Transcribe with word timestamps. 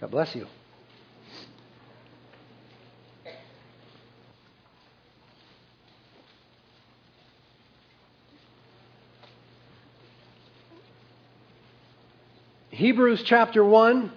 God 0.00 0.12
bless 0.12 0.32
you. 0.36 0.46
Hebrews 12.70 13.24
chapter 13.24 13.64
1. 13.64 14.12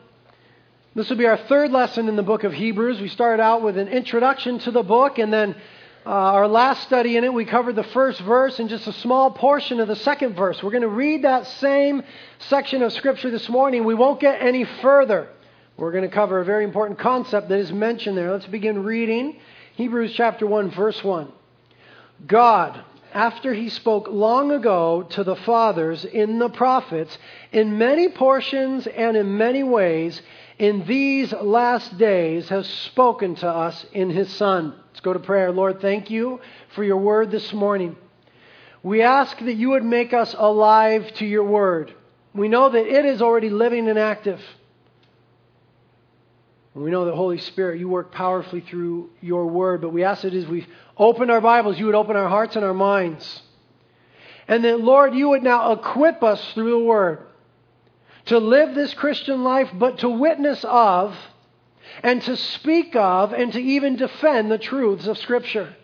This 0.93 1.09
will 1.09 1.17
be 1.17 1.25
our 1.25 1.37
third 1.37 1.71
lesson 1.71 2.07
in 2.07 2.15
the 2.15 2.21
book 2.21 2.43
of 2.43 2.53
Hebrews. 2.53 3.01
We 3.01 3.07
started 3.07 3.41
out 3.41 3.63
with 3.63 3.75
an 3.75 3.87
introduction 3.87 4.59
to 4.59 4.69
the 4.69 4.83
book, 4.83 5.17
and 5.17 5.33
then 5.33 5.55
uh, 6.05 6.09
our 6.09 6.47
last 6.47 6.83
study 6.83 7.17
in 7.17 7.23
it, 7.23 7.33
we 7.33 7.45
covered 7.45 7.75
the 7.75 7.83
first 7.85 8.21
verse 8.21 8.59
and 8.59 8.69
just 8.69 8.85
a 8.85 8.93
small 8.93 9.31
portion 9.31 9.79
of 9.79 9.87
the 9.87 9.95
second 9.95 10.35
verse. 10.35 10.61
We're 10.61 10.69
going 10.69 10.81
to 10.83 10.89
read 10.89 11.23
that 11.23 11.47
same 11.47 12.03
section 12.37 12.83
of 12.83 12.93
Scripture 12.93 13.31
this 13.31 13.49
morning. 13.49 13.83
We 13.83 13.95
won't 13.95 14.19
get 14.19 14.43
any 14.43 14.63
further. 14.63 15.27
We're 15.81 15.91
going 15.91 16.07
to 16.07 16.15
cover 16.15 16.39
a 16.39 16.45
very 16.45 16.63
important 16.63 16.99
concept 16.99 17.49
that 17.49 17.57
is 17.57 17.71
mentioned 17.71 18.15
there. 18.15 18.31
Let's 18.31 18.45
begin 18.45 18.83
reading 18.83 19.39
Hebrews 19.77 20.13
chapter 20.13 20.45
1, 20.45 20.69
verse 20.69 21.03
1. 21.03 21.27
God, 22.27 22.83
after 23.15 23.51
he 23.51 23.67
spoke 23.69 24.07
long 24.07 24.51
ago 24.51 25.01
to 25.09 25.23
the 25.23 25.35
fathers 25.37 26.05
in 26.05 26.37
the 26.37 26.49
prophets, 26.49 27.17
in 27.51 27.79
many 27.79 28.09
portions 28.09 28.85
and 28.85 29.17
in 29.17 29.39
many 29.39 29.63
ways, 29.63 30.21
in 30.59 30.85
these 30.85 31.33
last 31.33 31.97
days 31.97 32.47
has 32.49 32.67
spoken 32.67 33.33
to 33.37 33.47
us 33.47 33.83
in 33.91 34.11
his 34.11 34.31
Son. 34.35 34.75
Let's 34.89 34.99
go 34.99 35.13
to 35.13 35.19
prayer. 35.19 35.51
Lord, 35.51 35.81
thank 35.81 36.11
you 36.11 36.41
for 36.75 36.83
your 36.83 36.97
word 36.97 37.31
this 37.31 37.51
morning. 37.53 37.95
We 38.83 39.01
ask 39.01 39.35
that 39.39 39.55
you 39.55 39.71
would 39.71 39.83
make 39.83 40.13
us 40.13 40.35
alive 40.37 41.11
to 41.15 41.25
your 41.25 41.45
word. 41.45 41.91
We 42.35 42.49
know 42.49 42.69
that 42.69 42.85
it 42.85 43.03
is 43.03 43.19
already 43.19 43.49
living 43.49 43.89
and 43.89 43.97
active. 43.97 44.39
And 46.73 46.83
we 46.83 46.91
know 46.91 47.05
that, 47.05 47.15
Holy 47.15 47.37
Spirit, 47.37 47.79
you 47.79 47.89
work 47.89 48.11
powerfully 48.11 48.61
through 48.61 49.09
your 49.19 49.47
word, 49.47 49.81
but 49.81 49.89
we 49.89 50.03
ask 50.03 50.21
that 50.21 50.33
as 50.33 50.47
we 50.47 50.67
open 50.97 51.29
our 51.29 51.41
Bibles, 51.41 51.77
you 51.77 51.85
would 51.85 51.95
open 51.95 52.15
our 52.15 52.29
hearts 52.29 52.55
and 52.55 52.63
our 52.63 52.73
minds. 52.73 53.41
And 54.47 54.63
that, 54.63 54.79
Lord, 54.79 55.13
you 55.13 55.29
would 55.29 55.43
now 55.43 55.73
equip 55.73 56.23
us 56.23 56.53
through 56.53 56.71
the 56.71 56.79
word 56.79 57.19
to 58.25 58.37
live 58.37 58.75
this 58.75 58.93
Christian 58.93 59.43
life, 59.43 59.69
but 59.73 59.99
to 59.99 60.09
witness 60.09 60.63
of 60.63 61.15
and 62.03 62.21
to 62.21 62.37
speak 62.37 62.95
of 62.95 63.33
and 63.33 63.51
to 63.53 63.59
even 63.59 63.95
defend 63.97 64.51
the 64.51 64.57
truths 64.57 65.07
of 65.07 65.17
Scripture. 65.17 65.75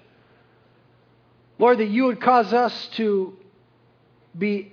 Lord, 1.59 1.79
that 1.79 1.87
you 1.87 2.05
would 2.05 2.21
cause 2.21 2.53
us 2.53 2.87
to 2.93 3.35
be 4.37 4.71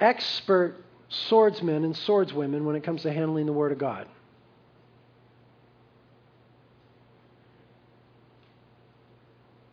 expert 0.00 0.76
swordsmen 1.08 1.84
and 1.84 1.94
swordswomen 1.94 2.64
when 2.64 2.74
it 2.74 2.82
comes 2.82 3.02
to 3.02 3.12
handling 3.12 3.46
the 3.46 3.52
Word 3.52 3.72
of 3.72 3.78
God. 3.78 4.08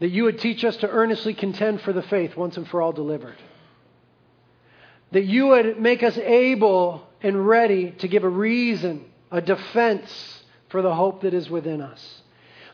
That 0.04 0.12
you 0.12 0.26
would 0.26 0.38
teach 0.38 0.66
us 0.66 0.76
to 0.76 0.90
earnestly 0.90 1.34
contend 1.34 1.80
for 1.80 1.94
the 1.94 2.02
faith 2.02 2.36
once 2.36 2.58
and 2.58 2.68
for 2.68 2.82
all 2.82 2.92
delivered. 2.92 3.38
That 5.14 5.24
you 5.24 5.48
would 5.48 5.80
make 5.80 6.04
us 6.04 6.18
able 6.18 7.08
and 7.22 7.48
ready 7.48 7.92
to 8.00 8.10
give 8.10 8.26
a 8.26 8.30
reason, 8.30 9.06
a 9.32 9.40
defense 9.40 10.44
for 10.68 10.82
the 10.82 10.94
hope 10.94 11.22
that 11.22 11.34
is 11.34 11.50
within 11.50 11.80
us. 11.80 12.22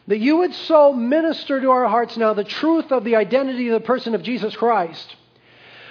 That 0.07 0.17
you 0.17 0.37
would 0.37 0.55
so 0.55 0.91
minister 0.91 1.61
to 1.61 1.69
our 1.69 1.87
hearts 1.87 2.17
now 2.17 2.33
the 2.33 2.43
truth 2.43 2.91
of 2.91 3.03
the 3.03 3.17
identity 3.17 3.67
of 3.67 3.79
the 3.79 3.85
person 3.85 4.15
of 4.15 4.23
Jesus 4.23 4.55
Christ 4.55 5.15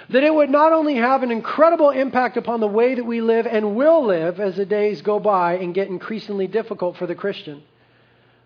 that 0.09 0.23
it 0.23 0.33
would 0.33 0.49
not 0.49 0.73
only 0.73 0.95
have 0.95 1.23
an 1.23 1.31
incredible 1.31 1.91
impact 1.91 2.35
upon 2.35 2.59
the 2.59 2.67
way 2.67 2.95
that 2.95 3.05
we 3.05 3.21
live 3.21 3.45
and 3.45 3.77
will 3.77 4.05
live 4.05 4.41
as 4.41 4.57
the 4.57 4.65
days 4.65 5.01
go 5.03 5.19
by 5.19 5.53
and 5.53 5.73
get 5.73 5.87
increasingly 5.87 6.47
difficult 6.47 6.97
for 6.97 7.05
the 7.05 7.15
Christian, 7.15 7.63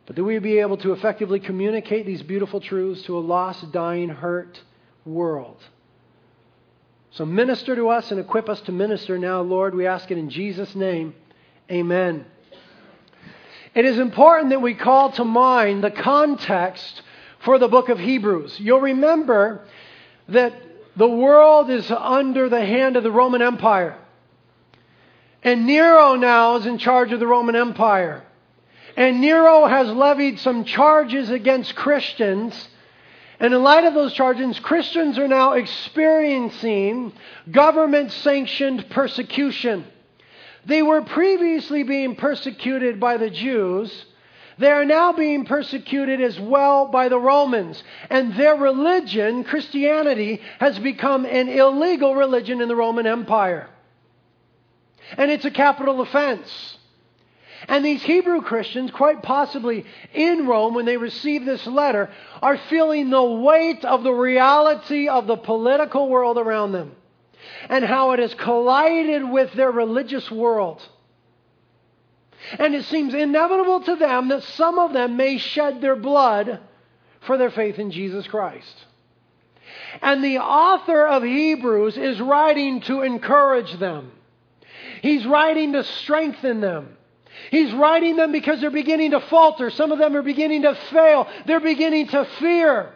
but 0.06 0.16
that 0.16 0.24
we 0.24 0.38
be 0.40 0.60
able 0.60 0.78
to 0.78 0.92
effectively 0.92 1.40
communicate 1.40 2.06
these 2.06 2.22
beautiful 2.22 2.60
truths 2.60 3.04
to 3.04 3.18
a 3.18 3.20
lost, 3.20 3.72
dying, 3.72 4.10
hurt 4.10 4.62
world. 5.06 5.58
So 7.12 7.26
minister 7.26 7.76
to 7.76 7.90
us 7.90 8.12
and 8.12 8.20
equip 8.20 8.50
us 8.50 8.60
to 8.62 8.72
minister 8.72 9.18
now, 9.18 9.42
Lord. 9.42 9.76
We 9.76 9.86
ask 9.86 10.10
it 10.10 10.18
in 10.18 10.30
Jesus' 10.30 10.74
name. 10.76 11.14
Amen. 11.72 12.26
It 13.76 13.86
is 13.86 13.98
important 13.98 14.50
that 14.50 14.62
we 14.62 14.74
call 14.74 15.12
to 15.14 15.24
mind 15.24 15.84
the 15.84 15.92
context 15.92 17.02
for 17.40 17.58
the 17.58 17.68
book 17.68 17.90
of 17.90 18.00
Hebrews. 18.00 18.60
You'll 18.60 18.82
remember 18.82 19.66
that 20.30 20.54
the 20.96 21.08
world 21.08 21.70
is 21.70 21.90
under 21.90 22.50
the 22.50 22.64
hand 22.64 22.98
of 22.98 23.04
the 23.04 23.12
Roman 23.12 23.42
Empire. 23.42 23.98
And 25.44 25.66
Nero 25.66 26.16
now 26.16 26.58
is 26.58 26.66
in 26.66 26.78
charge 26.78 27.12
of 27.12 27.20
the 27.20 27.28
Roman 27.28 27.56
Empire. 27.56 28.24
And 28.96 29.22
Nero 29.22 29.66
has 29.66 29.88
levied 29.90 30.40
some 30.40 30.66
charges 30.66 31.30
against 31.30 31.76
Christians. 31.76 32.70
And 33.40 33.54
in 33.54 33.64
light 33.64 33.86
of 33.86 33.94
those 33.94 34.14
charges, 34.14 34.60
Christians 34.60 35.18
are 35.18 35.28
now 35.28 35.54
experiencing 35.54 37.14
government 37.50 38.12
sanctioned 38.12 38.90
persecution. 38.90 39.86
They 40.66 40.82
were 40.82 41.02
previously 41.02 41.84
being 41.84 42.16
persecuted 42.16 43.00
by 43.00 43.18
the 43.18 43.30
Jews. 43.30 44.06
They 44.60 44.70
are 44.70 44.86
now 44.86 45.12
being 45.14 45.46
persecuted 45.46 46.22
as 46.22 46.40
well 46.40 46.86
by 46.86 47.10
the 47.10 47.20
Romans. 47.20 47.84
And 48.10 48.36
their 48.36 48.56
religion, 48.56 49.44
Christianity, 49.44 50.42
has 50.60 50.78
become 50.78 51.26
an 51.26 51.50
illegal 51.50 52.16
religion 52.16 52.62
in 52.62 52.68
the 52.68 52.76
Roman 52.76 53.08
Empire. 53.08 53.70
And 55.18 55.32
it's 55.32 55.46
a 55.46 55.52
capital 55.52 56.02
offense. 56.02 56.78
And 57.68 57.84
these 57.84 58.04
Hebrew 58.04 58.42
Christians, 58.42 58.92
quite 58.92 59.24
possibly 59.24 59.86
in 60.14 60.48
Rome, 60.48 60.74
when 60.74 60.86
they 60.86 60.98
receive 60.98 61.46
this 61.46 61.66
letter, 61.66 62.10
are 62.42 62.58
feeling 62.58 63.10
the 63.10 63.24
weight 63.24 63.86
of 63.86 64.04
the 64.04 64.14
reality 64.14 65.08
of 65.08 65.28
the 65.28 65.38
political 65.38 66.10
world 66.10 66.38
around 66.38 66.74
them 66.74 66.96
and 67.70 67.84
how 67.84 68.12
it 68.12 68.20
has 68.20 68.34
collided 68.34 69.30
with 69.30 69.54
their 69.54 69.72
religious 69.72 70.30
world. 70.30 70.82
And 72.60 72.76
it 72.76 72.86
seems 72.86 73.14
inevitable 73.14 73.82
to 73.82 73.96
them 73.96 74.28
that 74.30 74.44
some 74.44 74.78
of 74.78 74.94
them 74.94 75.16
may 75.16 75.38
shed 75.38 75.82
their 75.82 75.96
blood 75.96 76.60
for 77.22 77.38
their 77.38 77.52
faith 77.52 77.80
in 77.80 77.92
Jesus 77.92 78.28
Christ. 78.28 78.86
And 80.02 80.24
the 80.24 80.40
author 80.40 81.06
of 81.06 81.24
Hebrews 81.24 81.98
is 81.98 82.20
writing 82.20 82.82
to 82.82 83.02
encourage 83.02 83.80
them. 83.80 84.12
He's 85.02 85.26
writing 85.26 85.74
to 85.74 85.84
strengthen 85.84 86.60
them. 86.60 86.98
He's 87.52 87.74
writing 87.74 88.16
them 88.16 88.32
because 88.32 88.62
they're 88.62 88.72
beginning 88.72 89.12
to 89.12 89.20
falter. 89.20 89.70
Some 89.70 89.92
of 89.92 90.00
them 90.00 90.16
are 90.16 90.22
beginning 90.22 90.64
to 90.64 90.76
fail. 90.92 91.28
They're 91.46 91.60
beginning 91.60 92.08
to 92.10 92.26
fear. 92.40 92.94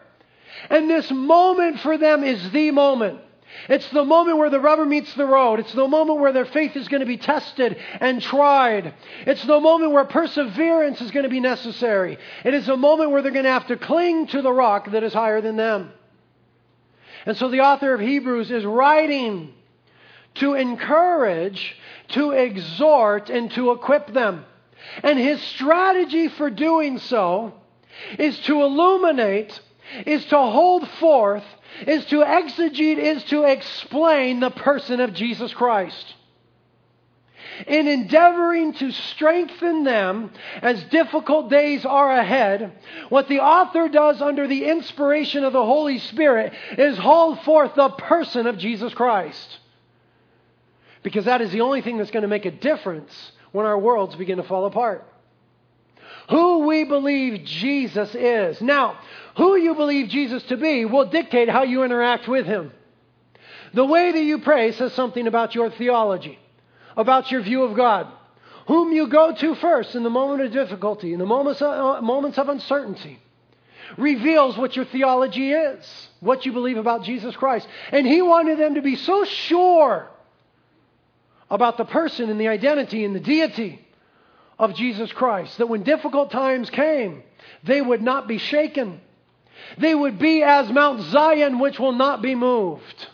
And 0.69 0.89
this 0.89 1.09
moment 1.11 1.79
for 1.79 1.97
them 1.97 2.23
is 2.23 2.51
the 2.51 2.71
moment. 2.71 3.21
It's 3.69 3.89
the 3.89 4.05
moment 4.05 4.37
where 4.37 4.49
the 4.49 4.59
rubber 4.59 4.85
meets 4.85 5.13
the 5.15 5.25
road. 5.25 5.59
It's 5.59 5.73
the 5.73 5.87
moment 5.87 6.19
where 6.19 6.31
their 6.31 6.45
faith 6.45 6.75
is 6.75 6.87
going 6.87 6.99
to 6.99 7.07
be 7.07 7.17
tested 7.17 7.77
and 7.99 8.21
tried. 8.21 8.93
It's 9.25 9.43
the 9.43 9.59
moment 9.59 9.93
where 9.93 10.05
perseverance 10.05 11.01
is 11.01 11.11
going 11.11 11.23
to 11.23 11.29
be 11.29 11.39
necessary. 11.39 12.17
It 12.43 12.53
is 12.53 12.69
a 12.69 12.77
moment 12.77 13.11
where 13.11 13.21
they're 13.21 13.31
going 13.31 13.45
to 13.45 13.51
have 13.51 13.67
to 13.67 13.77
cling 13.77 14.27
to 14.27 14.41
the 14.41 14.51
rock 14.51 14.91
that 14.91 15.03
is 15.03 15.13
higher 15.13 15.41
than 15.41 15.55
them. 15.55 15.91
And 17.25 17.35
so 17.35 17.49
the 17.49 17.61
author 17.61 17.93
of 17.93 17.99
Hebrews 17.99 18.51
is 18.51 18.63
writing 18.65 19.53
to 20.39 20.53
encourage 20.53 21.75
to 22.09 22.31
exhort 22.31 23.29
and 23.29 23.51
to 23.51 23.71
equip 23.71 24.13
them. 24.13 24.45
And 25.03 25.19
his 25.19 25.41
strategy 25.41 26.29
for 26.29 26.49
doing 26.49 26.99
so 26.99 27.53
is 28.17 28.39
to 28.41 28.61
illuminate, 28.61 29.59
is 30.05 30.25
to 30.25 30.37
hold 30.37 30.87
forth, 30.87 31.43
is 31.85 32.05
to 32.05 32.23
exegete, 32.23 32.97
is 32.97 33.23
to 33.25 33.43
explain 33.43 34.39
the 34.39 34.51
person 34.51 34.99
of 34.99 35.13
Jesus 35.13 35.53
Christ. 35.53 36.15
In 37.65 37.87
endeavoring 37.87 38.73
to 38.73 38.91
strengthen 38.91 39.83
them 39.83 40.31
as 40.61 40.83
difficult 40.85 41.49
days 41.49 41.85
are 41.85 42.11
ahead, 42.11 42.71
what 43.09 43.27
the 43.27 43.39
author 43.39 43.89
does 43.89 44.21
under 44.21 44.47
the 44.47 44.65
inspiration 44.65 45.43
of 45.43 45.53
the 45.53 45.65
Holy 45.65 45.97
Spirit 45.97 46.53
is 46.77 46.97
hold 46.99 47.41
forth 47.41 47.73
the 47.73 47.89
person 47.89 48.45
of 48.45 48.59
Jesus 48.59 48.93
Christ. 48.93 49.59
Because 51.03 51.25
that 51.25 51.41
is 51.41 51.51
the 51.51 51.61
only 51.61 51.81
thing 51.81 51.97
that's 51.97 52.11
going 52.11 52.23
to 52.23 52.27
make 52.27 52.45
a 52.45 52.51
difference 52.51 53.31
when 53.51 53.65
our 53.65 53.77
worlds 53.77 54.15
begin 54.15 54.37
to 54.37 54.43
fall 54.43 54.65
apart. 54.65 55.05
Who 56.29 56.67
we 56.67 56.83
believe 56.83 57.45
Jesus 57.45 58.13
is. 58.13 58.61
Now, 58.61 58.99
who 59.37 59.55
you 59.55 59.75
believe 59.75 60.09
Jesus 60.09 60.43
to 60.43 60.57
be 60.57 60.83
will 60.85 61.05
dictate 61.05 61.49
how 61.49 61.63
you 61.63 61.83
interact 61.83 62.27
with 62.27 62.45
him. 62.45 62.71
The 63.73 63.85
way 63.85 64.11
that 64.11 64.23
you 64.23 64.39
pray 64.39 64.71
says 64.73 64.93
something 64.93 65.27
about 65.27 65.55
your 65.55 65.69
theology, 65.69 66.39
about 66.95 67.31
your 67.31 67.41
view 67.41 67.63
of 67.63 67.75
God. 67.75 68.07
Whom 68.67 68.91
you 68.91 69.07
go 69.07 69.33
to 69.33 69.55
first 69.55 69.95
in 69.95 70.03
the 70.03 70.09
moment 70.09 70.41
of 70.41 70.51
difficulty, 70.51 71.13
in 71.13 71.19
the 71.19 71.25
moments 71.25 71.61
of, 71.61 71.67
uh, 71.69 72.01
moments 72.01 72.37
of 72.37 72.49
uncertainty, 72.49 73.19
reveals 73.97 74.57
what 74.57 74.75
your 74.75 74.83
theology 74.83 75.53
is, 75.53 76.09
what 76.19 76.45
you 76.45 76.51
believe 76.51 76.77
about 76.77 77.03
Jesus 77.03 77.35
Christ. 77.37 77.65
And 77.91 78.05
he 78.05 78.21
wanted 78.21 78.59
them 78.59 78.75
to 78.75 78.81
be 78.81 78.97
so 78.97 79.23
sure 79.23 80.09
about 81.49 81.77
the 81.77 81.85
person 81.85 82.29
and 82.29 82.39
the 82.39 82.47
identity 82.47 83.05
and 83.05 83.15
the 83.15 83.19
deity 83.19 83.85
of 84.59 84.75
Jesus 84.75 85.11
Christ. 85.11 85.57
That 85.57 85.69
when 85.69 85.83
difficult 85.83 86.31
times 86.31 86.69
came, 86.69 87.23
they 87.63 87.81
would 87.81 88.01
not 88.01 88.27
be 88.27 88.37
shaken. 88.37 88.99
They 89.77 89.93
would 89.93 90.19
be 90.19 90.43
as 90.43 90.69
Mount 90.69 91.01
Zion, 91.11 91.59
which 91.59 91.79
will 91.79 91.93
not 91.93 92.21
be 92.21 92.35
moved. 92.35 93.07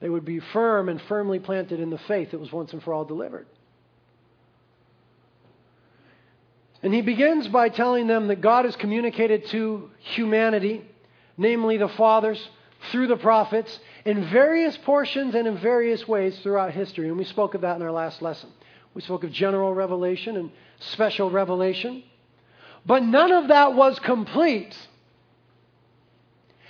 They 0.00 0.08
would 0.08 0.24
be 0.24 0.40
firm 0.40 0.88
and 0.88 1.00
firmly 1.02 1.38
planted 1.38 1.80
in 1.80 1.90
the 1.90 1.98
faith 1.98 2.30
that 2.30 2.40
was 2.40 2.52
once 2.52 2.72
and 2.72 2.82
for 2.82 2.92
all 2.92 3.04
delivered. 3.04 3.46
And 6.82 6.92
he 6.92 7.00
begins 7.00 7.48
by 7.48 7.70
telling 7.70 8.06
them 8.06 8.28
that 8.28 8.40
God 8.40 8.64
has 8.66 8.76
communicated 8.76 9.46
to 9.46 9.90
humanity, 9.98 10.84
namely 11.36 11.78
the 11.78 11.88
fathers, 11.88 12.48
through 12.92 13.08
the 13.08 13.16
prophets, 13.16 13.78
in 14.06 14.24
various 14.30 14.76
portions 14.78 15.34
and 15.34 15.48
in 15.48 15.58
various 15.58 16.06
ways 16.06 16.38
throughout 16.38 16.70
history. 16.70 17.08
And 17.08 17.18
we 17.18 17.24
spoke 17.24 17.54
of 17.54 17.62
that 17.62 17.74
in 17.74 17.82
our 17.82 17.90
last 17.90 18.22
lesson. 18.22 18.48
We 18.94 19.02
spoke 19.02 19.24
of 19.24 19.32
general 19.32 19.74
revelation 19.74 20.36
and 20.36 20.52
special 20.78 21.28
revelation. 21.28 22.04
But 22.86 23.02
none 23.02 23.32
of 23.32 23.48
that 23.48 23.74
was 23.74 23.98
complete. 23.98 24.74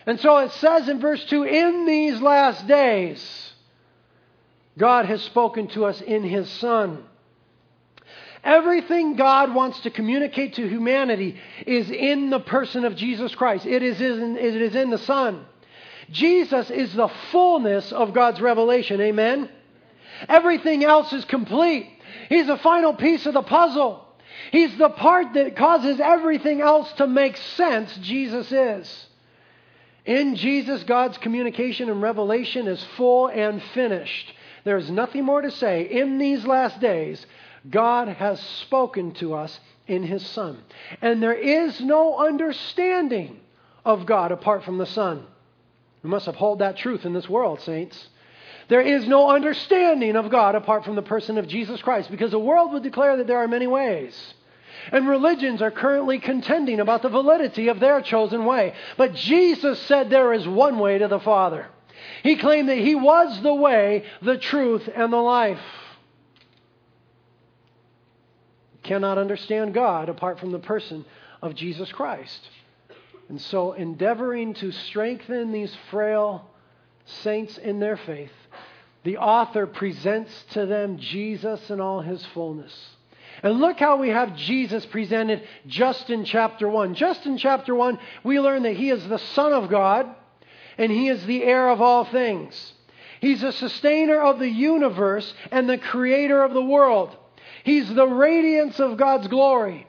And 0.06 0.18
so 0.18 0.38
it 0.38 0.50
says 0.52 0.88
in 0.88 0.98
verse 0.98 1.22
2 1.26 1.42
In 1.42 1.84
these 1.84 2.22
last 2.22 2.66
days, 2.66 3.52
God 4.78 5.04
has 5.04 5.20
spoken 5.20 5.68
to 5.68 5.84
us 5.84 6.00
in 6.00 6.22
His 6.22 6.48
Son. 6.48 7.04
Everything 8.42 9.16
God 9.16 9.54
wants 9.54 9.80
to 9.80 9.90
communicate 9.90 10.54
to 10.54 10.66
humanity 10.66 11.38
is 11.66 11.90
in 11.90 12.30
the 12.30 12.40
person 12.40 12.86
of 12.86 12.96
Jesus 12.96 13.34
Christ. 13.34 13.66
It 13.66 13.82
is 13.82 14.00
in, 14.00 14.38
it 14.38 14.62
is 14.62 14.74
in 14.74 14.88
the 14.88 14.98
Son. 14.98 15.44
Jesus 16.10 16.70
is 16.70 16.92
the 16.94 17.10
fullness 17.30 17.92
of 17.92 18.14
God's 18.14 18.40
revelation. 18.40 19.00
Amen? 19.00 19.48
Everything 20.28 20.84
else 20.84 21.12
is 21.12 21.24
complete. 21.24 21.90
He's 22.28 22.46
the 22.46 22.56
final 22.58 22.94
piece 22.94 23.26
of 23.26 23.34
the 23.34 23.42
puzzle. 23.42 24.04
He's 24.52 24.76
the 24.76 24.90
part 24.90 25.34
that 25.34 25.56
causes 25.56 26.00
everything 26.00 26.60
else 26.60 26.90
to 26.94 27.06
make 27.06 27.36
sense. 27.36 27.96
Jesus 27.98 28.50
is. 28.52 29.06
In 30.04 30.36
Jesus, 30.36 30.84
God's 30.84 31.18
communication 31.18 31.90
and 31.90 32.00
revelation 32.00 32.68
is 32.68 32.82
full 32.96 33.26
and 33.26 33.62
finished. 33.74 34.32
There 34.64 34.76
is 34.76 34.90
nothing 34.90 35.24
more 35.24 35.42
to 35.42 35.50
say. 35.50 35.82
In 35.82 36.18
these 36.18 36.46
last 36.46 36.80
days, 36.80 37.24
God 37.68 38.08
has 38.08 38.40
spoken 38.40 39.12
to 39.14 39.34
us 39.34 39.58
in 39.86 40.04
His 40.04 40.24
Son. 40.26 40.62
And 41.02 41.22
there 41.22 41.34
is 41.34 41.80
no 41.80 42.18
understanding 42.18 43.40
of 43.84 44.06
God 44.06 44.30
apart 44.32 44.64
from 44.64 44.78
the 44.78 44.86
Son. 44.86 45.26
We 46.02 46.10
must 46.10 46.28
uphold 46.28 46.60
that 46.60 46.76
truth 46.76 47.04
in 47.04 47.12
this 47.12 47.28
world, 47.28 47.60
saints. 47.60 48.08
There 48.68 48.80
is 48.80 49.06
no 49.06 49.30
understanding 49.30 50.16
of 50.16 50.30
God 50.30 50.54
apart 50.54 50.84
from 50.84 50.96
the 50.96 51.02
person 51.02 51.38
of 51.38 51.46
Jesus 51.46 51.80
Christ 51.82 52.10
because 52.10 52.32
the 52.32 52.38
world 52.38 52.72
would 52.72 52.82
declare 52.82 53.16
that 53.16 53.26
there 53.26 53.38
are 53.38 53.48
many 53.48 53.66
ways. 53.66 54.34
And 54.92 55.08
religions 55.08 55.62
are 55.62 55.70
currently 55.70 56.18
contending 56.18 56.80
about 56.80 57.02
the 57.02 57.08
validity 57.08 57.68
of 57.68 57.80
their 57.80 58.00
chosen 58.02 58.44
way. 58.44 58.74
But 58.96 59.14
Jesus 59.14 59.80
said 59.82 60.10
there 60.10 60.32
is 60.32 60.46
one 60.46 60.78
way 60.78 60.98
to 60.98 61.08
the 61.08 61.20
Father. 61.20 61.66
He 62.22 62.36
claimed 62.36 62.68
that 62.68 62.78
He 62.78 62.94
was 62.94 63.40
the 63.42 63.54
way, 63.54 64.04
the 64.22 64.38
truth, 64.38 64.88
and 64.94 65.12
the 65.12 65.16
life. 65.16 65.60
You 68.74 68.80
cannot 68.82 69.18
understand 69.18 69.74
God 69.74 70.08
apart 70.08 70.38
from 70.38 70.52
the 70.52 70.58
person 70.58 71.04
of 71.42 71.54
Jesus 71.54 71.90
Christ. 71.92 72.48
And 73.28 73.40
so, 73.40 73.72
endeavoring 73.72 74.54
to 74.54 74.70
strengthen 74.70 75.52
these 75.52 75.74
frail 75.90 76.48
saints 77.04 77.58
in 77.58 77.80
their 77.80 77.96
faith, 77.96 78.32
the 79.02 79.18
author 79.18 79.66
presents 79.66 80.44
to 80.50 80.66
them 80.66 80.98
Jesus 80.98 81.70
in 81.70 81.80
all 81.80 82.00
his 82.00 82.24
fullness. 82.26 82.96
And 83.42 83.60
look 83.60 83.78
how 83.78 83.96
we 83.96 84.08
have 84.08 84.36
Jesus 84.36 84.86
presented 84.86 85.42
just 85.66 86.10
in 86.10 86.24
chapter 86.24 86.68
1. 86.68 86.94
Just 86.94 87.26
in 87.26 87.36
chapter 87.36 87.74
1, 87.74 87.98
we 88.24 88.40
learn 88.40 88.62
that 88.62 88.76
he 88.76 88.90
is 88.90 89.06
the 89.06 89.18
Son 89.18 89.52
of 89.52 89.68
God 89.68 90.06
and 90.78 90.90
he 90.90 91.08
is 91.08 91.24
the 91.26 91.42
heir 91.42 91.68
of 91.68 91.80
all 91.80 92.04
things. 92.04 92.72
He's 93.20 93.40
the 93.40 93.52
sustainer 93.52 94.20
of 94.20 94.38
the 94.38 94.48
universe 94.48 95.32
and 95.50 95.68
the 95.68 95.78
creator 95.78 96.42
of 96.42 96.54
the 96.54 96.64
world. 96.64 97.16
He's 97.64 97.92
the 97.92 98.06
radiance 98.06 98.78
of 98.78 98.96
God's 98.96 99.28
glory. 99.28 99.86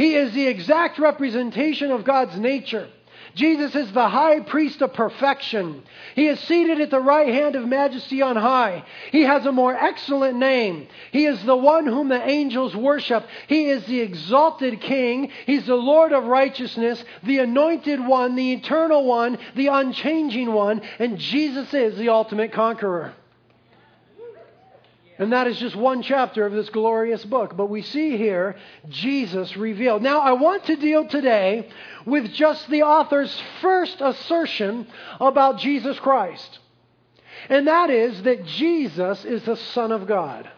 He 0.00 0.14
is 0.14 0.32
the 0.32 0.46
exact 0.46 0.98
representation 0.98 1.90
of 1.90 2.04
God's 2.04 2.38
nature. 2.38 2.88
Jesus 3.34 3.74
is 3.74 3.92
the 3.92 4.08
high 4.08 4.40
priest 4.40 4.80
of 4.80 4.94
perfection. 4.94 5.82
He 6.14 6.26
is 6.26 6.40
seated 6.40 6.80
at 6.80 6.88
the 6.88 6.98
right 6.98 7.28
hand 7.28 7.54
of 7.54 7.68
majesty 7.68 8.22
on 8.22 8.34
high. 8.36 8.86
He 9.12 9.24
has 9.24 9.44
a 9.44 9.52
more 9.52 9.74
excellent 9.74 10.38
name. 10.38 10.88
He 11.12 11.26
is 11.26 11.44
the 11.44 11.54
one 11.54 11.86
whom 11.86 12.08
the 12.08 12.26
angels 12.26 12.74
worship. 12.74 13.26
He 13.46 13.66
is 13.66 13.84
the 13.84 14.00
exalted 14.00 14.80
king. 14.80 15.32
He's 15.44 15.66
the 15.66 15.74
Lord 15.74 16.14
of 16.14 16.24
righteousness, 16.24 17.04
the 17.22 17.40
anointed 17.40 18.00
one, 18.00 18.36
the 18.36 18.54
eternal 18.54 19.04
one, 19.04 19.36
the 19.54 19.66
unchanging 19.66 20.50
one, 20.50 20.80
and 20.98 21.18
Jesus 21.18 21.74
is 21.74 21.98
the 21.98 22.08
ultimate 22.08 22.54
conqueror. 22.54 23.12
And 25.20 25.34
that 25.34 25.46
is 25.46 25.58
just 25.58 25.76
one 25.76 26.02
chapter 26.02 26.46
of 26.46 26.52
this 26.54 26.70
glorious 26.70 27.22
book. 27.26 27.54
But 27.54 27.66
we 27.66 27.82
see 27.82 28.16
here 28.16 28.56
Jesus 28.88 29.54
revealed. 29.54 30.02
Now, 30.02 30.20
I 30.20 30.32
want 30.32 30.64
to 30.64 30.76
deal 30.76 31.06
today 31.06 31.68
with 32.06 32.32
just 32.32 32.70
the 32.70 32.84
author's 32.84 33.42
first 33.60 34.00
assertion 34.00 34.88
about 35.20 35.58
Jesus 35.58 35.98
Christ. 36.00 36.58
And 37.50 37.68
that 37.68 37.90
is 37.90 38.22
that 38.22 38.46
Jesus 38.46 39.26
is 39.26 39.44
the 39.44 39.56
Son 39.56 39.92
of 39.92 40.06
God. 40.06 40.50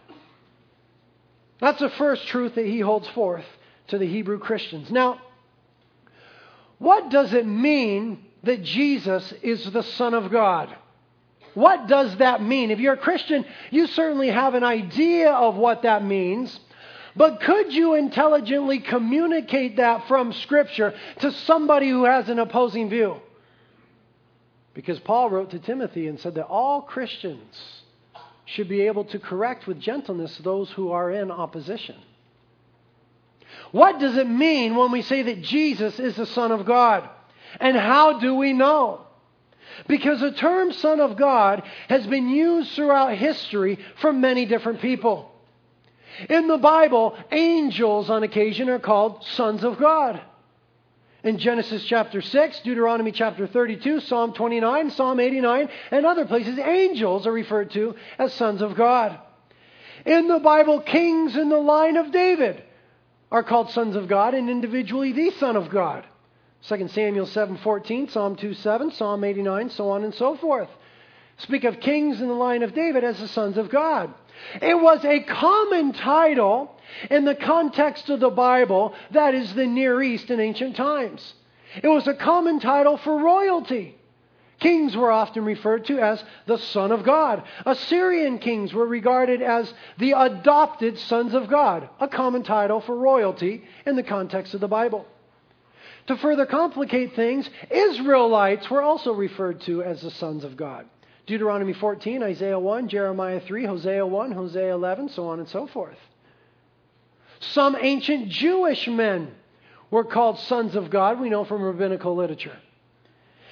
That's 1.59 1.81
the 1.81 1.89
first 1.89 2.25
truth 2.27 2.55
that 2.55 2.65
he 2.65 2.79
holds 2.79 3.09
forth 3.09 3.45
to 3.87 3.97
the 3.97 4.07
Hebrew 4.07 4.39
Christians. 4.39 4.89
Now, 4.89 5.19
what 6.77 7.09
does 7.09 7.33
it 7.33 7.45
mean 7.45 8.23
that 8.43 8.63
Jesus 8.63 9.33
is 9.41 9.69
the 9.71 9.83
Son 9.83 10.13
of 10.13 10.31
God? 10.31 10.73
What 11.53 11.87
does 11.87 12.17
that 12.17 12.41
mean? 12.41 12.71
If 12.71 12.79
you're 12.79 12.93
a 12.93 12.97
Christian, 12.97 13.45
you 13.69 13.87
certainly 13.87 14.29
have 14.29 14.55
an 14.55 14.63
idea 14.63 15.31
of 15.31 15.55
what 15.55 15.83
that 15.83 16.03
means. 16.03 16.59
But 17.15 17.41
could 17.41 17.71
you 17.71 17.93
intelligently 17.93 18.79
communicate 18.79 19.77
that 19.77 20.07
from 20.07 20.33
Scripture 20.33 20.95
to 21.19 21.31
somebody 21.31 21.89
who 21.89 22.05
has 22.05 22.27
an 22.29 22.39
opposing 22.39 22.89
view? 22.89 23.17
Because 24.73 24.99
Paul 24.99 25.29
wrote 25.29 25.51
to 25.51 25.59
Timothy 25.59 26.07
and 26.07 26.19
said 26.19 26.35
that 26.35 26.45
all 26.45 26.81
Christians 26.81 27.55
should 28.45 28.67
be 28.67 28.81
able 28.81 29.05
to 29.05 29.19
correct 29.19 29.67
with 29.67 29.79
gentleness 29.79 30.35
those 30.39 30.71
who 30.71 30.91
are 30.91 31.11
in 31.11 31.29
opposition. 31.29 31.95
What 33.71 33.99
does 33.99 34.17
it 34.17 34.27
mean 34.27 34.75
when 34.75 34.91
we 34.91 35.03
say 35.03 35.21
that 35.23 35.41
Jesus 35.41 35.99
is 35.99 36.15
the 36.15 36.25
Son 36.25 36.51
of 36.51 36.65
God? 36.65 37.07
And 37.59 37.77
how 37.77 38.19
do 38.19 38.33
we 38.35 38.53
know? 38.53 39.01
Because 39.87 40.21
the 40.21 40.31
term 40.31 40.71
Son 40.71 40.99
of 40.99 41.17
God 41.17 41.63
has 41.89 42.07
been 42.07 42.29
used 42.29 42.71
throughout 42.71 43.17
history 43.17 43.79
for 44.01 44.13
many 44.13 44.45
different 44.45 44.81
people. 44.81 45.31
In 46.29 46.47
the 46.47 46.57
Bible, 46.57 47.17
angels 47.31 48.09
on 48.09 48.23
occasion 48.23 48.69
are 48.69 48.79
called 48.79 49.23
sons 49.23 49.63
of 49.63 49.79
God. 49.79 50.21
In 51.23 51.37
Genesis 51.37 51.85
chapter 51.85 52.21
6, 52.21 52.59
Deuteronomy 52.61 53.11
chapter 53.11 53.47
32, 53.47 54.01
Psalm 54.01 54.33
29, 54.33 54.91
Psalm 54.91 55.19
89, 55.19 55.69
and 55.91 56.05
other 56.05 56.25
places, 56.25 56.59
angels 56.59 57.25
are 57.25 57.31
referred 57.31 57.71
to 57.71 57.95
as 58.19 58.33
sons 58.33 58.61
of 58.61 58.75
God. 58.75 59.17
In 60.05 60.27
the 60.27 60.39
Bible, 60.39 60.81
kings 60.81 61.37
in 61.37 61.47
the 61.49 61.57
line 61.57 61.95
of 61.95 62.11
David 62.11 62.61
are 63.31 63.43
called 63.43 63.71
sons 63.71 63.95
of 63.95 64.09
God 64.09 64.33
and 64.33 64.49
individually 64.49 65.13
the 65.13 65.31
Son 65.31 65.55
of 65.55 65.69
God. 65.69 66.05
2 66.67 66.87
Samuel 66.87 67.25
7:14, 67.25 68.09
Psalm 68.09 68.35
2:7, 68.37 68.93
Psalm 68.93 69.23
89, 69.23 69.69
so 69.69 69.89
on 69.89 70.03
and 70.03 70.13
so 70.13 70.35
forth. 70.35 70.69
Speak 71.37 71.65
of 71.65 71.79
kings 71.79 72.21
in 72.21 72.27
the 72.27 72.33
line 72.33 72.63
of 72.63 72.73
David 72.73 73.03
as 73.03 73.19
the 73.19 73.27
sons 73.27 73.57
of 73.57 73.69
God. 73.69 74.13
It 74.61 74.79
was 74.79 75.03
a 75.03 75.19
common 75.21 75.91
title 75.91 76.71
in 77.09 77.25
the 77.25 77.35
context 77.35 78.09
of 78.09 78.19
the 78.19 78.29
Bible, 78.29 78.93
that 79.11 79.33
is 79.33 79.53
the 79.53 79.65
Near 79.65 80.01
East 80.01 80.31
in 80.31 80.39
ancient 80.39 80.75
times. 80.75 81.33
It 81.81 81.87
was 81.87 82.07
a 82.07 82.13
common 82.13 82.59
title 82.59 82.97
for 82.97 83.17
royalty. 83.17 83.97
Kings 84.59 84.95
were 84.95 85.11
often 85.11 85.43
referred 85.43 85.85
to 85.85 85.99
as 85.99 86.23
the 86.45 86.57
Son 86.57 86.93
of 86.93 87.03
God. 87.03 87.43
Assyrian 87.65 88.37
kings 88.37 88.73
were 88.73 88.87
regarded 88.87 89.41
as 89.41 89.73
the 89.97 90.11
adopted 90.11 90.97
sons 90.97 91.33
of 91.33 91.49
God, 91.49 91.89
a 91.99 92.07
common 92.07 92.43
title 92.43 92.79
for 92.79 92.95
royalty 92.95 93.65
in 93.85 93.97
the 93.97 94.03
context 94.03 94.53
of 94.53 94.61
the 94.61 94.67
Bible. 94.69 95.05
To 96.07 96.17
further 96.17 96.45
complicate 96.45 97.15
things, 97.15 97.49
Israelites 97.69 98.69
were 98.69 98.81
also 98.81 99.13
referred 99.13 99.61
to 99.61 99.83
as 99.83 100.01
the 100.01 100.11
sons 100.11 100.43
of 100.43 100.57
God. 100.57 100.85
Deuteronomy 101.25 101.73
14, 101.73 102.21
Isaiah 102.21 102.59
1, 102.59 102.89
Jeremiah 102.89 103.39
3, 103.39 103.65
Hosea 103.65 104.05
1, 104.05 104.31
Hosea 104.31 104.73
11, 104.73 105.09
so 105.09 105.27
on 105.27 105.39
and 105.39 105.47
so 105.47 105.67
forth. 105.67 105.97
Some 107.39 107.77
ancient 107.79 108.29
Jewish 108.29 108.87
men 108.87 109.31
were 109.89 110.03
called 110.03 110.39
sons 110.39 110.75
of 110.75 110.89
God, 110.89 111.19
we 111.19 111.29
know 111.29 111.45
from 111.45 111.61
rabbinical 111.61 112.15
literature. 112.15 112.57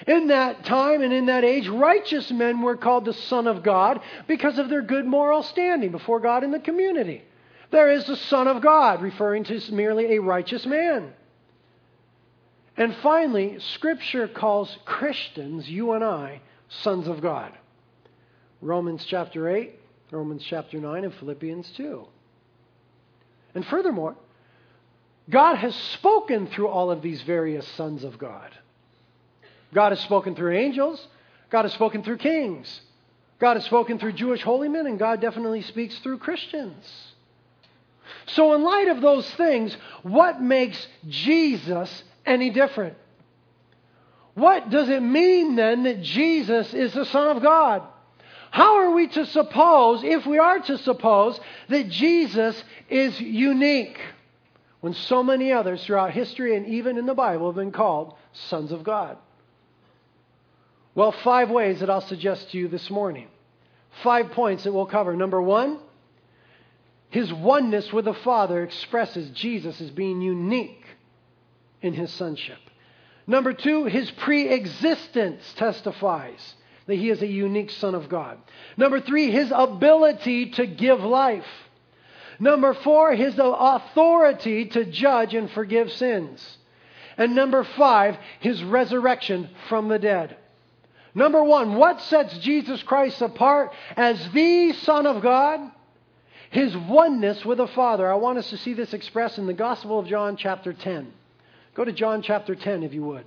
In 0.07 0.27
that 0.27 0.65
time 0.65 1.01
and 1.01 1.13
in 1.13 1.27
that 1.27 1.43
age, 1.43 1.67
righteous 1.67 2.31
men 2.31 2.61
were 2.61 2.75
called 2.75 3.05
the 3.05 3.13
Son 3.13 3.47
of 3.47 3.63
God 3.63 4.01
because 4.27 4.57
of 4.57 4.67
their 4.67 4.81
good 4.81 5.05
moral 5.05 5.43
standing 5.43 5.91
before 5.91 6.19
God 6.19 6.43
in 6.43 6.51
the 6.51 6.59
community. 6.59 7.23
There 7.69 7.91
is 7.91 8.05
the 8.05 8.15
Son 8.15 8.47
of 8.47 8.61
God, 8.61 9.01
referring 9.01 9.43
to 9.45 9.61
merely 9.71 10.15
a 10.15 10.21
righteous 10.21 10.65
man. 10.65 11.13
And 12.81 12.95
finally, 13.03 13.59
Scripture 13.59 14.27
calls 14.27 14.75
Christians, 14.85 15.69
you 15.69 15.91
and 15.91 16.03
I, 16.03 16.41
sons 16.67 17.07
of 17.07 17.21
God. 17.21 17.53
Romans 18.59 19.05
chapter 19.05 19.47
8, 19.47 19.79
Romans 20.09 20.43
chapter 20.43 20.79
9, 20.79 21.03
and 21.03 21.13
Philippians 21.13 21.69
2. 21.77 22.07
And 23.53 23.63
furthermore, 23.67 24.15
God 25.29 25.57
has 25.57 25.75
spoken 25.75 26.47
through 26.47 26.69
all 26.69 26.89
of 26.89 27.03
these 27.03 27.21
various 27.21 27.67
sons 27.67 28.03
of 28.03 28.17
God. 28.17 28.49
God 29.75 29.91
has 29.91 29.99
spoken 29.99 30.33
through 30.33 30.57
angels, 30.57 31.07
God 31.51 31.65
has 31.65 31.73
spoken 31.73 32.01
through 32.01 32.17
kings, 32.17 32.81
God 33.37 33.57
has 33.57 33.65
spoken 33.65 33.99
through 33.99 34.13
Jewish 34.13 34.41
holy 34.41 34.69
men, 34.69 34.87
and 34.87 34.97
God 34.97 35.21
definitely 35.21 35.61
speaks 35.61 35.99
through 35.99 36.17
Christians. 36.17 37.13
So, 38.25 38.55
in 38.55 38.63
light 38.63 38.87
of 38.87 39.01
those 39.01 39.29
things, 39.35 39.77
what 40.01 40.41
makes 40.41 40.87
Jesus 41.07 42.03
any 42.25 42.49
different? 42.49 42.95
What 44.33 44.69
does 44.69 44.89
it 44.89 45.01
mean 45.01 45.55
then 45.55 45.83
that 45.83 46.01
Jesus 46.01 46.73
is 46.73 46.93
the 46.93 47.05
Son 47.05 47.35
of 47.35 47.43
God? 47.43 47.83
How 48.49 48.77
are 48.77 48.91
we 48.91 49.07
to 49.07 49.25
suppose, 49.25 50.03
if 50.03 50.25
we 50.25 50.37
are 50.37 50.59
to 50.59 50.77
suppose, 50.77 51.39
that 51.69 51.89
Jesus 51.89 52.61
is 52.89 53.19
unique 53.19 53.99
when 54.81 54.93
so 54.93 55.23
many 55.23 55.51
others 55.51 55.83
throughout 55.83 56.11
history 56.11 56.55
and 56.55 56.67
even 56.67 56.97
in 56.97 57.05
the 57.05 57.13
Bible 57.13 57.47
have 57.47 57.55
been 57.55 57.71
called 57.71 58.15
sons 58.33 58.71
of 58.71 58.83
God? 58.83 59.17
Well, 60.95 61.13
five 61.13 61.49
ways 61.49 61.79
that 61.79 61.89
I'll 61.89 62.01
suggest 62.01 62.51
to 62.51 62.57
you 62.57 62.67
this 62.67 62.89
morning. 62.89 63.27
Five 64.03 64.31
points 64.31 64.65
that 64.65 64.73
we'll 64.73 64.85
cover. 64.85 65.15
Number 65.15 65.41
one, 65.41 65.79
his 67.09 67.31
oneness 67.31 67.91
with 67.93 68.05
the 68.05 68.13
Father 68.13 68.63
expresses 68.63 69.29
Jesus 69.31 69.79
as 69.79 69.89
being 69.89 70.21
unique 70.21 70.80
in 71.81 71.93
his 71.93 72.11
sonship. 72.11 72.59
Number 73.27 73.53
two, 73.53 73.85
his 73.85 74.09
pre 74.11 74.49
existence 74.49 75.53
testifies 75.55 76.55
that 76.87 76.95
he 76.95 77.09
is 77.09 77.21
a 77.21 77.27
unique 77.27 77.69
Son 77.69 77.95
of 77.95 78.09
God. 78.09 78.37
Number 78.77 78.99
three, 78.99 79.31
his 79.31 79.51
ability 79.55 80.51
to 80.51 80.65
give 80.65 81.01
life. 81.01 81.45
Number 82.39 82.73
four, 82.73 83.13
his 83.13 83.35
authority 83.37 84.65
to 84.65 84.85
judge 84.85 85.35
and 85.35 85.49
forgive 85.51 85.91
sins. 85.91 86.57
And 87.17 87.35
number 87.35 87.63
five, 87.63 88.17
his 88.39 88.63
resurrection 88.63 89.49
from 89.69 89.89
the 89.89 89.99
dead. 89.99 90.37
Number 91.13 91.43
one, 91.43 91.75
what 91.75 92.01
sets 92.01 92.37
Jesus 92.39 92.81
Christ 92.83 93.21
apart 93.21 93.71
as 93.95 94.31
the 94.31 94.73
Son 94.73 95.05
of 95.05 95.21
God? 95.21 95.71
his 96.51 96.75
oneness 96.75 97.43
with 97.45 97.57
the 97.57 97.67
Father. 97.67 98.11
I 98.11 98.15
want 98.15 98.37
us 98.37 98.49
to 98.49 98.57
see 98.57 98.73
this 98.73 98.93
expressed 98.93 99.37
in 99.37 99.47
the 99.47 99.53
Gospel 99.53 99.97
of 99.97 100.07
John, 100.07 100.35
chapter 100.35 100.73
10. 100.73 101.11
Go 101.73 101.85
to 101.85 101.91
John, 101.91 102.21
chapter 102.21 102.53
10, 102.53 102.83
if 102.83 102.93
you 102.93 103.03
would. 103.03 103.25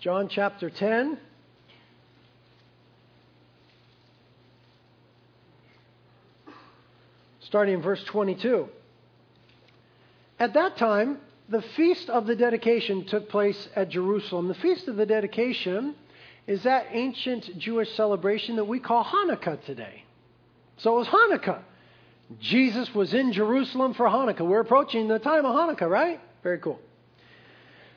John 0.00 0.28
chapter 0.28 0.70
10. 0.70 1.18
Starting 7.48 7.74
in 7.74 7.82
verse 7.82 8.04
22. 8.04 8.68
At 10.38 10.52
that 10.52 10.76
time, 10.76 11.18
the 11.48 11.62
feast 11.62 12.10
of 12.10 12.26
the 12.26 12.36
dedication 12.36 13.06
took 13.06 13.30
place 13.30 13.68
at 13.74 13.88
Jerusalem. 13.88 14.48
The 14.48 14.54
feast 14.54 14.86
of 14.86 14.96
the 14.96 15.06
dedication 15.06 15.94
is 16.46 16.62
that 16.64 16.88
ancient 16.90 17.58
Jewish 17.58 17.90
celebration 17.94 18.56
that 18.56 18.64
we 18.64 18.78
call 18.78 19.02
Hanukkah 19.02 19.64
today. 19.64 20.04
So 20.76 20.96
it 20.96 20.98
was 20.98 21.08
Hanukkah. 21.08 21.62
Jesus 22.38 22.94
was 22.94 23.14
in 23.14 23.32
Jerusalem 23.32 23.94
for 23.94 24.06
Hanukkah. 24.06 24.46
We're 24.46 24.60
approaching 24.60 25.08
the 25.08 25.18
time 25.18 25.46
of 25.46 25.54
Hanukkah, 25.54 25.88
right? 25.88 26.20
Very 26.42 26.58
cool. 26.58 26.78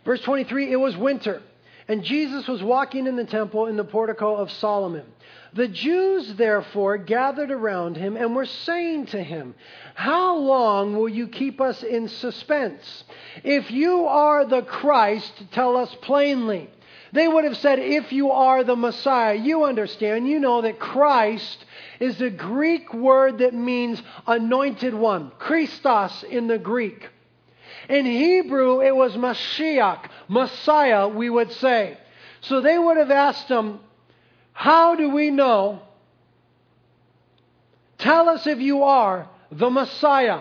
Verse 0.05 0.21
23 0.21 0.71
it 0.71 0.77
was 0.77 0.95
winter, 0.95 1.41
and 1.87 2.03
Jesus 2.03 2.47
was 2.47 2.61
walking 2.63 3.07
in 3.07 3.15
the 3.15 3.25
temple 3.25 3.67
in 3.67 3.77
the 3.77 3.83
portico 3.83 4.35
of 4.35 4.51
Solomon. 4.51 5.05
The 5.53 5.67
Jews, 5.67 6.35
therefore, 6.35 6.97
gathered 6.97 7.51
around 7.51 7.97
him 7.97 8.15
and 8.15 8.35
were 8.35 8.45
saying 8.45 9.07
to 9.07 9.21
him, 9.21 9.53
How 9.95 10.37
long 10.37 10.95
will 10.95 11.09
you 11.09 11.27
keep 11.27 11.59
us 11.59 11.83
in 11.83 12.07
suspense? 12.07 13.03
If 13.43 13.69
you 13.69 14.05
are 14.05 14.45
the 14.45 14.61
Christ, 14.61 15.33
tell 15.51 15.75
us 15.75 15.93
plainly. 16.01 16.69
They 17.11 17.27
would 17.27 17.43
have 17.43 17.57
said, 17.57 17.79
If 17.79 18.13
you 18.13 18.31
are 18.31 18.63
the 18.63 18.77
Messiah. 18.77 19.35
You 19.35 19.65
understand, 19.65 20.29
you 20.29 20.39
know 20.39 20.61
that 20.61 20.79
Christ 20.79 21.65
is 21.99 22.17
the 22.17 22.29
Greek 22.29 22.93
word 22.93 23.39
that 23.39 23.53
means 23.53 24.01
anointed 24.25 24.93
one, 24.93 25.31
Christos 25.37 26.23
in 26.23 26.47
the 26.47 26.59
Greek. 26.59 27.09
In 27.91 28.05
Hebrew, 28.05 28.81
it 28.81 28.95
was 28.95 29.11
Mashiach, 29.17 30.05
Messiah, 30.29 31.09
we 31.09 31.29
would 31.29 31.51
say. 31.51 31.97
So 32.39 32.61
they 32.61 32.77
would 32.77 32.95
have 32.95 33.11
asked 33.11 33.49
him, 33.49 33.81
how 34.53 34.95
do 34.95 35.09
we 35.09 35.29
know? 35.29 35.81
Tell 37.97 38.29
us 38.29 38.47
if 38.47 38.59
you 38.59 38.83
are 38.83 39.27
the 39.51 39.69
Messiah, 39.69 40.39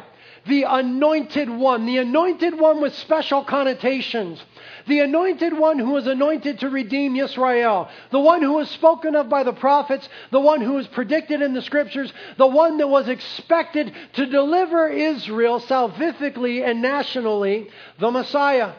the 0.51 0.65
anointed 0.65 1.49
one, 1.49 1.87
the 1.87 1.99
anointed 1.99 2.59
one 2.59 2.83
with 2.83 2.95
special 2.97 3.45
connotations, 3.45 4.43
the 4.87 4.99
anointed 4.99 5.57
one 5.57 5.79
who 5.79 5.93
was 5.93 6.07
anointed 6.07 6.59
to 6.61 6.69
redeem 6.69 7.17
Israel, 7.17 7.89
the 8.11 8.21
one 8.21 8.43
who 8.43 8.55
was 8.55 8.69
spoken 8.71 9.15
of 9.15 9.29
by 9.29 9.45
the 9.45 9.53
prophets, 9.53 10.09
the 10.33 10.41
one 10.41 10.61
who 10.61 10.73
was 10.73 10.89
predicted 10.89 11.41
in 11.41 11.55
the 11.55 11.63
scriptures, 11.63 12.13
the 12.37 12.47
one 12.47 12.79
that 12.79 12.89
was 12.89 13.09
expected 13.09 13.95
to 14.15 14.27
deliver 14.27 14.89
Israel 14.89 15.61
salvifically 15.61 16.69
and 16.69 16.83
nationally, 16.83 17.71
the 17.99 18.11
Messiah. 18.11 18.73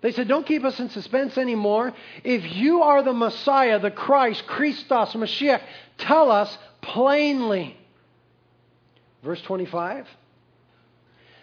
They 0.00 0.10
said, 0.10 0.26
Don't 0.26 0.46
keep 0.46 0.64
us 0.64 0.80
in 0.80 0.88
suspense 0.88 1.36
anymore. 1.36 1.92
If 2.24 2.56
you 2.56 2.82
are 2.82 3.02
the 3.02 3.12
Messiah, 3.12 3.78
the 3.78 3.90
Christ, 3.90 4.46
Christos, 4.46 5.12
Mashiach, 5.12 5.60
tell 5.98 6.32
us 6.32 6.56
plainly. 6.80 7.76
Verse 9.22 9.40
25 9.42 10.06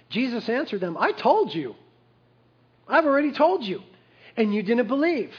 Jesus 0.09 0.49
answered 0.49 0.81
them, 0.81 0.97
I 0.97 1.11
told 1.11 1.53
you. 1.53 1.75
I've 2.87 3.05
already 3.05 3.31
told 3.31 3.63
you. 3.63 3.83
And 4.35 4.53
you 4.53 4.63
didn't 4.63 4.87
believe. 4.87 5.31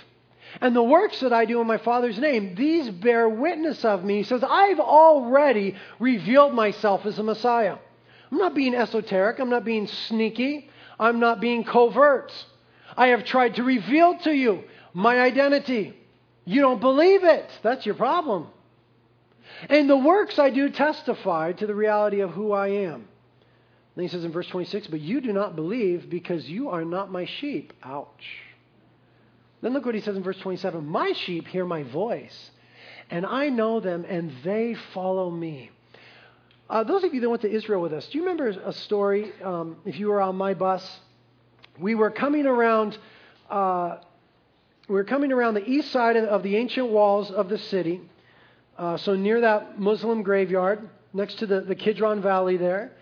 And 0.60 0.74
the 0.74 0.82
works 0.82 1.20
that 1.20 1.32
I 1.32 1.44
do 1.44 1.60
in 1.60 1.66
my 1.66 1.78
Father's 1.78 2.18
name, 2.18 2.54
these 2.54 2.88
bear 2.90 3.28
witness 3.28 3.84
of 3.84 4.04
me. 4.04 4.18
He 4.18 4.22
says, 4.24 4.42
I've 4.48 4.80
already 4.80 5.76
revealed 5.98 6.54
myself 6.54 7.06
as 7.06 7.18
a 7.18 7.22
Messiah. 7.22 7.78
I'm 8.30 8.38
not 8.38 8.54
being 8.54 8.74
esoteric. 8.74 9.38
I'm 9.38 9.50
not 9.50 9.64
being 9.64 9.86
sneaky. 9.86 10.70
I'm 10.98 11.18
not 11.18 11.40
being 11.40 11.64
covert. 11.64 12.32
I 12.96 13.08
have 13.08 13.24
tried 13.24 13.56
to 13.56 13.62
reveal 13.62 14.18
to 14.20 14.32
you 14.32 14.64
my 14.92 15.20
identity. 15.20 15.96
You 16.44 16.60
don't 16.60 16.80
believe 16.80 17.24
it. 17.24 17.48
That's 17.62 17.86
your 17.86 17.94
problem. 17.94 18.48
And 19.68 19.88
the 19.88 19.96
works 19.96 20.38
I 20.38 20.50
do 20.50 20.70
testify 20.70 21.52
to 21.52 21.66
the 21.66 21.74
reality 21.74 22.20
of 22.20 22.30
who 22.30 22.52
I 22.52 22.68
am. 22.68 23.08
Then 23.94 24.04
he 24.04 24.08
says 24.08 24.24
in 24.24 24.32
verse 24.32 24.46
26, 24.46 24.86
But 24.86 25.00
you 25.00 25.20
do 25.20 25.32
not 25.32 25.56
believe 25.56 26.08
because 26.08 26.48
you 26.48 26.70
are 26.70 26.84
not 26.84 27.10
my 27.10 27.26
sheep. 27.26 27.72
Ouch. 27.82 28.38
Then 29.62 29.72
look 29.74 29.84
what 29.84 29.94
he 29.94 30.00
says 30.00 30.16
in 30.16 30.22
verse 30.22 30.38
27 30.38 30.86
My 30.86 31.12
sheep 31.12 31.46
hear 31.46 31.66
my 31.66 31.82
voice, 31.82 32.50
and 33.10 33.26
I 33.26 33.50
know 33.50 33.80
them, 33.80 34.06
and 34.08 34.32
they 34.42 34.74
follow 34.94 35.30
me. 35.30 35.70
Uh, 36.68 36.84
those 36.84 37.02
of 37.02 37.12
you 37.12 37.20
that 37.20 37.28
went 37.28 37.42
to 37.42 37.50
Israel 37.50 37.82
with 37.82 37.92
us, 37.92 38.06
do 38.08 38.18
you 38.18 38.24
remember 38.24 38.48
a 38.48 38.72
story? 38.72 39.32
Um, 39.42 39.76
if 39.84 39.98
you 39.98 40.08
were 40.08 40.22
on 40.22 40.36
my 40.36 40.54
bus, 40.54 41.00
we 41.78 41.94
were 41.94 42.10
coming 42.10 42.46
around. 42.46 42.96
Uh, 43.50 43.96
we 44.88 44.94
were 44.94 45.04
coming 45.04 45.32
around 45.32 45.54
the 45.54 45.68
east 45.68 45.90
side 45.90 46.16
of 46.16 46.42
the 46.42 46.56
ancient 46.56 46.88
walls 46.88 47.30
of 47.30 47.48
the 47.48 47.58
city, 47.58 48.00
uh, 48.78 48.96
so 48.96 49.14
near 49.14 49.40
that 49.40 49.78
Muslim 49.78 50.22
graveyard, 50.22 50.88
next 51.12 51.38
to 51.40 51.46
the, 51.46 51.60
the 51.60 51.74
Kidron 51.74 52.22
Valley 52.22 52.56
there. 52.56 52.92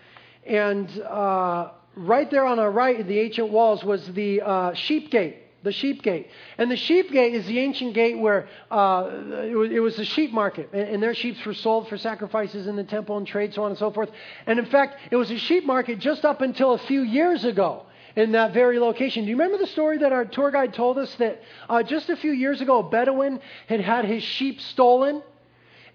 And 0.45 0.89
uh, 1.01 1.71
right 1.95 2.29
there 2.29 2.45
on 2.45 2.59
our 2.59 2.71
right, 2.71 3.05
the 3.05 3.19
ancient 3.19 3.49
walls, 3.49 3.83
was 3.83 4.05
the 4.13 4.41
uh, 4.41 4.73
sheep 4.73 5.11
gate. 5.11 5.37
The 5.61 5.73
sheep 5.73 6.03
gate. 6.03 6.29
And 6.57 6.71
the 6.71 6.77
sheep 6.77 7.11
gate 7.11 7.33
is 7.33 7.45
the 7.45 7.59
ancient 7.59 7.93
gate 7.93 8.17
where 8.17 8.47
uh, 8.71 9.09
it, 9.43 9.81
was, 9.81 9.97
the 9.97 10.05
sheep 10.05 10.31
market. 10.31 10.69
And, 10.71 10.87
and 10.87 11.03
their 11.03 11.13
sheep 11.13 11.35
were 11.45 11.53
sold 11.53 11.89
for 11.89 11.97
sacrifices 11.97 12.65
in 12.65 12.77
the 12.77 12.83
temple 12.85 13.17
and 13.17 13.27
trade, 13.27 13.53
so 13.53 13.63
on 13.63 13.71
and 13.71 13.77
so 13.77 13.91
forth. 13.91 14.09
And 14.45 14.57
in 14.57 14.65
fact, 14.65 14.97
it 15.11 15.17
was 15.17 15.29
a 15.31 15.37
sheep 15.37 15.65
market 15.65 15.99
just 15.99 16.23
up 16.23 16.39
until 16.39 16.73
a 16.73 16.77
few 16.77 17.01
years 17.01 17.43
ago 17.43 17.85
in 18.15 18.31
that 18.31 18.53
very 18.53 18.79
location. 18.79 19.25
Do 19.25 19.29
you 19.29 19.35
remember 19.35 19.57
the 19.57 19.67
story 19.67 19.97
that 19.99 20.13
our 20.13 20.25
tour 20.25 20.49
guide 20.49 20.73
told 20.73 20.97
us 20.97 21.13
that 21.15 21.41
uh, 21.69 21.83
just 21.83 22.09
a 22.09 22.15
few 22.15 22.31
years 22.31 22.61
ago, 22.61 22.79
a 22.79 22.89
Bedouin 22.89 23.41
had 23.67 23.81
had 23.81 24.05
his 24.05 24.23
sheep 24.23 24.61
stolen? 24.61 25.21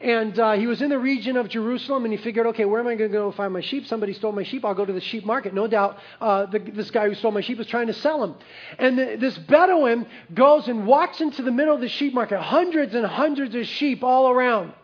And 0.04 0.38
uh, 0.38 0.52
he 0.52 0.66
was 0.66 0.82
in 0.82 0.90
the 0.90 0.98
region 0.98 1.38
of 1.38 1.48
Jerusalem, 1.48 2.04
and 2.04 2.12
he 2.12 2.18
figured, 2.18 2.46
okay, 2.48 2.66
where 2.66 2.78
am 2.78 2.86
I 2.86 2.94
going 2.94 3.10
to 3.10 3.16
go 3.16 3.32
find 3.32 3.54
my 3.54 3.62
sheep? 3.62 3.86
Somebody 3.86 4.12
stole 4.12 4.32
my 4.32 4.42
sheep. 4.42 4.62
I'll 4.62 4.74
go 4.74 4.84
to 4.84 4.92
the 4.92 5.00
sheep 5.00 5.24
market. 5.24 5.54
No 5.54 5.66
doubt, 5.66 5.98
uh, 6.20 6.44
the, 6.44 6.58
this 6.58 6.90
guy 6.90 7.08
who 7.08 7.14
stole 7.14 7.30
my 7.30 7.40
sheep 7.40 7.56
was 7.56 7.66
trying 7.68 7.86
to 7.86 7.94
sell 7.94 8.20
them. 8.20 8.34
And 8.78 8.98
the, 8.98 9.16
this 9.18 9.38
Bedouin 9.38 10.06
goes 10.34 10.68
and 10.68 10.86
walks 10.86 11.22
into 11.22 11.42
the 11.42 11.50
middle 11.50 11.74
of 11.74 11.80
the 11.80 11.88
sheep 11.88 12.12
market, 12.12 12.38
hundreds 12.38 12.94
and 12.94 13.06
hundreds 13.06 13.54
of 13.54 13.66
sheep 13.66 14.04
all 14.04 14.28
around. 14.28 14.74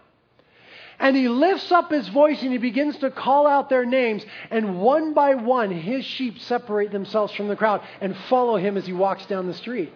And 0.99 1.15
he 1.15 1.29
lifts 1.29 1.71
up 1.71 1.91
his 1.91 2.09
voice 2.09 2.41
and 2.41 2.53
he 2.53 2.59
begins 2.59 2.97
to 2.99 3.11
call 3.11 3.47
out 3.47 3.69
their 3.69 3.85
names. 3.85 4.25
And 4.51 4.81
one 4.81 5.13
by 5.13 5.35
one, 5.35 5.71
his 5.71 6.03
sheep 6.07 6.39
separate 6.39 6.93
themselves 6.93 7.35
from 7.35 7.49
the 7.49 7.57
crowd 7.57 7.83
and 8.01 8.17
follow 8.31 8.57
him 8.57 8.79
as 8.79 8.87
he 8.87 8.95
walks 8.95 9.27
down 9.27 9.47
the 9.47 9.55
street. 9.55 9.93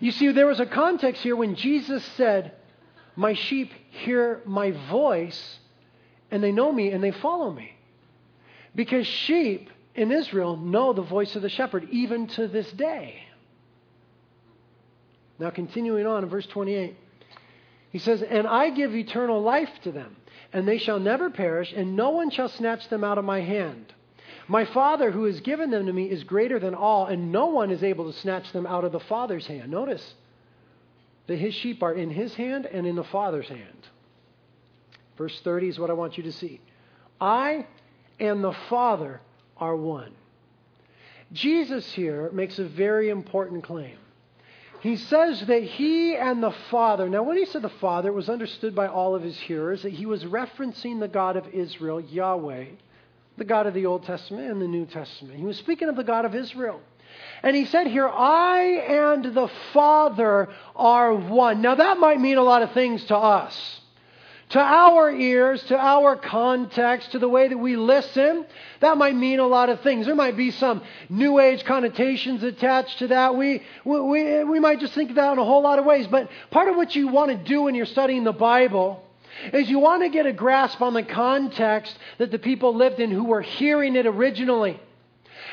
You 0.00 0.10
see, 0.10 0.32
there 0.32 0.46
was 0.46 0.58
a 0.58 0.66
context 0.66 1.22
here 1.22 1.36
when 1.36 1.54
Jesus 1.54 2.04
said, 2.16 2.52
My 3.16 3.34
sheep 3.34 3.72
hear 3.90 4.40
my 4.44 4.70
voice, 4.90 5.58
and 6.30 6.42
they 6.42 6.52
know 6.52 6.72
me 6.72 6.90
and 6.90 7.02
they 7.02 7.10
follow 7.10 7.50
me. 7.50 7.72
Because 8.74 9.06
sheep 9.06 9.68
in 9.94 10.10
Israel 10.10 10.56
know 10.56 10.92
the 10.92 11.02
voice 11.02 11.36
of 11.36 11.42
the 11.42 11.50
shepherd, 11.50 11.88
even 11.90 12.26
to 12.28 12.48
this 12.48 12.70
day. 12.72 13.22
Now, 15.38 15.50
continuing 15.50 16.06
on 16.06 16.22
in 16.22 16.30
verse 16.30 16.46
28, 16.46 16.96
he 17.90 17.98
says, 17.98 18.22
And 18.22 18.46
I 18.46 18.70
give 18.70 18.94
eternal 18.94 19.42
life 19.42 19.70
to 19.82 19.92
them, 19.92 20.16
and 20.52 20.66
they 20.66 20.78
shall 20.78 20.98
never 20.98 21.28
perish, 21.30 21.72
and 21.74 21.96
no 21.96 22.10
one 22.10 22.30
shall 22.30 22.48
snatch 22.48 22.88
them 22.88 23.04
out 23.04 23.18
of 23.18 23.24
my 23.24 23.40
hand. 23.40 23.92
My 24.48 24.64
Father 24.64 25.10
who 25.10 25.24
has 25.24 25.40
given 25.40 25.70
them 25.70 25.86
to 25.86 25.92
me 25.92 26.10
is 26.10 26.24
greater 26.24 26.58
than 26.58 26.74
all, 26.74 27.06
and 27.06 27.32
no 27.32 27.46
one 27.46 27.70
is 27.70 27.82
able 27.82 28.10
to 28.10 28.18
snatch 28.18 28.52
them 28.52 28.66
out 28.66 28.84
of 28.84 28.92
the 28.92 29.00
Father's 29.00 29.46
hand. 29.46 29.70
Notice 29.70 30.14
that 31.32 31.38
his 31.38 31.54
sheep 31.54 31.82
are 31.82 31.94
in 31.94 32.10
his 32.10 32.34
hand 32.34 32.66
and 32.66 32.86
in 32.86 32.94
the 32.94 33.04
Father's 33.04 33.48
hand. 33.48 33.88
Verse 35.16 35.40
30 35.40 35.68
is 35.68 35.78
what 35.78 35.88
I 35.88 35.94
want 35.94 36.18
you 36.18 36.24
to 36.24 36.32
see. 36.32 36.60
I 37.18 37.66
and 38.20 38.44
the 38.44 38.52
Father 38.68 39.22
are 39.56 39.74
one. 39.74 40.12
Jesus 41.32 41.90
here 41.92 42.30
makes 42.32 42.58
a 42.58 42.64
very 42.64 43.08
important 43.08 43.64
claim. 43.64 43.96
He 44.82 44.96
says 44.96 45.40
that 45.46 45.62
he 45.62 46.16
and 46.16 46.42
the 46.42 46.54
Father, 46.70 47.08
now 47.08 47.22
when 47.22 47.38
he 47.38 47.46
said 47.46 47.62
the 47.62 47.70
Father, 47.70 48.10
it 48.10 48.14
was 48.14 48.28
understood 48.28 48.74
by 48.74 48.88
all 48.88 49.14
of 49.14 49.22
his 49.22 49.38
hearers 49.38 49.84
that 49.84 49.92
he 49.92 50.04
was 50.04 50.24
referencing 50.24 51.00
the 51.00 51.08
God 51.08 51.38
of 51.38 51.48
Israel, 51.48 51.98
Yahweh 51.98 52.66
the 53.36 53.44
God 53.44 53.66
of 53.66 53.74
the 53.74 53.86
Old 53.86 54.04
Testament 54.04 54.50
and 54.50 54.60
the 54.60 54.68
New 54.68 54.86
Testament. 54.86 55.38
He 55.38 55.44
was 55.44 55.56
speaking 55.56 55.88
of 55.88 55.96
the 55.96 56.04
God 56.04 56.24
of 56.24 56.34
Israel. 56.34 56.80
And 57.42 57.56
he 57.56 57.64
said 57.66 57.86
here, 57.86 58.08
I 58.08 58.60
and 58.60 59.24
the 59.34 59.48
Father 59.72 60.48
are 60.76 61.14
one. 61.14 61.60
Now, 61.60 61.74
that 61.74 61.98
might 61.98 62.20
mean 62.20 62.38
a 62.38 62.42
lot 62.42 62.62
of 62.62 62.72
things 62.72 63.04
to 63.06 63.16
us. 63.16 63.80
To 64.50 64.60
our 64.60 65.10
ears, 65.10 65.62
to 65.64 65.78
our 65.78 66.14
context, 66.14 67.12
to 67.12 67.18
the 67.18 67.28
way 67.28 67.48
that 67.48 67.56
we 67.56 67.76
listen, 67.76 68.44
that 68.80 68.98
might 68.98 69.16
mean 69.16 69.40
a 69.40 69.46
lot 69.46 69.70
of 69.70 69.80
things. 69.80 70.04
There 70.04 70.14
might 70.14 70.36
be 70.36 70.50
some 70.50 70.82
New 71.08 71.38
Age 71.38 71.64
connotations 71.64 72.42
attached 72.42 72.98
to 72.98 73.06
that. 73.08 73.34
We, 73.34 73.62
we, 73.84 74.44
we 74.44 74.60
might 74.60 74.78
just 74.78 74.92
think 74.92 75.08
of 75.08 75.16
that 75.16 75.32
in 75.32 75.38
a 75.38 75.44
whole 75.44 75.62
lot 75.62 75.78
of 75.78 75.86
ways. 75.86 76.06
But 76.06 76.28
part 76.50 76.68
of 76.68 76.76
what 76.76 76.94
you 76.94 77.08
want 77.08 77.30
to 77.30 77.36
do 77.38 77.62
when 77.62 77.74
you're 77.74 77.86
studying 77.86 78.24
the 78.24 78.32
Bible 78.32 79.02
is 79.54 79.70
you 79.70 79.78
want 79.78 80.02
to 80.02 80.10
get 80.10 80.26
a 80.26 80.32
grasp 80.32 80.82
on 80.82 80.92
the 80.92 81.02
context 81.02 81.98
that 82.18 82.30
the 82.30 82.38
people 82.38 82.74
lived 82.74 83.00
in 83.00 83.10
who 83.10 83.24
were 83.24 83.40
hearing 83.40 83.96
it 83.96 84.06
originally. 84.06 84.78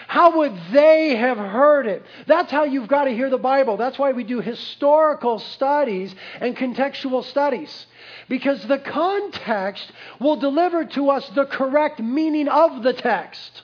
How 0.09 0.37
would 0.39 0.59
they 0.71 1.15
have 1.17 1.37
heard 1.37 1.85
it? 1.85 2.03
That's 2.25 2.51
how 2.51 2.63
you've 2.63 2.87
got 2.87 3.03
to 3.03 3.11
hear 3.11 3.29
the 3.29 3.37
Bible. 3.37 3.77
That's 3.77 3.99
why 3.99 4.11
we 4.11 4.23
do 4.23 4.41
historical 4.41 5.37
studies 5.37 6.15
and 6.41 6.57
contextual 6.57 7.23
studies. 7.23 7.85
Because 8.27 8.65
the 8.65 8.79
context 8.79 9.91
will 10.19 10.37
deliver 10.37 10.83
to 10.83 11.11
us 11.11 11.29
the 11.35 11.45
correct 11.45 11.99
meaning 11.99 12.47
of 12.47 12.81
the 12.81 12.93
text. 12.93 13.61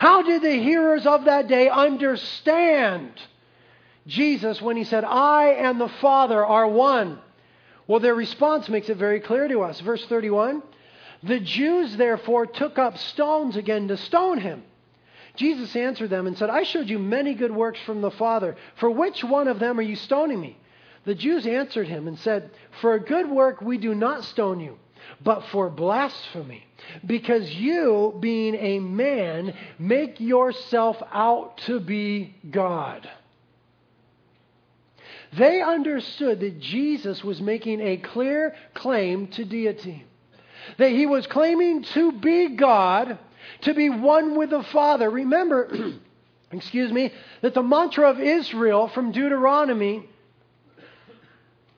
How 0.00 0.22
did 0.22 0.42
the 0.42 0.60
hearers 0.60 1.06
of 1.06 1.26
that 1.26 1.46
day 1.46 1.68
understand 1.68 3.12
Jesus 4.08 4.60
when 4.60 4.76
he 4.76 4.82
said, 4.82 5.04
I 5.04 5.50
and 5.50 5.80
the 5.80 5.90
Father 6.00 6.44
are 6.44 6.66
one? 6.66 7.20
Well, 7.86 8.00
their 8.00 8.16
response 8.16 8.68
makes 8.68 8.88
it 8.88 8.96
very 8.96 9.20
clear 9.20 9.46
to 9.46 9.60
us. 9.60 9.78
Verse 9.78 10.04
31 10.06 10.60
The 11.22 11.38
Jews 11.38 11.96
therefore 11.96 12.46
took 12.46 12.78
up 12.78 12.98
stones 12.98 13.54
again 13.54 13.86
to 13.86 13.96
stone 13.96 14.38
him. 14.38 14.64
Jesus 15.34 15.74
answered 15.74 16.10
them 16.10 16.26
and 16.26 16.36
said, 16.36 16.50
I 16.50 16.62
showed 16.62 16.88
you 16.88 16.98
many 16.98 17.34
good 17.34 17.54
works 17.54 17.80
from 17.80 18.00
the 18.00 18.10
Father. 18.10 18.56
For 18.76 18.90
which 18.90 19.24
one 19.24 19.48
of 19.48 19.58
them 19.58 19.78
are 19.78 19.82
you 19.82 19.96
stoning 19.96 20.40
me? 20.40 20.58
The 21.04 21.14
Jews 21.14 21.46
answered 21.46 21.88
him 21.88 22.06
and 22.06 22.18
said, 22.18 22.50
For 22.80 22.94
a 22.94 23.00
good 23.00 23.28
work 23.28 23.60
we 23.60 23.78
do 23.78 23.94
not 23.94 24.24
stone 24.24 24.60
you, 24.60 24.78
but 25.22 25.44
for 25.46 25.68
blasphemy, 25.68 26.64
because 27.04 27.50
you, 27.50 28.16
being 28.20 28.54
a 28.54 28.78
man, 28.78 29.54
make 29.78 30.20
yourself 30.20 31.02
out 31.12 31.58
to 31.66 31.80
be 31.80 32.34
God. 32.50 33.08
They 35.36 35.62
understood 35.62 36.40
that 36.40 36.60
Jesus 36.60 37.24
was 37.24 37.40
making 37.40 37.80
a 37.80 37.96
clear 37.96 38.54
claim 38.74 39.28
to 39.28 39.44
deity. 39.44 40.04
That 40.78 40.90
he 40.90 41.06
was 41.06 41.26
claiming 41.26 41.82
to 41.94 42.12
be 42.12 42.50
God, 42.50 43.18
to 43.62 43.74
be 43.74 43.90
one 43.90 44.36
with 44.36 44.50
the 44.50 44.62
Father. 44.64 45.08
Remember, 45.10 45.92
excuse 46.52 46.92
me, 46.92 47.12
that 47.40 47.54
the 47.54 47.62
mantra 47.62 48.10
of 48.10 48.20
Israel 48.20 48.88
from 48.88 49.12
Deuteronomy 49.12 50.08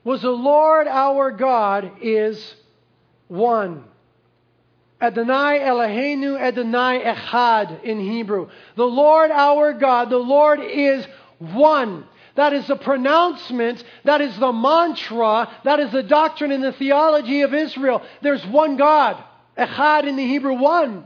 was 0.03 0.21
the 0.21 0.29
Lord 0.29 0.87
our 0.87 1.31
God 1.31 1.91
is 2.01 2.55
one. 3.27 3.83
Adonai 5.01 5.59
Eloheinu 5.59 6.39
Adonai 6.39 7.03
Echad 7.03 7.83
in 7.83 7.99
Hebrew. 7.99 8.49
The 8.75 8.85
Lord 8.85 9.31
our 9.31 9.73
God, 9.73 10.09
the 10.09 10.17
Lord 10.17 10.59
is 10.61 11.05
one. 11.39 12.05
That 12.35 12.53
is 12.53 12.67
the 12.67 12.75
pronouncement. 12.75 13.83
That 14.03 14.21
is 14.21 14.37
the 14.37 14.51
mantra. 14.51 15.49
That 15.63 15.79
is 15.79 15.91
the 15.91 16.03
doctrine 16.03 16.51
and 16.51 16.63
the 16.63 16.73
theology 16.73 17.41
of 17.41 17.53
Israel. 17.53 18.01
There's 18.21 18.45
one 18.45 18.77
God. 18.77 19.23
Echad 19.57 20.05
in 20.05 20.15
the 20.17 20.25
Hebrew, 20.25 20.53
one. 20.53 21.05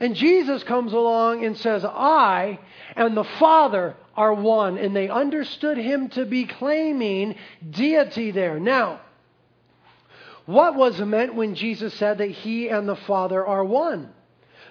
And 0.00 0.14
Jesus 0.14 0.62
comes 0.64 0.92
along 0.92 1.44
and 1.44 1.56
says, 1.56 1.84
I 1.84 2.58
and 2.94 3.16
the 3.16 3.24
Father 3.24 3.96
are 4.16 4.34
one. 4.34 4.78
And 4.78 4.94
they 4.94 5.08
understood 5.08 5.78
him 5.78 6.08
to 6.10 6.26
be 6.26 6.44
claiming 6.44 7.36
deity 7.70 8.30
there. 8.30 8.58
Now, 8.60 9.00
what 10.44 10.76
was 10.76 11.00
meant 11.00 11.34
when 11.34 11.54
Jesus 11.54 11.94
said 11.94 12.18
that 12.18 12.30
he 12.30 12.68
and 12.68 12.88
the 12.88 12.96
Father 12.96 13.44
are 13.44 13.64
one? 13.64 14.12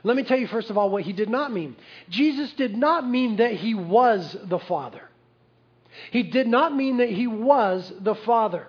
Let 0.04 0.16
me 0.16 0.24
tell 0.24 0.38
you, 0.38 0.48
first 0.48 0.70
of 0.70 0.78
all, 0.78 0.90
what 0.90 1.04
he 1.04 1.14
did 1.14 1.30
not 1.30 1.52
mean. 1.52 1.76
Jesus 2.10 2.54
did 2.54 2.78
not 2.78 3.08
mean 3.08 3.38
that 3.38 3.54
he 3.54 3.74
was 3.74 4.38
the 4.44 4.60
Father. 4.60 5.02
He 6.12 6.24
did 6.24 6.48
not 6.48 6.76
mean 6.76 6.98
that 6.98 7.10
he 7.10 7.26
was 7.28 7.92
the 8.00 8.16
Father. 8.16 8.68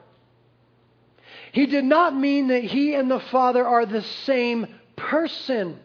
He 1.52 1.66
did 1.66 1.84
not 1.84 2.16
mean 2.16 2.48
that 2.48 2.64
he 2.64 2.94
and 2.94 3.10
the 3.10 3.20
Father 3.20 3.66
are 3.66 3.86
the 3.86 4.02
same 4.02 4.66
person. 4.96 5.78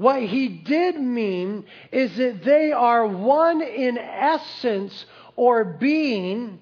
What 0.00 0.22
he 0.22 0.48
did 0.48 0.98
mean 0.98 1.66
is 1.92 2.16
that 2.16 2.42
they 2.42 2.72
are 2.72 3.06
one 3.06 3.60
in 3.60 3.98
essence 3.98 5.04
or 5.36 5.62
being, 5.62 6.58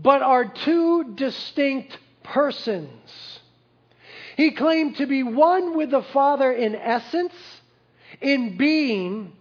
but 0.00 0.22
are 0.22 0.44
two 0.44 1.12
distinct 1.16 1.98
persons. 2.22 3.40
He 4.36 4.52
claimed 4.52 4.98
to 4.98 5.06
be 5.06 5.24
one 5.24 5.76
with 5.76 5.90
the 5.90 6.04
Father 6.04 6.52
in 6.52 6.76
essence, 6.76 7.34
in 8.20 8.56
being, 8.56 9.32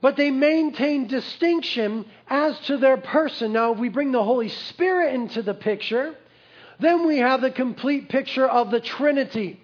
but 0.00 0.16
they 0.16 0.30
maintain 0.30 1.06
distinction 1.06 2.06
as 2.26 2.58
to 2.60 2.78
their 2.78 2.96
person. 2.96 3.52
Now, 3.52 3.72
if 3.72 3.78
we 3.78 3.90
bring 3.90 4.12
the 4.12 4.24
Holy 4.24 4.48
Spirit 4.48 5.12
into 5.12 5.42
the 5.42 5.52
picture, 5.52 6.14
then 6.80 7.06
we 7.06 7.18
have 7.18 7.42
the 7.42 7.50
complete 7.50 8.08
picture 8.08 8.46
of 8.48 8.70
the 8.70 8.80
Trinity 8.80 9.60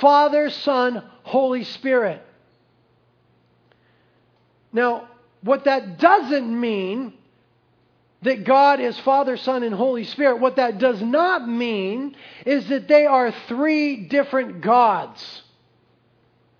Father, 0.00 0.50
Son, 0.50 1.02
Holy 1.22 1.64
Spirit. 1.64 2.24
Now, 4.72 5.08
what 5.42 5.64
that 5.64 5.98
doesn't 5.98 6.60
mean 6.60 7.14
that 8.22 8.44
God 8.44 8.80
is 8.80 8.98
Father, 9.00 9.36
Son, 9.36 9.62
and 9.62 9.74
Holy 9.74 10.04
Spirit, 10.04 10.40
what 10.40 10.56
that 10.56 10.78
does 10.78 11.02
not 11.02 11.48
mean 11.48 12.16
is 12.46 12.68
that 12.68 12.86
they 12.88 13.04
are 13.04 13.32
three 13.48 13.96
different 13.96 14.60
gods. 14.60 15.42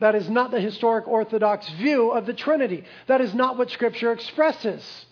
That 0.00 0.16
is 0.16 0.28
not 0.28 0.50
the 0.50 0.60
historic 0.60 1.06
Orthodox 1.06 1.68
view 1.74 2.10
of 2.10 2.26
the 2.26 2.34
Trinity. 2.34 2.84
That 3.06 3.20
is 3.20 3.32
not 3.34 3.56
what 3.56 3.70
Scripture 3.70 4.10
expresses. 4.12 5.06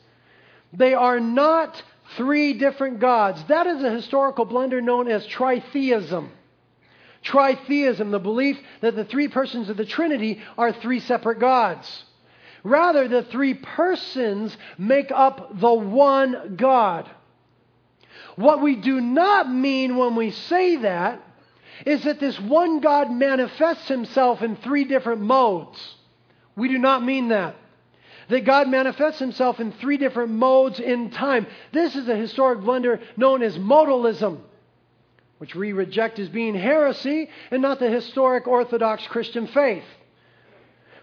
They 0.72 0.94
are 0.94 1.20
not 1.20 1.80
three 2.16 2.54
different 2.54 2.98
gods. 2.98 3.42
That 3.44 3.68
is 3.68 3.82
a 3.84 3.90
historical 3.90 4.44
blunder 4.44 4.80
known 4.80 5.06
as 5.06 5.24
tritheism. 5.28 6.30
Tritheism, 7.24 8.10
the 8.10 8.18
belief 8.18 8.58
that 8.80 8.96
the 8.96 9.04
three 9.04 9.28
persons 9.28 9.68
of 9.68 9.76
the 9.76 9.84
Trinity 9.84 10.40
are 10.56 10.72
three 10.72 11.00
separate 11.00 11.38
gods. 11.38 12.04
Rather, 12.62 13.08
the 13.08 13.22
three 13.24 13.54
persons 13.54 14.56
make 14.78 15.10
up 15.10 15.58
the 15.58 15.72
one 15.72 16.56
God. 16.56 17.10
What 18.36 18.62
we 18.62 18.76
do 18.76 19.00
not 19.00 19.50
mean 19.50 19.96
when 19.96 20.14
we 20.14 20.30
say 20.30 20.76
that 20.76 21.22
is 21.86 22.04
that 22.04 22.20
this 22.20 22.38
one 22.38 22.80
God 22.80 23.10
manifests 23.10 23.88
himself 23.88 24.42
in 24.42 24.56
three 24.56 24.84
different 24.84 25.22
modes. 25.22 25.96
We 26.56 26.68
do 26.68 26.78
not 26.78 27.04
mean 27.04 27.28
that. 27.28 27.56
That 28.28 28.44
God 28.44 28.68
manifests 28.68 29.18
himself 29.18 29.60
in 29.60 29.72
three 29.72 29.96
different 29.96 30.30
modes 30.32 30.78
in 30.78 31.10
time. 31.10 31.46
This 31.72 31.96
is 31.96 32.08
a 32.08 32.16
historic 32.16 32.60
blunder 32.60 33.00
known 33.16 33.42
as 33.42 33.58
modalism, 33.58 34.38
which 35.40 35.54
we 35.54 35.72
reject 35.72 36.18
as 36.18 36.28
being 36.28 36.54
heresy 36.54 37.30
and 37.50 37.62
not 37.62 37.78
the 37.78 37.88
historic 37.88 38.46
Orthodox 38.46 39.06
Christian 39.06 39.46
faith. 39.46 39.84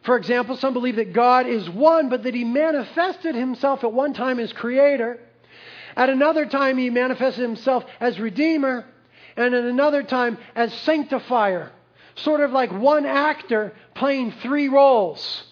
For 0.03 0.15
example, 0.15 0.55
some 0.57 0.73
believe 0.73 0.97
that 0.97 1.11
God 1.11 1.47
is 1.47 1.67
one, 1.67 2.09
but 2.09 2.21
that 2.21 2.35
he 2.35 2.43
manifested 2.43 3.33
himself 3.33 3.83
at 3.83 3.91
one 3.91 4.13
time 4.13 4.39
as 4.39 4.53
creator. 4.53 5.19
At 5.95 6.11
another 6.11 6.45
time, 6.45 6.77
he 6.77 6.91
manifested 6.91 7.41
himself 7.41 7.83
as 7.99 8.19
redeemer 8.19 8.85
and 9.35 9.55
at 9.55 9.63
another 9.63 10.03
time 10.03 10.37
as 10.55 10.71
sanctifier. 10.71 11.71
Sort 12.13 12.41
of 12.41 12.51
like 12.51 12.71
one 12.71 13.07
actor 13.07 13.73
playing 13.95 14.33
three 14.43 14.69
roles. 14.69 15.45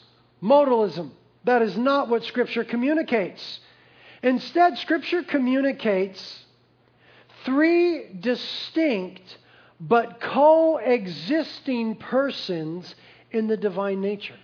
Modalism. 0.44 1.10
That 1.46 1.64
is 1.64 1.76
not 1.76 2.08
what 2.08 2.24
Scripture 2.24 2.64
communicates. 2.64 3.62
Instead, 4.22 4.78
Scripture 4.78 5.24
communicates 5.24 6.45
three 7.46 8.08
distinct 8.20 9.38
but 9.80 10.20
coexisting 10.20 11.96
persons 11.96 12.96
in 13.32 13.48
the 13.48 13.58
divine 13.58 14.02
nature. 14.02 14.38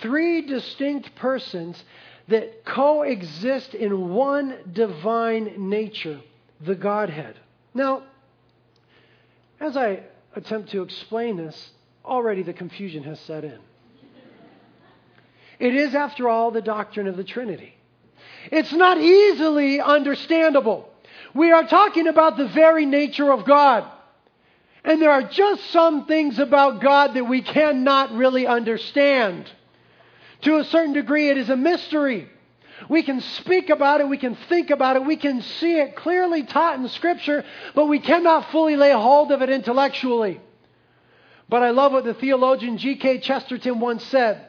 Three 0.00 0.42
distinct 0.42 1.14
persons 1.14 1.82
that 2.28 2.64
coexist 2.64 3.74
in 3.74 4.10
one 4.10 4.56
divine 4.72 5.70
nature, 5.70 6.20
the 6.60 6.74
Godhead. 6.74 7.36
Now, 7.72 8.02
as 9.60 9.76
I 9.76 10.02
attempt 10.34 10.70
to 10.70 10.82
explain 10.82 11.36
this, 11.36 11.70
already 12.04 12.42
the 12.42 12.52
confusion 12.52 13.04
has 13.04 13.20
set 13.20 13.44
in. 13.44 13.58
It 15.58 15.74
is, 15.74 15.94
after 15.94 16.28
all, 16.28 16.50
the 16.50 16.60
doctrine 16.60 17.06
of 17.06 17.16
the 17.16 17.24
Trinity. 17.24 17.74
It's 18.52 18.72
not 18.72 18.98
easily 18.98 19.80
understandable. 19.80 20.90
We 21.36 21.52
are 21.52 21.64
talking 21.64 22.06
about 22.06 22.36
the 22.36 22.48
very 22.48 22.86
nature 22.86 23.30
of 23.30 23.44
God. 23.44 23.84
And 24.84 25.02
there 25.02 25.10
are 25.10 25.22
just 25.22 25.70
some 25.70 26.06
things 26.06 26.38
about 26.38 26.80
God 26.80 27.14
that 27.14 27.24
we 27.24 27.42
cannot 27.42 28.12
really 28.12 28.46
understand. 28.46 29.50
To 30.42 30.58
a 30.58 30.64
certain 30.64 30.92
degree, 30.92 31.28
it 31.28 31.36
is 31.36 31.50
a 31.50 31.56
mystery. 31.56 32.28
We 32.88 33.02
can 33.02 33.20
speak 33.20 33.68
about 33.68 34.00
it, 34.00 34.08
we 34.08 34.18
can 34.18 34.36
think 34.48 34.70
about 34.70 34.96
it, 34.96 35.04
we 35.04 35.16
can 35.16 35.42
see 35.42 35.78
it 35.78 35.96
clearly 35.96 36.42
taught 36.42 36.78
in 36.78 36.88
Scripture, 36.88 37.44
but 37.74 37.86
we 37.86 37.98
cannot 37.98 38.50
fully 38.50 38.76
lay 38.76 38.92
hold 38.92 39.32
of 39.32 39.42
it 39.42 39.50
intellectually. 39.50 40.40
But 41.48 41.62
I 41.62 41.70
love 41.70 41.92
what 41.92 42.04
the 42.04 42.14
theologian 42.14 42.78
G.K. 42.78 43.20
Chesterton 43.20 43.80
once 43.80 44.04
said. 44.04 44.46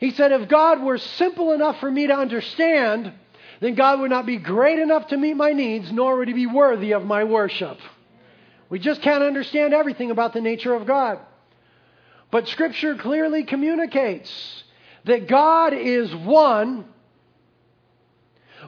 He 0.00 0.10
said, 0.10 0.32
If 0.32 0.48
God 0.48 0.82
were 0.82 0.98
simple 0.98 1.52
enough 1.52 1.80
for 1.80 1.90
me 1.90 2.06
to 2.06 2.14
understand, 2.14 3.12
then 3.60 3.74
God 3.74 4.00
would 4.00 4.10
not 4.10 4.26
be 4.26 4.36
great 4.36 4.78
enough 4.78 5.08
to 5.08 5.16
meet 5.16 5.34
my 5.34 5.52
needs, 5.52 5.90
nor 5.92 6.16
would 6.16 6.28
he 6.28 6.34
be 6.34 6.46
worthy 6.46 6.92
of 6.92 7.04
my 7.04 7.24
worship. 7.24 7.78
We 8.68 8.78
just 8.78 9.02
can't 9.02 9.22
understand 9.22 9.74
everything 9.74 10.10
about 10.10 10.32
the 10.32 10.40
nature 10.40 10.74
of 10.74 10.86
God. 10.86 11.18
But 12.30 12.48
Scripture 12.48 12.96
clearly 12.96 13.44
communicates 13.44 14.64
that 15.04 15.28
God 15.28 15.72
is 15.72 16.14
one 16.14 16.86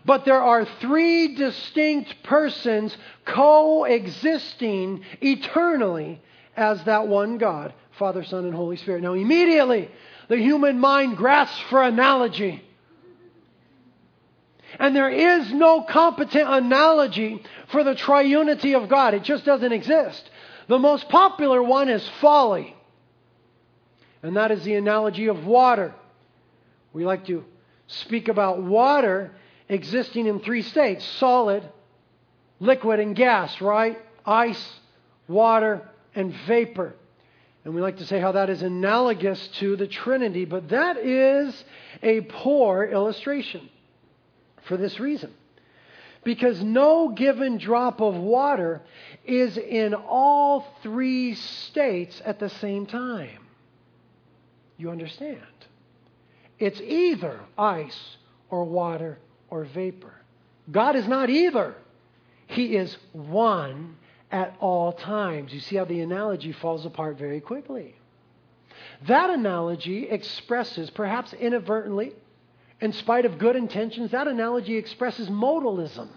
but 0.04 0.24
there 0.24 0.40
are 0.42 0.64
three 0.80 1.34
distinct 1.34 2.22
persons 2.22 2.96
coexisting 3.24 5.02
eternally 5.20 6.20
as 6.56 6.82
that 6.84 7.08
one 7.08 7.38
God 7.38 7.74
Father, 7.98 8.22
Son, 8.22 8.44
and 8.44 8.54
Holy 8.54 8.76
Spirit. 8.76 9.02
Now, 9.02 9.14
immediately, 9.14 9.90
the 10.28 10.36
human 10.36 10.78
mind 10.78 11.16
grasps 11.16 11.58
for 11.68 11.82
analogy. 11.82 12.62
And 14.78 14.94
there 14.94 15.10
is 15.10 15.52
no 15.52 15.82
competent 15.82 16.48
analogy 16.48 17.42
for 17.68 17.84
the 17.84 17.94
triunity 17.94 18.80
of 18.80 18.88
God. 18.88 19.14
It 19.14 19.22
just 19.22 19.44
doesn't 19.44 19.72
exist. 19.72 20.28
The 20.68 20.78
most 20.78 21.08
popular 21.08 21.62
one 21.62 21.88
is 21.88 22.06
folly. 22.20 22.76
And 24.22 24.36
that 24.36 24.50
is 24.50 24.64
the 24.64 24.74
analogy 24.74 25.28
of 25.28 25.46
water. 25.46 25.94
We 26.92 27.04
like 27.04 27.26
to 27.26 27.44
speak 27.86 28.28
about 28.28 28.62
water 28.62 29.32
existing 29.68 30.26
in 30.26 30.40
three 30.40 30.62
states 30.62 31.04
solid, 31.04 31.62
liquid, 32.60 33.00
and 33.00 33.16
gas, 33.16 33.60
right? 33.60 33.98
Ice, 34.26 34.72
water, 35.28 35.88
and 36.14 36.34
vapor. 36.46 36.94
And 37.64 37.74
we 37.74 37.80
like 37.80 37.98
to 37.98 38.06
say 38.06 38.20
how 38.20 38.32
that 38.32 38.50
is 38.50 38.62
analogous 38.62 39.46
to 39.58 39.76
the 39.76 39.86
Trinity, 39.86 40.44
but 40.44 40.70
that 40.70 40.98
is 40.98 41.64
a 42.02 42.20
poor 42.22 42.84
illustration 42.84 43.68
for 44.68 44.76
this 44.76 45.00
reason. 45.00 45.32
Because 46.24 46.62
no 46.62 47.08
given 47.10 47.58
drop 47.58 48.00
of 48.00 48.14
water 48.14 48.82
is 49.24 49.56
in 49.56 49.94
all 49.94 50.66
three 50.82 51.34
states 51.34 52.20
at 52.24 52.38
the 52.38 52.50
same 52.50 52.86
time. 52.86 53.46
You 54.76 54.90
understand? 54.90 55.40
It's 56.58 56.80
either 56.80 57.40
ice 57.56 58.16
or 58.50 58.64
water 58.64 59.18
or 59.48 59.64
vapor. 59.64 60.12
God 60.70 60.96
is 60.96 61.08
not 61.08 61.30
either. 61.30 61.74
He 62.46 62.76
is 62.76 62.96
one 63.12 63.96
at 64.30 64.56
all 64.60 64.92
times. 64.92 65.52
You 65.52 65.60
see 65.60 65.76
how 65.76 65.84
the 65.84 66.00
analogy 66.00 66.52
falls 66.52 66.84
apart 66.84 67.16
very 67.18 67.40
quickly. 67.40 67.94
That 69.06 69.30
analogy 69.30 70.08
expresses, 70.08 70.90
perhaps 70.90 71.32
inadvertently, 71.32 72.12
in 72.80 72.92
spite 72.92 73.24
of 73.24 73.38
good 73.38 73.56
intentions, 73.56 74.12
that 74.12 74.28
analogy 74.28 74.76
expresses 74.76 75.28
modalism. 75.28 76.08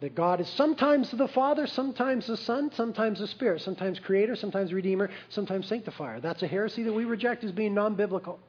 That 0.00 0.14
God 0.14 0.40
is 0.40 0.48
sometimes 0.48 1.10
the 1.10 1.28
Father, 1.28 1.66
sometimes 1.66 2.26
the 2.26 2.38
Son, 2.38 2.70
sometimes 2.72 3.18
the 3.18 3.26
Spirit, 3.26 3.60
sometimes 3.60 3.98
Creator, 3.98 4.36
sometimes 4.36 4.72
Redeemer, 4.72 5.10
sometimes 5.28 5.66
Sanctifier. 5.66 6.20
That's 6.20 6.42
a 6.42 6.46
heresy 6.46 6.84
that 6.84 6.92
we 6.92 7.04
reject 7.04 7.44
as 7.44 7.52
being 7.52 7.74
non 7.74 7.96
biblical. 7.96 8.40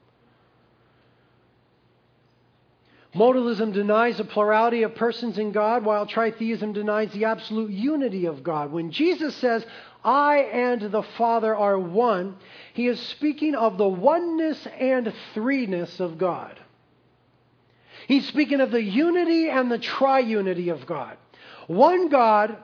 Modalism 3.14 3.74
denies 3.74 4.22
a 4.22 4.24
plurality 4.24 4.84
of 4.84 4.96
persons 4.96 5.38
in 5.38 5.52
God, 5.52 5.84
while 5.84 6.08
tritheism 6.08 6.74
denies 6.74 7.12
the 7.12 7.26
absolute 7.26 7.72
unity 7.72 8.26
of 8.26 8.42
God. 8.42 8.72
When 8.72 8.92
Jesus 8.92 9.36
says, 9.36 9.66
I 10.02 10.38
and 10.38 10.82
the 10.82 11.04
Father 11.18 11.54
are 11.54 11.78
one, 11.78 12.38
he 12.74 12.88
is 12.88 12.98
speaking 13.02 13.56
of 13.56 13.78
the 13.78 13.88
oneness 13.88 14.66
and 14.80 15.14
threeness 15.36 16.00
of 16.00 16.18
God. 16.18 16.61
He's 18.08 18.28
speaking 18.28 18.62
of 18.62 18.72
the 18.72 18.82
unity 18.82 19.50
and 19.50 19.72
the 19.72 19.80
triunity 19.80 20.72
of 20.72 20.86
God. 20.86 21.18
One 21.68 22.10
God 22.10 22.58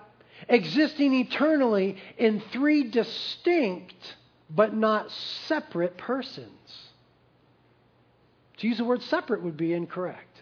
existing 0.49 1.13
eternally 1.13 1.97
in 2.17 2.41
three 2.51 2.83
distinct 2.83 4.15
but 4.49 4.73
not 4.73 5.11
separate 5.47 5.97
persons. 5.97 6.91
To 8.57 8.67
use 8.67 8.77
the 8.77 8.85
word 8.85 9.03
separate 9.03 9.43
would 9.43 9.57
be 9.57 9.73
incorrect. 9.73 10.41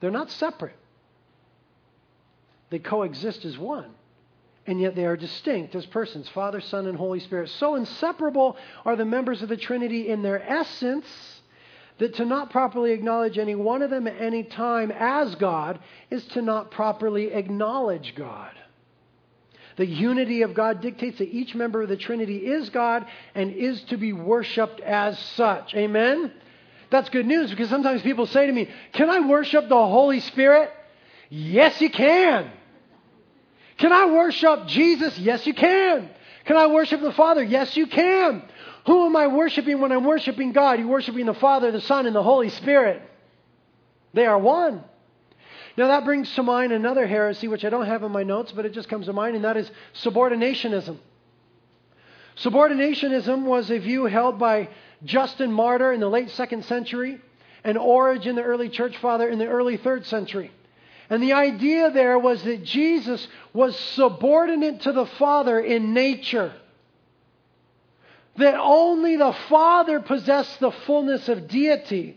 They're 0.00 0.10
not 0.10 0.30
separate, 0.30 0.76
they 2.70 2.78
coexist 2.78 3.44
as 3.44 3.58
one. 3.58 3.90
And 4.66 4.78
yet 4.80 4.94
they 4.94 5.06
are 5.06 5.16
distinct 5.16 5.74
as 5.74 5.86
persons 5.86 6.28
Father, 6.28 6.60
Son, 6.60 6.86
and 6.86 6.96
Holy 6.96 7.18
Spirit. 7.18 7.48
So 7.48 7.74
inseparable 7.76 8.56
are 8.84 8.94
the 8.94 9.06
members 9.06 9.42
of 9.42 9.48
the 9.48 9.56
Trinity 9.56 10.08
in 10.08 10.22
their 10.22 10.40
essence 10.40 11.06
that 12.00 12.14
to 12.14 12.24
not 12.24 12.50
properly 12.50 12.92
acknowledge 12.92 13.38
any 13.38 13.54
one 13.54 13.82
of 13.82 13.90
them 13.90 14.06
at 14.06 14.20
any 14.20 14.42
time 14.42 14.90
as 14.90 15.34
God 15.36 15.78
is 16.10 16.24
to 16.28 16.42
not 16.42 16.70
properly 16.70 17.32
acknowledge 17.32 18.14
God. 18.16 18.50
The 19.76 19.86
unity 19.86 20.42
of 20.42 20.54
God 20.54 20.80
dictates 20.80 21.18
that 21.18 21.28
each 21.28 21.54
member 21.54 21.82
of 21.82 21.88
the 21.88 21.96
Trinity 21.96 22.38
is 22.38 22.70
God 22.70 23.06
and 23.34 23.52
is 23.52 23.82
to 23.84 23.96
be 23.96 24.12
worshiped 24.12 24.80
as 24.80 25.18
such. 25.36 25.74
Amen? 25.74 26.32
That's 26.90 27.08
good 27.10 27.26
news 27.26 27.50
because 27.50 27.68
sometimes 27.68 28.02
people 28.02 28.26
say 28.26 28.46
to 28.46 28.52
me, 28.52 28.68
Can 28.92 29.08
I 29.08 29.20
worship 29.20 29.68
the 29.68 29.74
Holy 29.74 30.20
Spirit? 30.20 30.70
Yes, 31.28 31.80
you 31.80 31.90
can. 31.90 32.50
Can 33.76 33.92
I 33.92 34.06
worship 34.06 34.66
Jesus? 34.66 35.18
Yes, 35.18 35.46
you 35.46 35.54
can. 35.54 36.10
Can 36.46 36.56
I 36.56 36.66
worship 36.66 37.00
the 37.00 37.12
Father? 37.12 37.42
Yes, 37.42 37.76
you 37.76 37.86
can. 37.86 38.42
Who 38.86 39.06
am 39.06 39.16
I 39.16 39.26
worshiping 39.26 39.80
when 39.80 39.92
I'm 39.92 40.04
worshiping 40.04 40.52
God? 40.52 40.78
You're 40.78 40.88
worshiping 40.88 41.26
the 41.26 41.34
Father, 41.34 41.70
the 41.70 41.80
Son, 41.80 42.06
and 42.06 42.16
the 42.16 42.22
Holy 42.22 42.48
Spirit. 42.48 43.02
They 44.14 44.26
are 44.26 44.38
one. 44.38 44.82
Now, 45.76 45.88
that 45.88 46.04
brings 46.04 46.34
to 46.34 46.42
mind 46.42 46.72
another 46.72 47.06
heresy, 47.06 47.48
which 47.48 47.64
I 47.64 47.70
don't 47.70 47.86
have 47.86 48.02
in 48.02 48.10
my 48.10 48.22
notes, 48.22 48.52
but 48.52 48.66
it 48.66 48.72
just 48.72 48.88
comes 48.88 49.06
to 49.06 49.12
mind, 49.12 49.36
and 49.36 49.44
that 49.44 49.56
is 49.56 49.70
subordinationism. 50.02 50.98
Subordinationism 52.36 53.44
was 53.44 53.70
a 53.70 53.78
view 53.78 54.06
held 54.06 54.38
by 54.38 54.68
Justin 55.04 55.52
Martyr 55.52 55.92
in 55.92 56.00
the 56.00 56.08
late 56.08 56.30
second 56.30 56.64
century, 56.64 57.20
and 57.62 57.78
Origen, 57.78 58.36
the 58.36 58.42
early 58.42 58.68
church 58.68 58.96
father, 58.98 59.28
in 59.28 59.38
the 59.38 59.46
early 59.46 59.76
third 59.76 60.06
century. 60.06 60.50
And 61.08 61.22
the 61.22 61.34
idea 61.34 61.90
there 61.90 62.18
was 62.18 62.42
that 62.44 62.64
Jesus 62.64 63.26
was 63.52 63.76
subordinate 63.76 64.82
to 64.82 64.92
the 64.92 65.06
Father 65.06 65.58
in 65.60 65.92
nature. 65.92 66.52
That 68.40 68.58
only 68.58 69.16
the 69.16 69.34
Father 69.50 70.00
possessed 70.00 70.60
the 70.60 70.70
fullness 70.70 71.28
of 71.28 71.46
deity. 71.46 72.16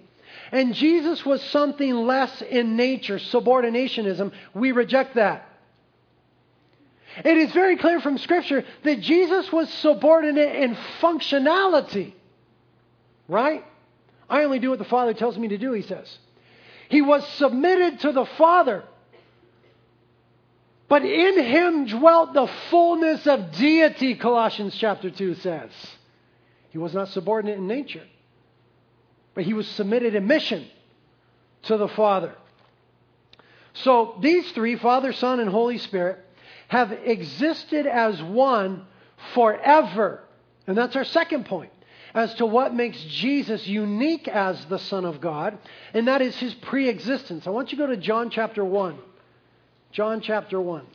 And 0.54 0.74
Jesus 0.74 1.26
was 1.26 1.42
something 1.42 1.94
less 1.94 2.42
in 2.42 2.78
nature, 2.78 3.18
subordinationism. 3.18 4.32
We 4.54 4.72
reject 4.72 5.16
that. 5.16 5.50
It 7.26 7.38
is 7.38 7.52
very 7.52 7.76
clear 7.76 8.00
from 8.00 8.18
Scripture 8.18 8.64
that 8.84 9.02
Jesus 9.02 9.52
was 9.52 9.70
subordinate 9.74 10.56
in 10.56 10.76
functionality. 11.02 12.14
Right? 13.28 13.66
I 14.30 14.44
only 14.46 14.60
do 14.60 14.70
what 14.70 14.80
the 14.80 14.86
Father 14.86 15.14
tells 15.14 15.38
me 15.38 15.50
to 15.50 15.58
do, 15.58 15.74
he 15.74 15.82
says. 15.82 16.18
He 16.88 17.02
was 17.02 17.28
submitted 17.34 18.00
to 18.00 18.14
the 18.14 18.26
Father. 18.38 18.86
But 20.88 21.04
in 21.04 21.44
him 21.44 21.86
dwelt 21.88 22.34
the 22.34 22.48
fullness 22.70 23.28
of 23.28 23.52
deity, 23.52 24.16
Colossians 24.16 24.76
chapter 24.78 25.10
2 25.10 25.36
says. 25.36 25.72
He 26.74 26.80
was 26.80 26.96
not 26.96 27.10
subordinate 27.10 27.60
in 27.60 27.68
nature, 27.68 28.04
but 29.36 29.44
he 29.44 29.54
was 29.54 29.68
submitted 29.68 30.16
in 30.16 30.26
mission 30.26 30.66
to 31.64 31.78
the 31.78 31.88
Father. 31.88 32.34
So 33.76 34.18
these 34.20 34.52
three, 34.54 34.76
Father, 34.76 35.14
Son, 35.14 35.40
and 35.40 35.50
Holy 35.50 35.78
Spirit, 35.78 36.18
have 36.70 36.92
existed 36.92 37.86
as 37.86 38.22
one 38.24 38.88
forever. 39.36 40.24
And 40.66 40.76
that's 40.76 40.96
our 40.96 41.04
second 41.04 41.46
point 41.46 41.72
as 42.16 42.34
to 42.36 42.46
what 42.48 42.74
makes 42.74 43.00
Jesus 43.04 43.68
unique 43.68 44.28
as 44.28 44.66
the 44.66 44.80
Son 44.80 45.06
of 45.06 45.22
God, 45.22 45.60
and 45.94 46.08
that 46.08 46.24
is 46.24 46.36
his 46.38 46.56
pre 46.56 46.90
existence. 46.90 47.46
I 47.46 47.52
want 47.52 47.72
you 47.72 47.78
to 47.78 47.84
go 47.84 47.88
to 47.92 47.98
John 47.98 48.32
chapter 48.32 48.66
1. 48.66 48.98
John 49.92 50.22
chapter 50.22 50.60
1. 50.60 50.88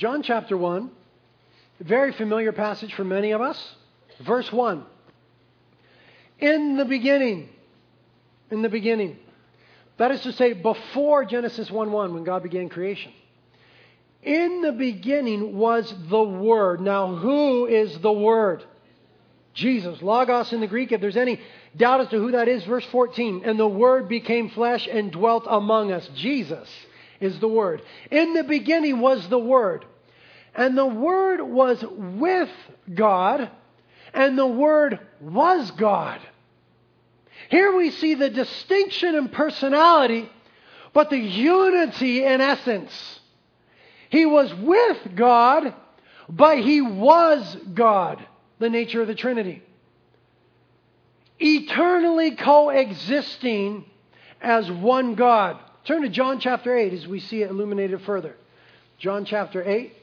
John 0.00 0.22
chapter 0.22 0.56
1, 0.56 0.90
very 1.80 2.12
familiar 2.12 2.52
passage 2.52 2.94
for 2.94 3.04
many 3.04 3.32
of 3.32 3.42
us. 3.42 3.74
Verse 4.24 4.50
1. 4.50 4.82
In 6.38 6.78
the 6.78 6.86
beginning, 6.86 7.50
in 8.50 8.62
the 8.62 8.70
beginning. 8.70 9.18
That 9.98 10.10
is 10.10 10.22
to 10.22 10.32
say, 10.32 10.54
before 10.54 11.26
Genesis 11.26 11.70
1 11.70 11.92
1, 11.92 12.14
when 12.14 12.24
God 12.24 12.42
began 12.42 12.70
creation. 12.70 13.12
In 14.22 14.62
the 14.62 14.72
beginning 14.72 15.58
was 15.58 15.94
the 16.08 16.22
Word. 16.22 16.80
Now, 16.80 17.16
who 17.16 17.66
is 17.66 17.98
the 17.98 18.10
Word? 18.10 18.64
Jesus. 19.52 20.00
Logos 20.00 20.54
in 20.54 20.60
the 20.60 20.66
Greek. 20.66 20.92
If 20.92 21.02
there's 21.02 21.18
any 21.18 21.42
doubt 21.76 22.00
as 22.00 22.08
to 22.08 22.16
who 22.16 22.30
that 22.30 22.48
is, 22.48 22.64
verse 22.64 22.86
14. 22.86 23.42
And 23.44 23.60
the 23.60 23.68
Word 23.68 24.08
became 24.08 24.48
flesh 24.48 24.88
and 24.90 25.12
dwelt 25.12 25.44
among 25.46 25.92
us. 25.92 26.08
Jesus 26.14 26.70
is 27.20 27.38
the 27.38 27.48
Word. 27.48 27.82
In 28.10 28.34
the 28.34 28.44
beginning 28.44 29.00
was 29.00 29.28
the 29.28 29.38
Word. 29.38 29.84
And 30.54 30.76
the 30.76 30.86
Word 30.86 31.40
was 31.40 31.84
with 31.88 32.50
God, 32.92 33.50
and 34.12 34.36
the 34.36 34.46
Word 34.46 34.98
was 35.20 35.70
God. 35.72 36.20
Here 37.50 37.74
we 37.74 37.90
see 37.90 38.14
the 38.14 38.30
distinction 38.30 39.14
in 39.14 39.28
personality, 39.28 40.28
but 40.92 41.10
the 41.10 41.18
unity 41.18 42.24
in 42.24 42.40
essence. 42.40 43.20
He 44.08 44.26
was 44.26 44.52
with 44.54 45.14
God, 45.14 45.74
but 46.28 46.58
He 46.58 46.80
was 46.80 47.56
God, 47.74 48.24
the 48.58 48.70
nature 48.70 49.02
of 49.02 49.08
the 49.08 49.14
Trinity. 49.14 49.62
Eternally 51.38 52.32
coexisting 52.32 53.84
as 54.40 54.70
one 54.70 55.14
God. 55.14 55.58
Turn 55.84 56.02
to 56.02 56.08
John 56.08 56.40
chapter 56.40 56.76
8 56.76 56.92
as 56.92 57.06
we 57.06 57.20
see 57.20 57.42
it 57.42 57.50
illuminated 57.50 58.02
further. 58.02 58.36
John 58.98 59.24
chapter 59.24 59.62
8. 59.66 59.96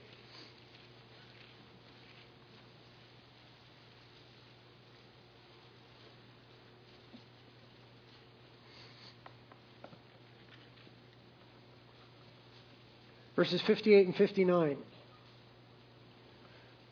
verses 13.37 13.61
58 13.61 14.07
and 14.07 14.15
59. 14.15 14.77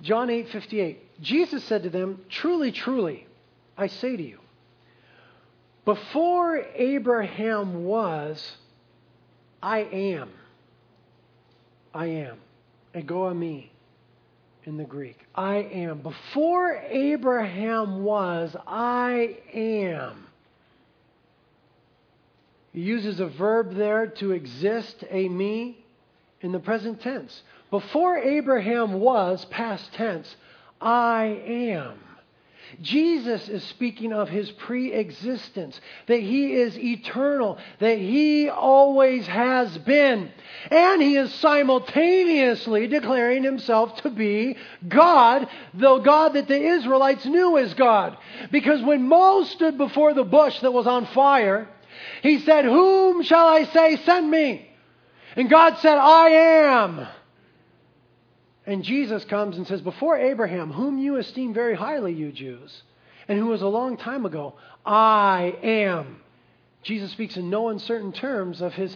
John 0.02 0.30
8, 0.30 0.50
58. 0.50 1.21
Jesus 1.21 1.63
said 1.65 1.84
to 1.84 1.89
them, 1.89 2.21
Truly, 2.30 2.71
truly, 2.71 3.28
I 3.78 3.88
say 3.88 4.15
to 4.15 4.24
you, 4.24 4.39
before 5.84 6.63
Abraham 6.76 7.84
was, 7.84 8.56
I 9.65 9.80
am. 9.80 10.30
I 11.91 12.06
am. 12.06 12.38
Ego 12.95 13.34
eimi 13.34 13.69
in 14.65 14.78
the 14.78 14.84
Greek. 14.84 15.17
I 15.34 15.56
am. 15.56 16.01
Before 16.01 16.75
Abraham 16.88 18.04
was, 18.04 18.56
I 18.67 19.39
am. 19.51 20.28
He 22.73 22.82
uses 22.82 23.19
a 23.19 23.25
verb 23.25 23.73
there 23.73 24.06
to 24.06 24.34
exist, 24.34 25.04
eimi 25.12 25.78
in 26.41 26.51
the 26.51 26.60
present 26.60 27.01
tense. 27.01 27.41
Before 27.71 28.19
Abraham 28.19 28.99
was, 28.99 29.45
past 29.45 29.91
tense, 29.93 30.36
I 30.80 31.41
am. 31.47 32.05
Jesus 32.82 33.47
is 33.49 33.63
speaking 33.63 34.13
of 34.13 34.30
his 34.30 34.51
pre 34.51 34.91
existence, 34.91 35.80
that 36.08 36.19
he 36.19 36.54
is 36.54 36.78
eternal, 36.78 37.58
that 37.80 37.97
he 37.97 38.49
always 38.49 39.25
has 39.28 39.78
been. 39.80 40.32
And 40.71 41.01
he 41.01 41.15
is 41.15 41.34
simultaneously 41.36 42.88
declaring 42.88 43.43
himself 43.43 44.01
to 44.01 44.10
be 44.10 44.58
God, 44.88 45.47
the 45.73 45.99
God 45.99 46.34
that 46.34 46.47
the 46.47 46.62
Israelites 46.62 47.25
knew 47.25 47.58
as 47.58 47.73
God. 47.73 48.17
Because 48.51 48.82
when 48.82 49.08
Moses 49.08 49.54
stood 49.54 49.78
before 49.78 50.13
the 50.13 50.23
bush 50.23 50.60
that 50.62 50.71
was 50.71 50.88
on 50.88 51.06
fire, 51.08 51.69
he 52.21 52.39
said, 52.39 52.65
Whom 52.65 53.23
shall 53.23 53.47
I 53.47 53.65
say 53.65 53.97
send 53.97 54.30
me? 54.30 54.69
And 55.36 55.49
God 55.49 55.78
said, 55.80 55.97
I 55.97 56.30
am. 56.30 57.08
And 58.65 58.84
Jesus 58.84 59.23
comes 59.25 59.58
and 59.58 59.67
says, 59.67 59.82
Before 59.82 60.17
Abraham, 60.17 60.71
whom 60.71 60.97
you 60.97 61.17
esteem 61.17 61.54
very 61.54 61.75
highly, 61.75 62.13
you 62.13 62.32
Jews, 62.32 62.84
and 63.28 63.38
who 63.38 63.47
was 63.47 63.62
a 63.62 63.67
long 63.67 63.97
time 63.97 64.25
ago, 64.25 64.56
I 64.86 65.56
am. 65.62 66.21
Jesus 66.84 67.12
speaks 67.12 67.38
in 67.38 67.49
no 67.49 67.69
uncertain 67.69 68.12
terms 68.12 68.62
of 68.62 68.73
his 68.73 68.95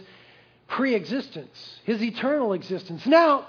pre 0.68 0.94
existence, 0.94 1.80
his 1.84 2.02
eternal 2.02 2.52
existence. 2.52 3.06
Now, 3.06 3.46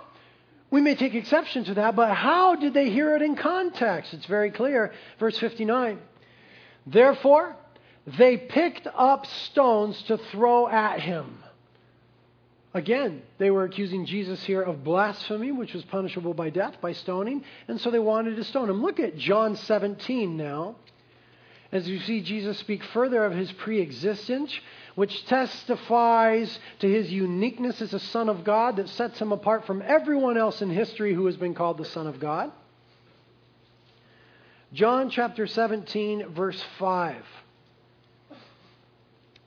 we 0.69 0.81
may 0.81 0.95
take 0.95 1.13
exception 1.15 1.65
to 1.65 1.73
that, 1.75 1.95
but 1.95 2.13
how 2.13 2.55
did 2.55 2.73
they 2.73 2.89
hear 2.89 3.15
it 3.15 3.21
in 3.21 3.36
context? 3.36 4.13
It's 4.13 4.25
very 4.25 4.51
clear. 4.51 4.93
Verse 5.19 5.38
59. 5.38 5.99
Therefore, 6.88 7.55
they 8.17 8.38
picked 8.38 8.88
up 8.95 9.25
stones 9.25 10.01
to 10.03 10.17
throw 10.17 10.67
at 10.67 10.99
him. 11.01 11.40
Again, 12.73 13.21
they 13.38 13.51
were 13.51 13.65
accusing 13.65 14.05
Jesus 14.05 14.41
here 14.43 14.62
of 14.62 14.84
blasphemy, 14.84 15.51
which 15.51 15.73
was 15.73 15.84
punishable 15.84 16.34
by 16.34 16.49
death, 16.49 16.79
by 16.79 16.93
stoning, 16.93 17.43
and 17.67 17.81
so 17.81 17.91
they 17.91 17.99
wanted 17.99 18.38
to 18.38 18.43
stone 18.45 18.69
him. 18.69 18.81
Look 18.81 18.99
at 18.99 19.17
John 19.17 19.57
17 19.57 20.38
now. 20.38 20.75
As 21.73 21.88
you 21.88 21.99
see 21.99 22.21
Jesus 22.21 22.57
speak 22.60 22.84
further 22.86 23.25
of 23.25 23.34
his 23.34 23.51
pre 23.51 23.79
existence, 23.79 24.57
which 24.95 25.25
testifies 25.25 26.60
to 26.79 26.89
his 26.89 27.12
uniqueness 27.12 27.81
as 27.81 27.93
a 27.93 27.99
Son 27.99 28.29
of 28.29 28.43
God 28.43 28.77
that 28.77 28.89
sets 28.89 29.19
him 29.19 29.31
apart 29.31 29.65
from 29.65 29.81
everyone 29.86 30.38
else 30.38 30.62
in 30.62 30.69
history 30.69 31.13
who 31.13 31.25
has 31.25 31.38
been 31.38 31.53
called 31.53 31.77
the 31.77 31.86
Son 31.86 32.07
of 32.07 32.19
God. 32.19 32.51
John 34.73 35.10
chapter 35.10 35.47
17, 35.47 36.29
verse 36.29 36.62
5. 36.79 37.23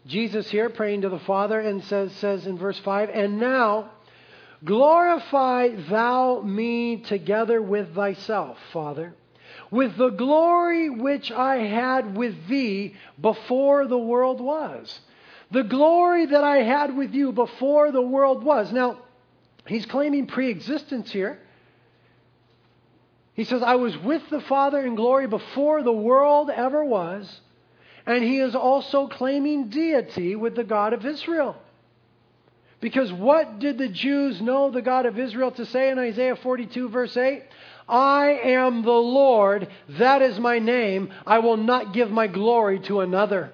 Jesus 0.07 0.51
here 0.51 0.69
praying 0.69 1.03
to 1.03 1.09
the 1.09 1.19
Father 1.21 1.59
and 1.59 1.83
says, 1.85 2.13
says 2.13 2.47
in 2.47 2.59
verse 2.59 2.79
5, 2.81 3.09
And 3.09 3.39
now 3.39 3.91
glorify 4.65 5.69
thou 5.89 6.43
me 6.43 6.99
together 6.99 7.63
with 7.63 7.95
thyself, 7.95 8.59
Father, 8.73 9.15
with 9.71 9.97
the 9.97 10.11
glory 10.11 10.91
which 10.91 11.33
I 11.33 11.57
had 11.57 12.17
with 12.17 12.49
thee 12.49 12.97
before 13.21 13.87
the 13.87 13.99
world 13.99 14.41
was. 14.41 15.01
The 15.51 15.63
glory 15.63 16.27
that 16.27 16.45
I 16.45 16.59
had 16.59 16.97
with 16.97 17.15
you 17.15 17.33
before 17.33 17.91
the 17.91 18.03
world 18.03 18.45
was. 18.45 18.73
Now, 18.73 18.99
he's 19.67 19.87
claiming 19.87 20.27
pre 20.27 20.51
existence 20.51 21.11
here. 21.11 21.39
He 23.35 23.45
says, 23.45 23.63
I 23.63 23.77
was 23.77 23.97
with 23.99 24.23
the 24.31 24.41
Father 24.41 24.85
in 24.85 24.95
glory 24.95 25.27
before 25.27 25.83
the 25.83 25.93
world 25.93 26.51
ever 26.51 26.85
was. 26.85 27.41
And 28.07 28.23
he 28.23 28.39
is 28.39 28.55
also 28.55 29.07
claiming 29.07 29.69
deity 29.69 30.37
with 30.37 30.55
the 30.55 30.65
God 30.65 30.93
of 30.93 31.07
Israel. 31.07 31.57
Because 32.81 33.11
what 33.11 33.61
did 33.61 33.79
the 33.79 33.89
Jews 33.89 34.43
know 34.43 34.71
the 34.71 34.83
God 34.83 35.07
of 35.07 35.19
Israel 35.19 35.51
to 35.53 35.65
say 35.65 35.91
in 35.91 35.99
Isaiah 35.99 36.37
42, 36.37 36.91
verse 36.91 37.17
8? 37.17 37.43
I 37.89 38.41
am 38.45 38.83
the 38.83 38.91
Lord, 38.91 39.69
that 39.91 40.23
is 40.23 40.39
my 40.39 40.59
name. 40.59 41.11
I 41.27 41.39
will 41.39 41.57
not 41.57 41.95
give 41.95 42.11
my 42.11 42.27
glory 42.27 42.81
to 42.81 43.01
another. 43.01 43.53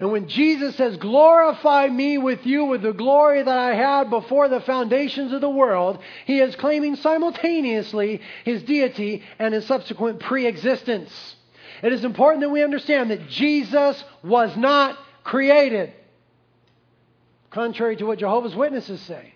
And 0.00 0.12
when 0.12 0.28
Jesus 0.28 0.76
says, 0.76 0.96
Glorify 0.96 1.88
me 1.88 2.18
with 2.18 2.46
you 2.46 2.64
with 2.66 2.82
the 2.82 2.92
glory 2.92 3.42
that 3.42 3.58
I 3.58 3.74
had 3.74 4.10
before 4.10 4.48
the 4.48 4.60
foundations 4.60 5.32
of 5.32 5.40
the 5.40 5.50
world, 5.50 5.98
he 6.24 6.40
is 6.40 6.54
claiming 6.54 6.96
simultaneously 6.96 8.20
his 8.44 8.62
deity 8.62 9.22
and 9.38 9.52
his 9.52 9.66
subsequent 9.66 10.20
pre 10.20 10.46
existence. 10.46 11.36
It 11.82 11.92
is 11.92 12.04
important 12.04 12.42
that 12.42 12.50
we 12.50 12.62
understand 12.62 13.10
that 13.10 13.28
Jesus 13.28 14.02
was 14.22 14.56
not 14.56 14.98
created, 15.24 15.92
contrary 17.50 17.96
to 17.96 18.06
what 18.06 18.18
Jehovah's 18.18 18.54
Witnesses 18.54 19.00
say 19.02 19.34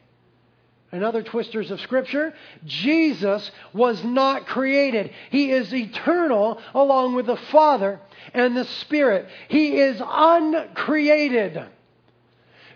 and 0.92 1.02
other 1.02 1.22
twisters 1.22 1.70
of 1.70 1.81
Scripture, 1.81 2.35
Jesus 2.66 3.50
was 3.72 4.05
not 4.05 4.46
created. 4.46 5.11
He 5.31 5.50
is 5.50 5.72
eternal 5.72 6.61
along 6.74 7.14
with 7.14 7.26
the 7.26 7.38
Father 7.50 7.98
and 8.35 8.55
the 8.55 8.66
Spirit. 8.66 9.26
He 9.48 9.78
is 9.78 10.00
uncreated. 10.05 11.64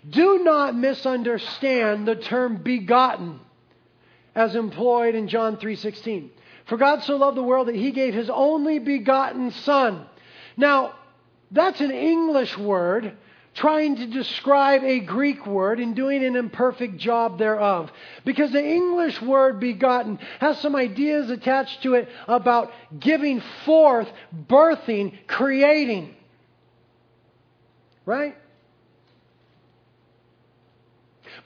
Do 0.08 0.42
not 0.42 0.74
misunderstand 0.74 2.08
the 2.08 2.16
term 2.16 2.62
begotten 2.62 3.40
as 4.34 4.54
employed 4.54 5.14
in 5.14 5.28
John 5.28 5.58
3:16. 5.58 6.30
For 6.66 6.76
God 6.76 7.02
so 7.04 7.16
loved 7.16 7.36
the 7.36 7.42
world 7.42 7.68
that 7.68 7.76
he 7.76 7.92
gave 7.92 8.14
his 8.14 8.28
only 8.28 8.78
begotten 8.78 9.52
son. 9.52 10.04
Now, 10.56 10.94
that's 11.50 11.80
an 11.80 11.92
English 11.92 12.58
word 12.58 13.16
trying 13.54 13.96
to 13.96 14.06
describe 14.06 14.84
a 14.84 15.00
Greek 15.00 15.46
word 15.46 15.80
and 15.80 15.96
doing 15.96 16.24
an 16.24 16.36
imperfect 16.36 16.98
job 16.98 17.38
thereof. 17.38 17.90
Because 18.24 18.52
the 18.52 18.62
English 18.64 19.22
word 19.22 19.60
begotten 19.60 20.18
has 20.40 20.60
some 20.60 20.76
ideas 20.76 21.30
attached 21.30 21.82
to 21.82 21.94
it 21.94 22.08
about 22.28 22.70
giving 22.98 23.40
forth, 23.64 24.08
birthing, 24.48 25.14
creating. 25.26 26.14
Right? 28.04 28.36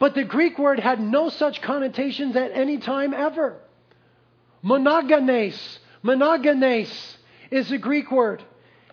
But 0.00 0.14
the 0.14 0.24
Greek 0.24 0.58
word 0.58 0.80
had 0.80 0.98
no 0.98 1.28
such 1.28 1.62
connotations 1.62 2.34
at 2.34 2.52
any 2.52 2.78
time 2.78 3.14
ever. 3.14 3.60
Monogenes, 4.64 5.78
monogenes 6.04 7.16
is 7.50 7.72
a 7.72 7.78
Greek 7.78 8.10
word. 8.10 8.42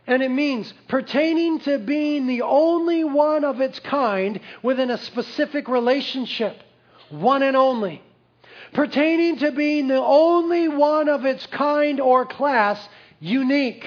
And 0.06 0.24
it 0.24 0.30
means 0.30 0.74
pertaining 0.88 1.60
to 1.60 1.80
being 1.80 2.28
the 2.28 2.44
only 2.44 3.04
one 3.04 3.44
of 3.44 3.60
its 3.60 3.80
kind 3.80 4.40
within 4.64 4.90
a 4.90 4.98
specific 4.98 5.68
relationship. 5.68 6.56
One 7.10 7.44
and 7.44 7.58
only. 7.58 8.02
Pertaining 8.74 9.38
to 9.40 9.52
being 9.52 9.90
the 9.90 10.02
only 10.02 10.70
one 10.70 11.10
of 11.10 11.26
its 11.26 11.46
kind 11.48 12.00
or 12.00 12.26
class, 12.26 12.88
unique. 13.20 13.86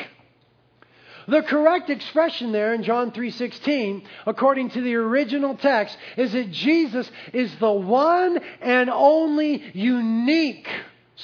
The 1.26 1.42
correct 1.42 1.90
expression 1.90 2.52
there 2.52 2.74
in 2.74 2.82
John 2.82 3.12
3:16, 3.12 4.02
according 4.26 4.70
to 4.70 4.80
the 4.82 4.96
original 4.96 5.54
text, 5.54 5.96
is 6.16 6.32
that 6.32 6.50
Jesus 6.50 7.10
is 7.32 7.54
the 7.56 7.72
one 7.72 8.40
and 8.60 8.90
only 8.90 9.62
unique 9.72 10.68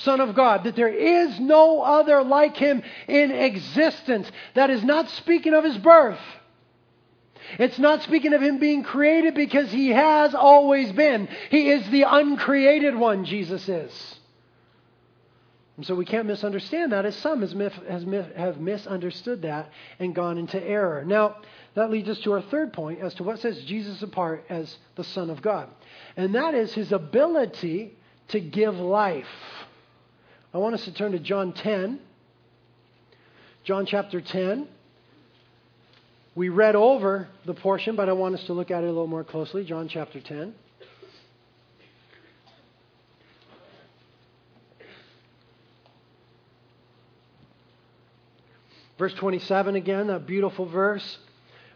Son 0.02 0.20
of 0.20 0.34
God, 0.34 0.64
that 0.64 0.76
there 0.76 0.88
is 0.88 1.38
no 1.40 1.80
other 1.80 2.22
like 2.22 2.56
him 2.56 2.82
in 3.08 3.30
existence. 3.30 4.30
That 4.54 4.70
is 4.70 4.84
not 4.84 5.08
speaking 5.10 5.54
of 5.54 5.64
his 5.64 5.78
birth. 5.78 6.20
It's 7.58 7.78
not 7.78 8.02
speaking 8.02 8.34
of 8.34 8.42
him 8.42 8.58
being 8.58 8.82
created 8.82 9.34
because 9.34 9.70
he 9.70 9.90
has 9.90 10.34
always 10.34 10.90
been. 10.92 11.28
He 11.50 11.70
is 11.70 11.88
the 11.90 12.02
uncreated 12.02 12.96
one, 12.96 13.24
Jesus 13.24 13.68
is. 13.68 14.16
And 15.76 15.86
so 15.86 15.94
we 15.94 16.06
can't 16.06 16.26
misunderstand 16.26 16.92
that, 16.92 17.04
as 17.04 17.14
some 17.16 17.42
have 17.42 18.58
misunderstood 18.58 19.42
that 19.42 19.70
and 19.98 20.14
gone 20.14 20.38
into 20.38 20.62
error. 20.62 21.04
Now, 21.04 21.36
that 21.74 21.90
leads 21.90 22.08
us 22.08 22.18
to 22.20 22.32
our 22.32 22.42
third 22.42 22.72
point 22.72 23.00
as 23.00 23.14
to 23.14 23.22
what 23.22 23.40
sets 23.40 23.62
Jesus 23.62 24.02
apart 24.02 24.46
as 24.48 24.74
the 24.96 25.04
Son 25.04 25.28
of 25.28 25.42
God. 25.42 25.68
And 26.16 26.34
that 26.34 26.54
is 26.54 26.72
his 26.72 26.92
ability 26.92 27.94
to 28.28 28.40
give 28.40 28.74
life. 28.76 29.26
I 30.56 30.58
want 30.58 30.74
us 30.74 30.86
to 30.86 30.90
turn 30.90 31.12
to 31.12 31.18
John 31.18 31.52
10. 31.52 32.00
John 33.64 33.84
chapter 33.84 34.22
10. 34.22 34.66
We 36.34 36.48
read 36.48 36.74
over 36.74 37.28
the 37.44 37.52
portion, 37.52 37.94
but 37.94 38.08
I 38.08 38.12
want 38.12 38.36
us 38.36 38.44
to 38.44 38.54
look 38.54 38.70
at 38.70 38.82
it 38.82 38.86
a 38.86 38.88
little 38.88 39.06
more 39.06 39.22
closely. 39.22 39.66
John 39.66 39.86
chapter 39.86 40.18
10. 40.18 40.54
Verse 48.96 49.12
27 49.12 49.76
again, 49.76 50.06
that 50.06 50.26
beautiful 50.26 50.64
verse. 50.64 51.18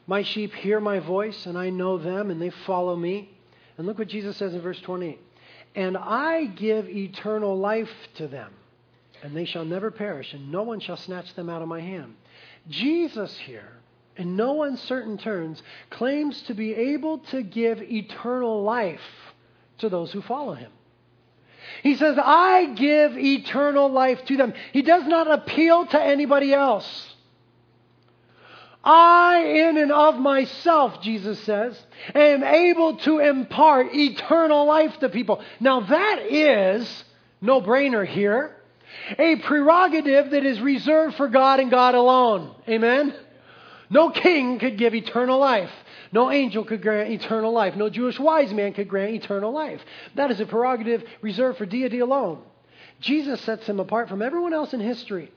My 0.06 0.22
sheep 0.22 0.54
hear 0.54 0.80
my 0.80 1.00
voice, 1.00 1.44
and 1.44 1.58
I 1.58 1.68
know 1.68 1.98
them, 1.98 2.30
and 2.30 2.40
they 2.40 2.48
follow 2.48 2.96
me. 2.96 3.28
And 3.76 3.86
look 3.86 3.98
what 3.98 4.08
Jesus 4.08 4.38
says 4.38 4.54
in 4.54 4.62
verse 4.62 4.80
28 4.80 5.20
And 5.74 5.98
I 5.98 6.46
give 6.46 6.88
eternal 6.88 7.58
life 7.58 7.90
to 8.14 8.26
them 8.26 8.54
and 9.22 9.36
they 9.36 9.44
shall 9.44 9.64
never 9.64 9.90
perish, 9.90 10.32
and 10.32 10.50
no 10.50 10.62
one 10.62 10.80
shall 10.80 10.96
snatch 10.96 11.34
them 11.34 11.48
out 11.48 11.62
of 11.62 11.68
my 11.68 11.80
hand. 11.80 12.14
Jesus 12.68 13.36
here, 13.38 13.68
in 14.16 14.36
no 14.36 14.62
uncertain 14.62 15.18
terms, 15.18 15.62
claims 15.90 16.42
to 16.42 16.54
be 16.54 16.74
able 16.74 17.18
to 17.18 17.42
give 17.42 17.82
eternal 17.82 18.62
life 18.62 19.00
to 19.78 19.88
those 19.88 20.12
who 20.12 20.22
follow 20.22 20.54
him. 20.54 20.70
He 21.82 21.96
says, 21.96 22.16
I 22.18 22.74
give 22.74 23.16
eternal 23.16 23.90
life 23.90 24.24
to 24.26 24.36
them. 24.36 24.54
He 24.72 24.82
does 24.82 25.06
not 25.06 25.30
appeal 25.30 25.86
to 25.86 26.02
anybody 26.02 26.52
else. 26.52 27.14
I, 28.82 29.42
in 29.44 29.76
and 29.76 29.92
of 29.92 30.18
myself, 30.18 31.02
Jesus 31.02 31.38
says, 31.40 31.78
am 32.14 32.42
able 32.42 32.96
to 32.98 33.18
impart 33.18 33.94
eternal 33.94 34.64
life 34.64 34.98
to 35.00 35.10
people. 35.10 35.42
Now, 35.60 35.80
that 35.80 36.22
is 36.30 37.04
no 37.42 37.60
brainer 37.60 38.06
here 38.06 38.56
a 39.18 39.36
prerogative 39.36 40.30
that 40.30 40.44
is 40.44 40.60
reserved 40.60 41.16
for 41.16 41.28
God 41.28 41.60
and 41.60 41.70
God 41.70 41.94
alone. 41.94 42.54
Amen? 42.68 43.14
No 43.88 44.10
king 44.10 44.58
could 44.58 44.78
give 44.78 44.94
eternal 44.94 45.38
life. 45.38 45.70
No 46.12 46.30
angel 46.30 46.64
could 46.64 46.82
grant 46.82 47.10
eternal 47.10 47.52
life. 47.52 47.76
No 47.76 47.88
Jewish 47.88 48.18
wise 48.18 48.52
man 48.52 48.72
could 48.72 48.88
grant 48.88 49.12
eternal 49.12 49.52
life. 49.52 49.80
That 50.14 50.30
is 50.30 50.40
a 50.40 50.46
prerogative 50.46 51.04
reserved 51.20 51.58
for 51.58 51.66
deity 51.66 52.00
alone. 52.00 52.42
Jesus 53.00 53.40
sets 53.42 53.66
him 53.66 53.80
apart 53.80 54.08
from 54.08 54.22
everyone 54.22 54.52
else 54.52 54.74
in 54.74 54.80
history, 54.80 55.32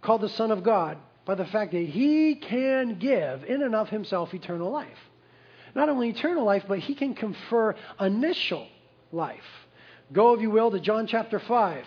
called 0.00 0.22
the 0.22 0.28
Son 0.28 0.50
of 0.50 0.64
God, 0.64 0.98
by 1.24 1.34
the 1.36 1.44
fact 1.44 1.72
that 1.72 1.86
he 1.86 2.34
can 2.34 2.98
give 2.98 3.44
in 3.44 3.62
and 3.62 3.74
of 3.74 3.88
himself 3.88 4.34
eternal 4.34 4.70
life. 4.70 4.88
Not 5.74 5.88
only 5.88 6.10
eternal 6.10 6.44
life, 6.44 6.64
but 6.66 6.80
he 6.80 6.94
can 6.94 7.14
confer 7.14 7.76
initial 8.00 8.66
life. 9.12 9.38
Go, 10.12 10.34
if 10.34 10.40
you 10.40 10.50
will, 10.50 10.70
to 10.70 10.80
John 10.80 11.06
chapter 11.06 11.38
5. 11.38 11.84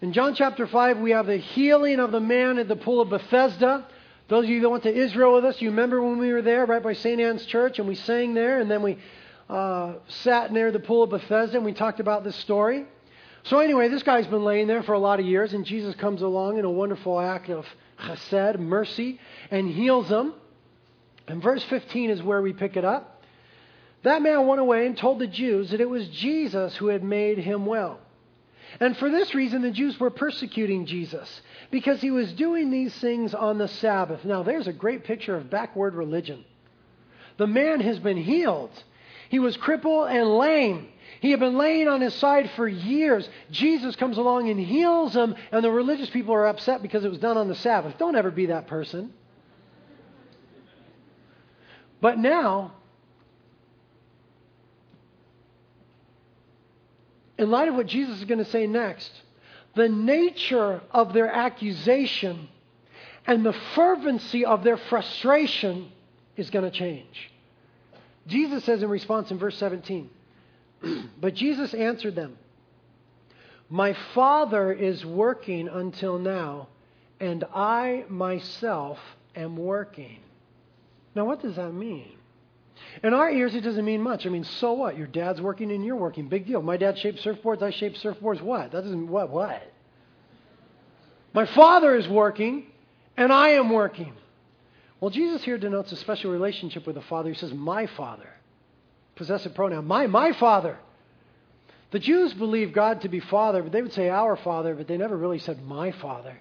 In 0.00 0.12
John 0.12 0.36
chapter 0.36 0.68
5, 0.68 0.98
we 0.98 1.10
have 1.10 1.26
the 1.26 1.38
healing 1.38 1.98
of 1.98 2.12
the 2.12 2.20
man 2.20 2.58
at 2.58 2.68
the 2.68 2.76
pool 2.76 3.00
of 3.00 3.10
Bethesda. 3.10 3.84
Those 4.28 4.44
of 4.44 4.50
you 4.50 4.60
that 4.60 4.68
went 4.68 4.84
to 4.84 4.94
Israel 4.94 5.34
with 5.34 5.44
us, 5.44 5.60
you 5.60 5.70
remember 5.70 6.00
when 6.00 6.18
we 6.18 6.32
were 6.32 6.42
there, 6.42 6.66
right 6.66 6.82
by 6.82 6.92
St. 6.92 7.20
Anne's 7.20 7.44
Church, 7.46 7.80
and 7.80 7.88
we 7.88 7.96
sang 7.96 8.32
there, 8.32 8.60
and 8.60 8.70
then 8.70 8.82
we 8.82 8.96
uh, 9.50 9.94
sat 10.06 10.52
near 10.52 10.70
the 10.70 10.78
pool 10.78 11.02
of 11.02 11.10
Bethesda, 11.10 11.56
and 11.56 11.64
we 11.64 11.72
talked 11.72 11.98
about 11.98 12.22
this 12.22 12.36
story. 12.36 12.84
So, 13.42 13.58
anyway, 13.58 13.88
this 13.88 14.04
guy's 14.04 14.28
been 14.28 14.44
laying 14.44 14.68
there 14.68 14.84
for 14.84 14.92
a 14.92 15.00
lot 15.00 15.18
of 15.18 15.26
years, 15.26 15.52
and 15.52 15.64
Jesus 15.64 15.96
comes 15.96 16.22
along 16.22 16.58
in 16.58 16.64
a 16.64 16.70
wonderful 16.70 17.18
act 17.18 17.48
of 17.48 17.66
chesed, 17.98 18.60
mercy, 18.60 19.18
and 19.50 19.68
heals 19.68 20.08
him. 20.08 20.32
And 21.26 21.42
verse 21.42 21.64
15 21.64 22.10
is 22.10 22.22
where 22.22 22.40
we 22.40 22.52
pick 22.52 22.76
it 22.76 22.84
up. 22.84 23.24
That 24.04 24.22
man 24.22 24.46
went 24.46 24.60
away 24.60 24.86
and 24.86 24.96
told 24.96 25.18
the 25.18 25.26
Jews 25.26 25.70
that 25.70 25.80
it 25.80 25.90
was 25.90 26.06
Jesus 26.08 26.76
who 26.76 26.86
had 26.86 27.02
made 27.02 27.38
him 27.38 27.66
well. 27.66 27.98
And 28.80 28.96
for 28.96 29.10
this 29.10 29.34
reason, 29.34 29.62
the 29.62 29.70
Jews 29.70 29.98
were 29.98 30.10
persecuting 30.10 30.86
Jesus 30.86 31.40
because 31.70 32.00
he 32.00 32.10
was 32.10 32.32
doing 32.32 32.70
these 32.70 32.94
things 32.94 33.34
on 33.34 33.58
the 33.58 33.68
Sabbath. 33.68 34.24
Now, 34.24 34.42
there's 34.42 34.66
a 34.66 34.72
great 34.72 35.04
picture 35.04 35.36
of 35.36 35.50
backward 35.50 35.94
religion. 35.94 36.44
The 37.38 37.46
man 37.46 37.80
has 37.80 37.98
been 37.98 38.16
healed, 38.16 38.70
he 39.28 39.38
was 39.38 39.56
crippled 39.56 40.08
and 40.08 40.36
lame. 40.38 40.88
He 41.20 41.30
had 41.32 41.40
been 41.40 41.58
laying 41.58 41.88
on 41.88 42.00
his 42.00 42.14
side 42.14 42.50
for 42.54 42.68
years. 42.68 43.28
Jesus 43.50 43.96
comes 43.96 44.18
along 44.18 44.48
and 44.50 44.60
heals 44.60 45.14
him, 45.14 45.34
and 45.50 45.64
the 45.64 45.70
religious 45.70 46.08
people 46.10 46.34
are 46.34 46.46
upset 46.46 46.80
because 46.80 47.04
it 47.04 47.08
was 47.08 47.18
done 47.18 47.36
on 47.36 47.48
the 47.48 47.54
Sabbath. 47.56 47.98
Don't 47.98 48.14
ever 48.14 48.30
be 48.30 48.46
that 48.46 48.68
person. 48.68 49.12
But 52.00 52.18
now, 52.18 52.72
in 57.38 57.50
light 57.50 57.68
of 57.68 57.74
what 57.76 57.86
Jesus 57.86 58.18
is 58.18 58.24
going 58.24 58.44
to 58.44 58.50
say 58.50 58.66
next, 58.66 59.10
the 59.74 59.88
nature 59.88 60.80
of 60.90 61.12
their 61.12 61.30
accusation 61.30 62.48
And 63.28 63.44
the 63.44 63.52
fervency 63.74 64.46
of 64.46 64.64
their 64.64 64.78
frustration 64.78 65.92
is 66.36 66.48
going 66.48 66.64
to 66.64 66.70
change. 66.70 67.30
Jesus 68.26 68.64
says 68.64 68.82
in 68.82 68.88
response 68.88 69.30
in 69.30 69.38
verse 69.38 69.56
17, 69.58 70.08
But 71.20 71.34
Jesus 71.34 71.74
answered 71.74 72.14
them, 72.14 72.38
My 73.68 73.94
Father 74.14 74.72
is 74.72 75.04
working 75.04 75.68
until 75.68 76.18
now, 76.18 76.68
and 77.20 77.44
I 77.54 78.06
myself 78.08 78.98
am 79.36 79.58
working. 79.58 80.20
Now, 81.14 81.26
what 81.26 81.42
does 81.42 81.56
that 81.56 81.72
mean? 81.72 82.12
In 83.02 83.14
our 83.14 83.30
ears, 83.30 83.54
it 83.54 83.60
doesn't 83.60 83.84
mean 83.84 84.02
much. 84.02 84.26
I 84.26 84.28
mean, 84.28 84.44
so 84.44 84.72
what? 84.72 84.96
Your 84.96 85.06
dad's 85.06 85.40
working 85.40 85.70
and 85.70 85.84
you're 85.84 85.96
working. 85.96 86.28
Big 86.28 86.46
deal. 86.46 86.62
My 86.62 86.76
dad 86.76 86.98
shaped 86.98 87.22
surfboards, 87.22 87.62
I 87.62 87.70
shape 87.70 87.94
surfboards. 87.94 88.40
What? 88.42 88.72
That 88.72 88.82
doesn't, 88.82 89.08
what, 89.08 89.30
what? 89.30 89.62
My 91.32 91.46
father 91.46 91.94
is 91.94 92.08
working 92.08 92.66
and 93.16 93.32
I 93.32 93.50
am 93.50 93.70
working. 93.70 94.12
Well, 95.00 95.10
Jesus 95.10 95.42
here 95.44 95.58
denotes 95.58 95.92
a 95.92 95.96
special 95.96 96.32
relationship 96.32 96.86
with 96.86 96.96
the 96.96 97.02
Father. 97.02 97.28
He 97.28 97.36
says, 97.36 97.52
My 97.52 97.86
Father. 97.86 98.28
Possessive 99.14 99.54
pronoun. 99.54 99.86
My, 99.86 100.06
my 100.06 100.32
Father. 100.32 100.78
The 101.90 101.98
Jews 101.98 102.34
believed 102.34 102.74
God 102.74 103.02
to 103.02 103.08
be 103.08 103.20
Father, 103.20 103.62
but 103.62 103.72
they 103.72 103.82
would 103.82 103.92
say 103.92 104.08
our 104.08 104.36
Father, 104.36 104.74
but 104.74 104.88
they 104.88 104.96
never 104.96 105.16
really 105.16 105.38
said 105.38 105.62
my 105.64 105.92
Father. 105.92 106.38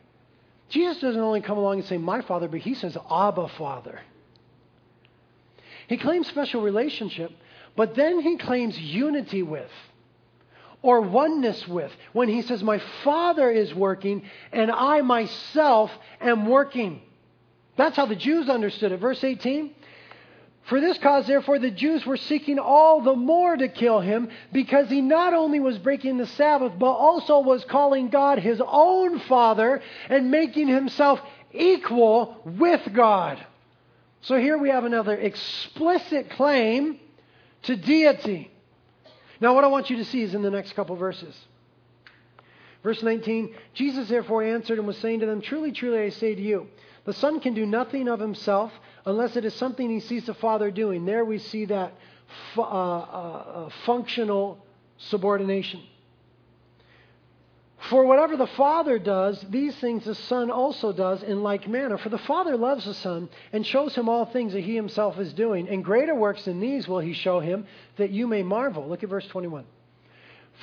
Jesus 0.69 0.99
doesn't 0.99 1.21
only 1.21 1.41
come 1.41 1.57
along 1.57 1.79
and 1.79 1.85
say 1.85 1.97
my 1.97 2.21
Father, 2.21 2.47
but 2.47 2.59
he 2.59 2.73
says 2.73 2.97
Abba 3.09 3.47
Father. 3.57 4.01
He 5.87 5.97
claims 5.97 6.27
special 6.27 6.61
relationship, 6.61 7.31
but 7.75 7.95
then 7.95 8.19
he 8.19 8.37
claims 8.37 8.77
unity 8.77 9.41
with 9.41 9.71
or 10.81 11.01
oneness 11.01 11.67
with 11.67 11.91
when 12.13 12.29
he 12.29 12.41
says, 12.41 12.61
My 12.61 12.79
Father 13.03 13.49
is 13.49 13.73
working 13.73 14.23
and 14.51 14.71
I 14.71 15.01
myself 15.01 15.91
am 16.21 16.47
working. 16.47 17.01
That's 17.77 17.95
how 17.95 18.05
the 18.05 18.15
Jews 18.15 18.49
understood 18.49 18.91
it. 18.91 18.99
Verse 18.99 19.23
18 19.23 19.73
For 20.63 20.81
this 20.81 20.97
cause, 20.97 21.25
therefore, 21.27 21.59
the 21.59 21.71
Jews 21.71 22.05
were 22.05 22.17
seeking 22.17 22.59
all 22.59 23.01
the 23.01 23.15
more 23.15 23.55
to 23.55 23.67
kill 23.67 24.01
him 24.01 24.29
because 24.51 24.89
he 24.89 25.01
not 25.01 25.33
only 25.33 25.59
was 25.59 25.77
breaking 25.77 26.17
the 26.17 26.27
Sabbath, 26.27 26.73
but 26.77 26.91
also 26.91 27.39
was 27.39 27.63
calling 27.65 28.09
God 28.09 28.39
his 28.39 28.61
own 28.65 29.19
Father 29.19 29.81
and 30.09 30.31
making 30.31 30.67
himself 30.67 31.21
equal 31.53 32.41
with 32.45 32.81
God. 32.93 33.45
So 34.21 34.39
here 34.39 34.57
we 34.57 34.69
have 34.69 34.83
another 34.83 35.15
explicit 35.15 36.29
claim 36.31 36.99
to 37.63 37.75
deity. 37.75 38.51
Now, 39.39 39.53
what 39.53 39.63
I 39.63 39.67
want 39.67 39.89
you 39.89 39.97
to 39.97 40.05
see 40.05 40.21
is 40.21 40.33
in 40.33 40.41
the 40.41 40.51
next 40.51 40.73
couple 40.73 40.95
verses. 40.95 41.35
Verse 42.83 43.01
19 43.03 43.53
Jesus 43.73 44.07
therefore 44.07 44.43
answered 44.43 44.77
and 44.77 44.87
was 44.87 44.97
saying 44.97 45.19
to 45.19 45.25
them, 45.25 45.41
Truly, 45.41 45.71
truly, 45.71 45.99
I 45.99 46.09
say 46.09 46.35
to 46.35 46.41
you, 46.41 46.67
the 47.05 47.13
Son 47.13 47.39
can 47.39 47.53
do 47.53 47.65
nothing 47.65 48.07
of 48.07 48.19
himself 48.19 48.71
unless 49.05 49.35
it 49.35 49.45
is 49.45 49.53
something 49.53 49.89
he 49.89 49.99
sees 49.99 50.25
the 50.25 50.33
Father 50.33 50.71
doing. 50.71 51.05
There 51.05 51.23
we 51.23 51.39
see 51.39 51.65
that 51.65 51.93
uh, 52.57 52.61
uh, 52.61 52.63
uh, 52.65 53.69
functional 53.85 54.65
subordination. 54.97 55.81
For 57.89 58.05
whatever 58.05 58.35
the 58.35 58.47
Father 58.47 58.99
does, 58.99 59.39
these 59.49 59.75
things 59.77 60.03
the 60.03 60.15
Son 60.15 60.51
also 60.51 60.91
does 60.91 61.23
in 61.23 61.41
like 61.41 61.67
manner. 61.67 61.97
For 61.97 62.09
the 62.09 62.17
Father 62.17 62.57
loves 62.57 62.85
the 62.85 62.93
Son 62.93 63.29
and 63.53 63.65
shows 63.65 63.95
him 63.95 64.09
all 64.09 64.25
things 64.25 64.53
that 64.53 64.61
he 64.63 64.75
himself 64.75 65.17
is 65.19 65.31
doing. 65.33 65.69
And 65.69 65.85
greater 65.85 66.15
works 66.15 66.45
than 66.45 66.59
these 66.59 66.87
will 66.87 66.99
he 66.99 67.13
show 67.13 67.39
him, 67.39 67.65
that 67.95 68.09
you 68.09 68.27
may 68.27 68.43
marvel. 68.43 68.87
Look 68.87 69.03
at 69.03 69.09
verse 69.09 69.27
21. 69.27 69.65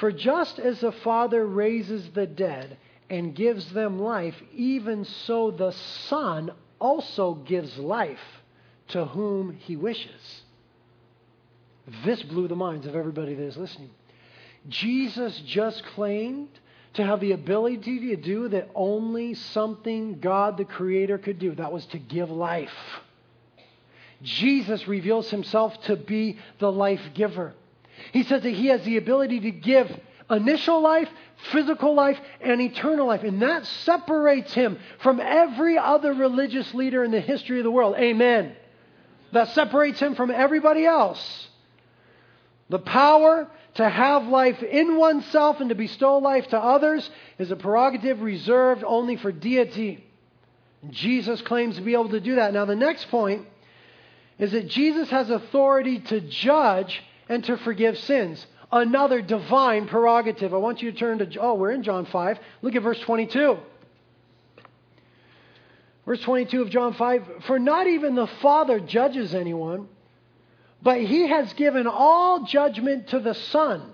For 0.00 0.12
just 0.12 0.58
as 0.58 0.80
the 0.80 0.92
Father 0.92 1.46
raises 1.46 2.10
the 2.10 2.26
dead 2.26 2.76
and 3.08 3.34
gives 3.34 3.72
them 3.72 4.00
life, 4.00 4.36
even 4.52 5.04
so 5.04 5.50
the 5.50 5.72
Son 6.08 6.50
also 6.78 7.34
gives 7.34 7.78
life 7.78 8.42
to 8.88 9.06
whom 9.06 9.52
he 9.52 9.76
wishes. 9.76 10.42
This 12.04 12.22
blew 12.22 12.48
the 12.48 12.56
minds 12.56 12.86
of 12.86 12.96
everybody 12.96 13.34
that 13.34 13.44
is 13.44 13.56
listening. 13.56 13.90
Jesus 14.68 15.40
just 15.46 15.84
claimed 15.94 16.48
to 16.94 17.04
have 17.04 17.20
the 17.20 17.32
ability 17.32 17.98
to 18.08 18.16
do 18.16 18.48
that 18.48 18.70
only 18.74 19.34
something 19.34 20.20
God 20.20 20.56
the 20.56 20.64
Creator 20.64 21.18
could 21.18 21.38
do. 21.38 21.54
That 21.54 21.72
was 21.72 21.84
to 21.86 21.98
give 21.98 22.30
life. 22.30 22.72
Jesus 24.22 24.88
reveals 24.88 25.30
himself 25.30 25.80
to 25.82 25.96
be 25.96 26.38
the 26.58 26.70
life 26.70 27.02
giver. 27.14 27.52
He 28.12 28.22
says 28.22 28.42
that 28.42 28.50
he 28.50 28.68
has 28.68 28.82
the 28.84 28.96
ability 28.96 29.40
to 29.40 29.50
give 29.50 29.90
initial 30.30 30.80
life, 30.80 31.08
physical 31.52 31.94
life, 31.94 32.18
and 32.40 32.60
eternal 32.60 33.06
life. 33.06 33.22
And 33.22 33.42
that 33.42 33.66
separates 33.66 34.54
him 34.54 34.78
from 35.02 35.20
every 35.20 35.76
other 35.76 36.14
religious 36.14 36.72
leader 36.74 37.04
in 37.04 37.10
the 37.10 37.20
history 37.20 37.58
of 37.58 37.64
the 37.64 37.70
world. 37.70 37.96
Amen. 37.98 38.54
That 39.32 39.48
separates 39.48 40.00
him 40.00 40.14
from 40.14 40.30
everybody 40.30 40.86
else. 40.86 41.48
The 42.68 42.78
power 42.78 43.50
to 43.74 43.88
have 43.88 44.26
life 44.26 44.62
in 44.62 44.96
oneself 44.96 45.60
and 45.60 45.68
to 45.68 45.74
bestow 45.74 46.18
life 46.18 46.46
to 46.48 46.58
others 46.58 47.08
is 47.38 47.50
a 47.50 47.56
prerogative 47.56 48.20
reserved 48.20 48.84
only 48.86 49.16
for 49.16 49.32
deity. 49.32 50.04
Jesus 50.90 51.40
claims 51.42 51.76
to 51.76 51.82
be 51.82 51.94
able 51.94 52.10
to 52.10 52.20
do 52.20 52.36
that. 52.36 52.52
Now, 52.52 52.64
the 52.64 52.76
next 52.76 53.10
point 53.10 53.46
is 54.38 54.52
that 54.52 54.68
Jesus 54.68 55.10
has 55.10 55.30
authority 55.30 56.00
to 56.00 56.20
judge 56.20 57.02
and 57.28 57.42
to 57.44 57.56
forgive 57.58 57.98
sins. 57.98 58.46
Another 58.70 59.22
divine 59.22 59.86
prerogative. 59.86 60.52
I 60.52 60.58
want 60.58 60.82
you 60.82 60.92
to 60.92 60.98
turn 60.98 61.18
to, 61.18 61.40
oh, 61.40 61.54
we're 61.54 61.70
in 61.70 61.82
John 61.82 62.06
5. 62.06 62.38
Look 62.62 62.74
at 62.74 62.82
verse 62.82 63.00
22. 63.00 63.58
Verse 66.06 66.20
22 66.20 66.62
of 66.62 66.70
John 66.70 66.94
5 66.94 67.44
For 67.46 67.58
not 67.58 67.86
even 67.86 68.14
the 68.14 68.26
Father 68.26 68.78
judges 68.78 69.34
anyone 69.34 69.88
but 70.84 71.00
he 71.00 71.26
has 71.26 71.52
given 71.54 71.86
all 71.86 72.44
judgment 72.44 73.08
to 73.08 73.18
the 73.18 73.34
Son, 73.34 73.90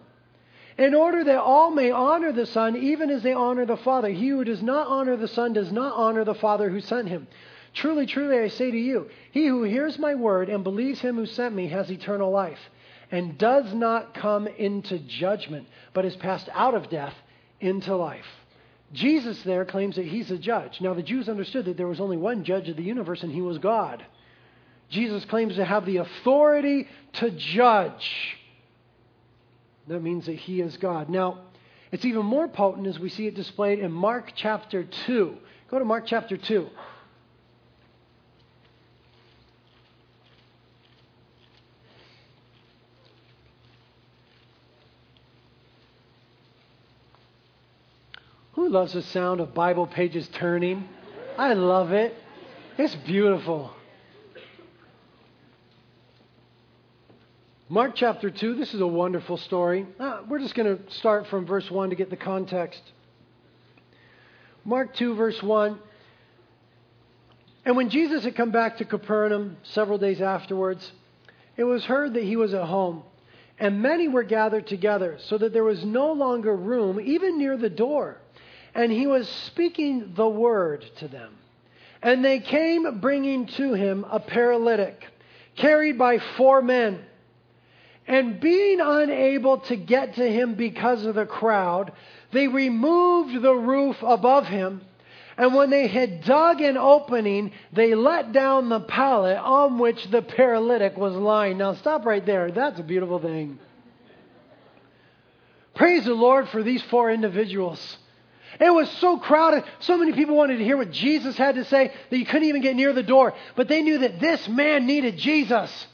in 0.76 0.94
order 0.94 1.22
that 1.22 1.40
all 1.40 1.70
may 1.70 1.92
honor 1.92 2.32
the 2.32 2.46
Son, 2.46 2.76
even 2.76 3.10
as 3.10 3.22
they 3.22 3.32
honor 3.32 3.64
the 3.64 3.76
Father. 3.76 4.08
He 4.08 4.28
who 4.28 4.44
does 4.44 4.62
not 4.62 4.88
honor 4.88 5.16
the 5.16 5.28
Son 5.28 5.52
does 5.52 5.70
not 5.70 5.94
honor 5.94 6.24
the 6.24 6.34
Father 6.34 6.68
who 6.68 6.80
sent 6.80 7.08
him. 7.08 7.28
Truly, 7.72 8.06
truly, 8.06 8.38
I 8.40 8.48
say 8.48 8.72
to 8.72 8.76
you, 8.76 9.08
he 9.30 9.46
who 9.46 9.62
hears 9.62 9.98
my 9.98 10.16
word 10.16 10.48
and 10.48 10.64
believes 10.64 11.00
him 11.00 11.14
who 11.14 11.26
sent 11.26 11.54
me 11.54 11.68
has 11.68 11.90
eternal 11.90 12.32
life, 12.32 12.58
and 13.12 13.38
does 13.38 13.72
not 13.72 14.14
come 14.14 14.48
into 14.48 14.98
judgment, 14.98 15.68
but 15.92 16.04
is 16.04 16.16
passed 16.16 16.48
out 16.52 16.74
of 16.74 16.90
death 16.90 17.14
into 17.60 17.94
life. 17.94 18.26
Jesus 18.92 19.40
there 19.44 19.64
claims 19.64 19.94
that 19.94 20.06
he's 20.06 20.32
a 20.32 20.38
judge. 20.38 20.80
Now, 20.80 20.94
the 20.94 21.02
Jews 21.02 21.28
understood 21.28 21.66
that 21.66 21.76
there 21.76 21.86
was 21.86 22.00
only 22.00 22.16
one 22.16 22.42
judge 22.42 22.68
of 22.68 22.76
the 22.76 22.82
universe, 22.82 23.22
and 23.22 23.30
he 23.30 23.42
was 23.42 23.58
God. 23.58 24.04
Jesus 24.90 25.24
claims 25.24 25.54
to 25.56 25.64
have 25.64 25.86
the 25.86 25.98
authority 25.98 26.88
to 27.14 27.30
judge. 27.30 28.36
That 29.86 30.02
means 30.02 30.26
that 30.26 30.34
he 30.34 30.60
is 30.60 30.76
God. 30.76 31.08
Now, 31.08 31.38
it's 31.92 32.04
even 32.04 32.26
more 32.26 32.48
potent 32.48 32.86
as 32.86 32.98
we 32.98 33.08
see 33.08 33.26
it 33.26 33.34
displayed 33.34 33.78
in 33.78 33.92
Mark 33.92 34.32
chapter 34.34 34.84
2. 34.84 35.36
Go 35.70 35.78
to 35.78 35.84
Mark 35.84 36.04
chapter 36.06 36.36
2. 36.36 36.68
Who 48.52 48.68
loves 48.68 48.92
the 48.92 49.02
sound 49.02 49.40
of 49.40 49.54
Bible 49.54 49.86
pages 49.86 50.28
turning? 50.32 50.88
I 51.38 51.54
love 51.54 51.92
it. 51.92 52.14
It's 52.76 52.94
beautiful. 52.94 53.72
Mark 57.72 57.92
chapter 57.94 58.30
2, 58.30 58.56
this 58.56 58.74
is 58.74 58.80
a 58.80 58.86
wonderful 58.86 59.36
story. 59.36 59.86
Uh, 60.00 60.22
we're 60.28 60.40
just 60.40 60.56
going 60.56 60.76
to 60.76 60.92
start 60.92 61.28
from 61.28 61.46
verse 61.46 61.70
1 61.70 61.90
to 61.90 61.94
get 61.94 62.10
the 62.10 62.16
context. 62.16 62.82
Mark 64.64 64.92
2, 64.96 65.14
verse 65.14 65.40
1. 65.40 65.78
And 67.64 67.76
when 67.76 67.88
Jesus 67.88 68.24
had 68.24 68.34
come 68.34 68.50
back 68.50 68.78
to 68.78 68.84
Capernaum 68.84 69.56
several 69.62 69.98
days 69.98 70.20
afterwards, 70.20 70.90
it 71.56 71.62
was 71.62 71.84
heard 71.84 72.14
that 72.14 72.24
he 72.24 72.34
was 72.34 72.54
at 72.54 72.64
home. 72.64 73.04
And 73.56 73.80
many 73.80 74.08
were 74.08 74.24
gathered 74.24 74.66
together, 74.66 75.18
so 75.28 75.38
that 75.38 75.52
there 75.52 75.62
was 75.62 75.84
no 75.84 76.12
longer 76.12 76.56
room, 76.56 76.98
even 77.00 77.38
near 77.38 77.56
the 77.56 77.70
door. 77.70 78.16
And 78.74 78.90
he 78.90 79.06
was 79.06 79.28
speaking 79.46 80.14
the 80.16 80.28
word 80.28 80.84
to 80.96 81.06
them. 81.06 81.36
And 82.02 82.24
they 82.24 82.40
came 82.40 82.98
bringing 82.98 83.46
to 83.46 83.74
him 83.74 84.04
a 84.10 84.18
paralytic, 84.18 85.04
carried 85.54 85.96
by 85.96 86.18
four 86.36 86.62
men. 86.62 87.04
And 88.10 88.40
being 88.40 88.80
unable 88.80 89.58
to 89.58 89.76
get 89.76 90.16
to 90.16 90.28
him 90.28 90.56
because 90.56 91.04
of 91.04 91.14
the 91.14 91.26
crowd, 91.26 91.92
they 92.32 92.48
removed 92.48 93.40
the 93.40 93.54
roof 93.54 93.98
above 94.02 94.46
him. 94.46 94.80
And 95.36 95.54
when 95.54 95.70
they 95.70 95.86
had 95.86 96.24
dug 96.24 96.60
an 96.60 96.76
opening, 96.76 97.52
they 97.72 97.94
let 97.94 98.32
down 98.32 98.68
the 98.68 98.80
pallet 98.80 99.38
on 99.38 99.78
which 99.78 100.10
the 100.10 100.22
paralytic 100.22 100.96
was 100.96 101.14
lying. 101.14 101.58
Now, 101.58 101.74
stop 101.74 102.04
right 102.04 102.26
there. 102.26 102.50
That's 102.50 102.80
a 102.80 102.82
beautiful 102.82 103.20
thing. 103.20 103.60
Praise 105.76 106.04
the 106.04 106.12
Lord 106.12 106.48
for 106.48 106.64
these 106.64 106.82
four 106.82 107.12
individuals. 107.12 107.96
It 108.58 108.74
was 108.74 108.90
so 108.98 109.18
crowded. 109.18 109.62
So 109.78 109.96
many 109.96 110.14
people 110.14 110.34
wanted 110.34 110.56
to 110.58 110.64
hear 110.64 110.76
what 110.76 110.90
Jesus 110.90 111.36
had 111.36 111.54
to 111.54 111.64
say 111.64 111.92
that 112.10 112.18
you 112.18 112.26
couldn't 112.26 112.48
even 112.48 112.60
get 112.60 112.74
near 112.74 112.92
the 112.92 113.04
door. 113.04 113.34
But 113.54 113.68
they 113.68 113.82
knew 113.82 113.98
that 113.98 114.18
this 114.18 114.48
man 114.48 114.86
needed 114.86 115.16
Jesus. 115.16 115.86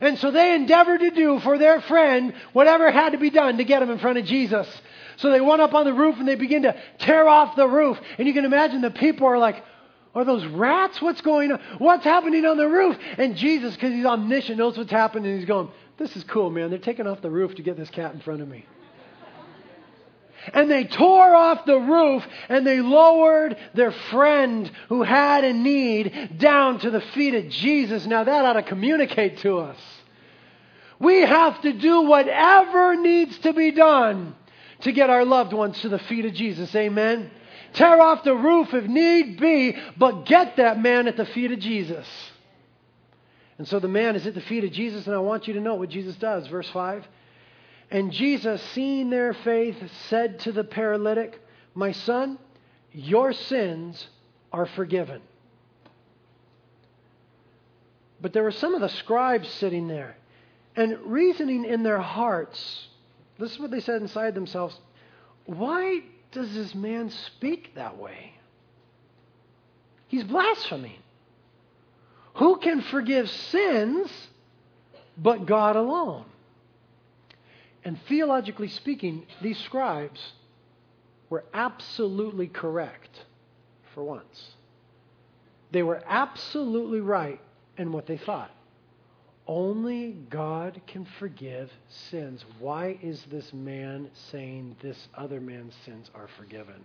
And 0.00 0.18
so 0.18 0.30
they 0.30 0.54
endeavored 0.54 1.00
to 1.00 1.10
do 1.10 1.40
for 1.40 1.58
their 1.58 1.80
friend 1.80 2.34
whatever 2.52 2.90
had 2.90 3.12
to 3.12 3.18
be 3.18 3.30
done 3.30 3.58
to 3.58 3.64
get 3.64 3.82
him 3.82 3.90
in 3.90 3.98
front 3.98 4.18
of 4.18 4.24
Jesus. 4.24 4.68
So 5.16 5.30
they 5.30 5.40
went 5.40 5.62
up 5.62 5.74
on 5.74 5.84
the 5.84 5.94
roof 5.94 6.16
and 6.18 6.28
they 6.28 6.34
began 6.34 6.62
to 6.62 6.76
tear 6.98 7.26
off 7.28 7.56
the 7.56 7.66
roof. 7.66 7.98
And 8.18 8.28
you 8.28 8.34
can 8.34 8.44
imagine 8.44 8.82
the 8.82 8.90
people 8.90 9.26
are 9.26 9.38
like, 9.38 9.62
are 10.16 10.24
those 10.24 10.46
rats? 10.46 11.00
What's 11.02 11.20
going 11.20 11.52
on? 11.52 11.60
What's 11.76 12.04
happening 12.04 12.46
on 12.46 12.56
the 12.56 12.68
roof? 12.68 12.96
And 13.18 13.36
Jesus, 13.36 13.74
because 13.74 13.92
he's 13.92 14.06
omniscient, 14.06 14.56
knows 14.56 14.78
what's 14.78 14.90
happening. 14.90 15.36
He's 15.36 15.44
going, 15.44 15.68
This 15.98 16.16
is 16.16 16.24
cool, 16.24 16.48
man. 16.48 16.70
They're 16.70 16.78
taking 16.78 17.06
off 17.06 17.20
the 17.20 17.28
roof 17.30 17.54
to 17.56 17.62
get 17.62 17.76
this 17.76 17.90
cat 17.90 18.14
in 18.14 18.20
front 18.20 18.40
of 18.40 18.48
me. 18.48 18.64
And 20.52 20.70
they 20.70 20.84
tore 20.84 21.34
off 21.34 21.64
the 21.66 21.78
roof 21.78 22.24
and 22.48 22.66
they 22.66 22.80
lowered 22.80 23.56
their 23.74 23.92
friend 23.92 24.70
who 24.88 25.02
had 25.02 25.44
a 25.44 25.52
need 25.52 26.38
down 26.38 26.78
to 26.80 26.90
the 26.90 27.00
feet 27.00 27.34
of 27.34 27.48
Jesus. 27.48 28.06
Now 28.06 28.24
that 28.24 28.44
ought 28.44 28.54
to 28.54 28.62
communicate 28.62 29.38
to 29.38 29.58
us. 29.58 29.78
We 30.98 31.22
have 31.22 31.60
to 31.62 31.72
do 31.72 32.02
whatever 32.02 32.96
needs 32.96 33.38
to 33.40 33.52
be 33.52 33.70
done 33.70 34.34
to 34.80 34.92
get 34.92 35.10
our 35.10 35.24
loved 35.24 35.52
ones 35.52 35.80
to 35.80 35.88
the 35.88 35.98
feet 35.98 36.24
of 36.24 36.34
Jesus. 36.34 36.74
Amen. 36.74 37.30
Tear 37.74 38.00
off 38.00 38.24
the 38.24 38.34
roof 38.34 38.72
if 38.72 38.84
need 38.84 39.38
be, 39.38 39.76
but 39.98 40.24
get 40.24 40.56
that 40.56 40.80
man 40.80 41.08
at 41.08 41.16
the 41.16 41.26
feet 41.26 41.52
of 41.52 41.58
Jesus. 41.58 42.06
And 43.58 43.66
so 43.66 43.80
the 43.80 43.88
man 43.88 44.16
is 44.16 44.26
at 44.26 44.34
the 44.34 44.40
feet 44.40 44.64
of 44.64 44.72
Jesus, 44.72 45.06
and 45.06 45.14
I 45.14 45.18
want 45.18 45.48
you 45.48 45.54
to 45.54 45.60
know 45.60 45.74
what 45.74 45.88
Jesus 45.88 46.16
does. 46.16 46.46
Verse 46.46 46.68
5. 46.70 47.06
And 47.90 48.12
Jesus, 48.12 48.62
seeing 48.72 49.10
their 49.10 49.32
faith, 49.32 49.76
said 50.08 50.40
to 50.40 50.52
the 50.52 50.64
paralytic, 50.64 51.40
My 51.74 51.92
son, 51.92 52.38
your 52.92 53.32
sins 53.32 54.08
are 54.52 54.66
forgiven. 54.66 55.22
But 58.20 58.32
there 58.32 58.42
were 58.42 58.50
some 58.50 58.74
of 58.74 58.80
the 58.80 58.88
scribes 58.88 59.48
sitting 59.48 59.88
there 59.88 60.16
and 60.74 60.98
reasoning 61.04 61.64
in 61.64 61.82
their 61.82 62.00
hearts. 62.00 62.88
This 63.38 63.52
is 63.52 63.58
what 63.58 63.70
they 63.70 63.80
said 63.80 64.02
inside 64.02 64.34
themselves 64.34 64.78
Why 65.44 66.00
does 66.32 66.54
this 66.54 66.74
man 66.74 67.10
speak 67.10 67.74
that 67.74 67.98
way? 67.98 68.32
He's 70.08 70.24
blaspheming. 70.24 70.98
Who 72.34 72.56
can 72.58 72.82
forgive 72.82 73.30
sins 73.30 74.10
but 75.16 75.46
God 75.46 75.76
alone? 75.76 76.26
And 77.86 77.96
theologically 78.08 78.66
speaking, 78.66 79.26
these 79.40 79.58
scribes 79.58 80.20
were 81.30 81.44
absolutely 81.54 82.48
correct 82.48 83.24
for 83.94 84.02
once. 84.02 84.56
They 85.70 85.84
were 85.84 86.02
absolutely 86.04 86.98
right 86.98 87.40
in 87.78 87.92
what 87.92 88.08
they 88.08 88.16
thought. 88.16 88.50
Only 89.46 90.16
God 90.30 90.80
can 90.88 91.06
forgive 91.20 91.70
sins. 92.10 92.44
Why 92.58 92.98
is 93.00 93.24
this 93.30 93.52
man 93.52 94.10
saying 94.32 94.74
this 94.82 95.06
other 95.14 95.40
man's 95.40 95.74
sins 95.84 96.10
are 96.12 96.28
forgiven? 96.36 96.82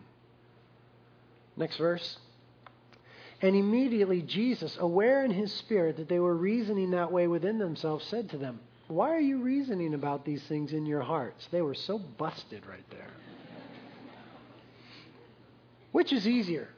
Next 1.57 1.77
verse. 1.77 2.19
And 3.41 3.55
immediately 3.55 4.21
Jesus, 4.21 4.77
aware 4.79 5.25
in 5.25 5.31
his 5.31 5.51
spirit 5.51 5.97
that 5.97 6.09
they 6.09 6.19
were 6.19 6.35
reasoning 6.35 6.91
that 6.91 7.11
way 7.11 7.25
within 7.25 7.57
themselves, 7.57 8.05
said 8.05 8.29
to 8.29 8.37
them, 8.37 8.59
why 8.91 9.11
are 9.11 9.19
you 9.19 9.41
reasoning 9.41 9.93
about 9.93 10.25
these 10.25 10.43
things 10.43 10.73
in 10.73 10.85
your 10.85 11.01
hearts? 11.01 11.47
They 11.51 11.61
were 11.61 11.73
so 11.73 11.97
busted 11.97 12.65
right 12.65 12.89
there. 12.89 13.07
Which 15.91 16.13
is 16.13 16.27
easier? 16.27 16.69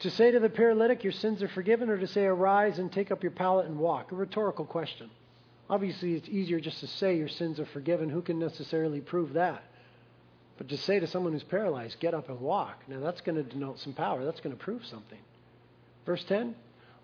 To 0.00 0.10
say 0.10 0.30
to 0.30 0.40
the 0.40 0.48
paralytic, 0.48 1.02
Your 1.02 1.12
sins 1.12 1.42
are 1.42 1.48
forgiven, 1.48 1.88
or 1.88 1.98
to 1.98 2.06
say, 2.06 2.24
Arise 2.24 2.78
and 2.78 2.92
take 2.92 3.10
up 3.10 3.22
your 3.22 3.32
pallet 3.32 3.66
and 3.66 3.78
walk? 3.78 4.12
A 4.12 4.14
rhetorical 4.14 4.64
question. 4.64 5.10
Obviously, 5.68 6.14
it's 6.14 6.28
easier 6.28 6.60
just 6.60 6.80
to 6.80 6.86
say 6.86 7.16
your 7.16 7.28
sins 7.28 7.58
are 7.58 7.66
forgiven. 7.66 8.08
Who 8.08 8.22
can 8.22 8.38
necessarily 8.38 9.00
prove 9.00 9.32
that? 9.32 9.64
But 10.58 10.68
to 10.68 10.76
say 10.76 11.00
to 11.00 11.06
someone 11.06 11.32
who's 11.32 11.42
paralyzed, 11.42 11.98
Get 12.00 12.14
up 12.14 12.28
and 12.28 12.40
walk, 12.40 12.82
now 12.88 13.00
that's 13.00 13.20
going 13.20 13.36
to 13.36 13.42
denote 13.42 13.80
some 13.80 13.92
power. 13.92 14.24
That's 14.24 14.40
going 14.40 14.56
to 14.56 14.62
prove 14.62 14.86
something. 14.86 15.18
Verse 16.04 16.24
10 16.24 16.54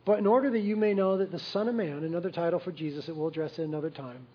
But 0.04 0.18
in 0.18 0.26
order 0.26 0.50
that 0.50 0.60
you 0.60 0.76
may 0.76 0.94
know 0.94 1.18
that 1.18 1.32
the 1.32 1.38
Son 1.38 1.68
of 1.68 1.74
Man, 1.74 2.04
another 2.04 2.30
title 2.30 2.60
for 2.60 2.72
Jesus 2.72 3.06
that 3.06 3.16
we'll 3.16 3.28
address 3.28 3.54
at 3.54 3.64
another 3.64 3.90
time, 3.90 4.26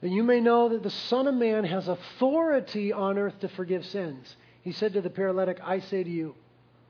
that 0.00 0.10
you 0.10 0.22
may 0.22 0.40
know 0.40 0.68
that 0.68 0.82
the 0.82 0.90
Son 0.90 1.26
of 1.26 1.34
Man 1.34 1.64
has 1.64 1.88
authority 1.88 2.92
on 2.92 3.18
earth 3.18 3.38
to 3.40 3.48
forgive 3.48 3.84
sins. 3.86 4.36
He 4.62 4.72
said 4.72 4.92
to 4.94 5.00
the 5.00 5.10
paralytic, 5.10 5.58
I 5.62 5.80
say 5.80 6.02
to 6.02 6.10
you, 6.10 6.34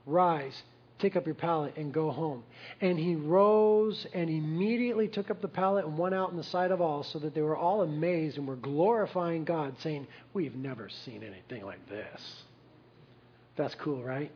rise, 0.07 0.63
take 0.99 1.17
up 1.17 1.27
your 1.27 1.35
pallet, 1.35 1.77
and 1.77 1.93
go 1.93 2.11
home. 2.11 2.43
And 2.81 2.99
he 2.99 3.15
rose 3.15 4.07
and 4.15 4.31
immediately 4.31 5.09
took 5.09 5.31
up 5.31 5.41
the 5.41 5.49
pallet 5.49 5.85
and 5.85 5.99
went 5.99 6.15
out 6.15 6.31
in 6.31 6.37
the 6.37 6.45
sight 6.45 6.71
of 6.71 6.81
all, 6.81 7.03
so 7.03 7.19
that 7.21 7.35
they 7.35 7.43
were 7.43 7.57
all 7.57 7.83
amazed 7.83 8.39
and 8.39 8.47
were 8.47 8.57
glorifying 8.57 9.45
God, 9.45 9.75
saying, 9.81 10.07
We've 10.33 10.55
never 10.55 10.89
seen 10.89 11.23
anything 11.23 11.65
like 11.65 11.89
this. 11.89 12.45
That's 13.57 13.75
cool, 13.77 14.03
right? 14.03 14.33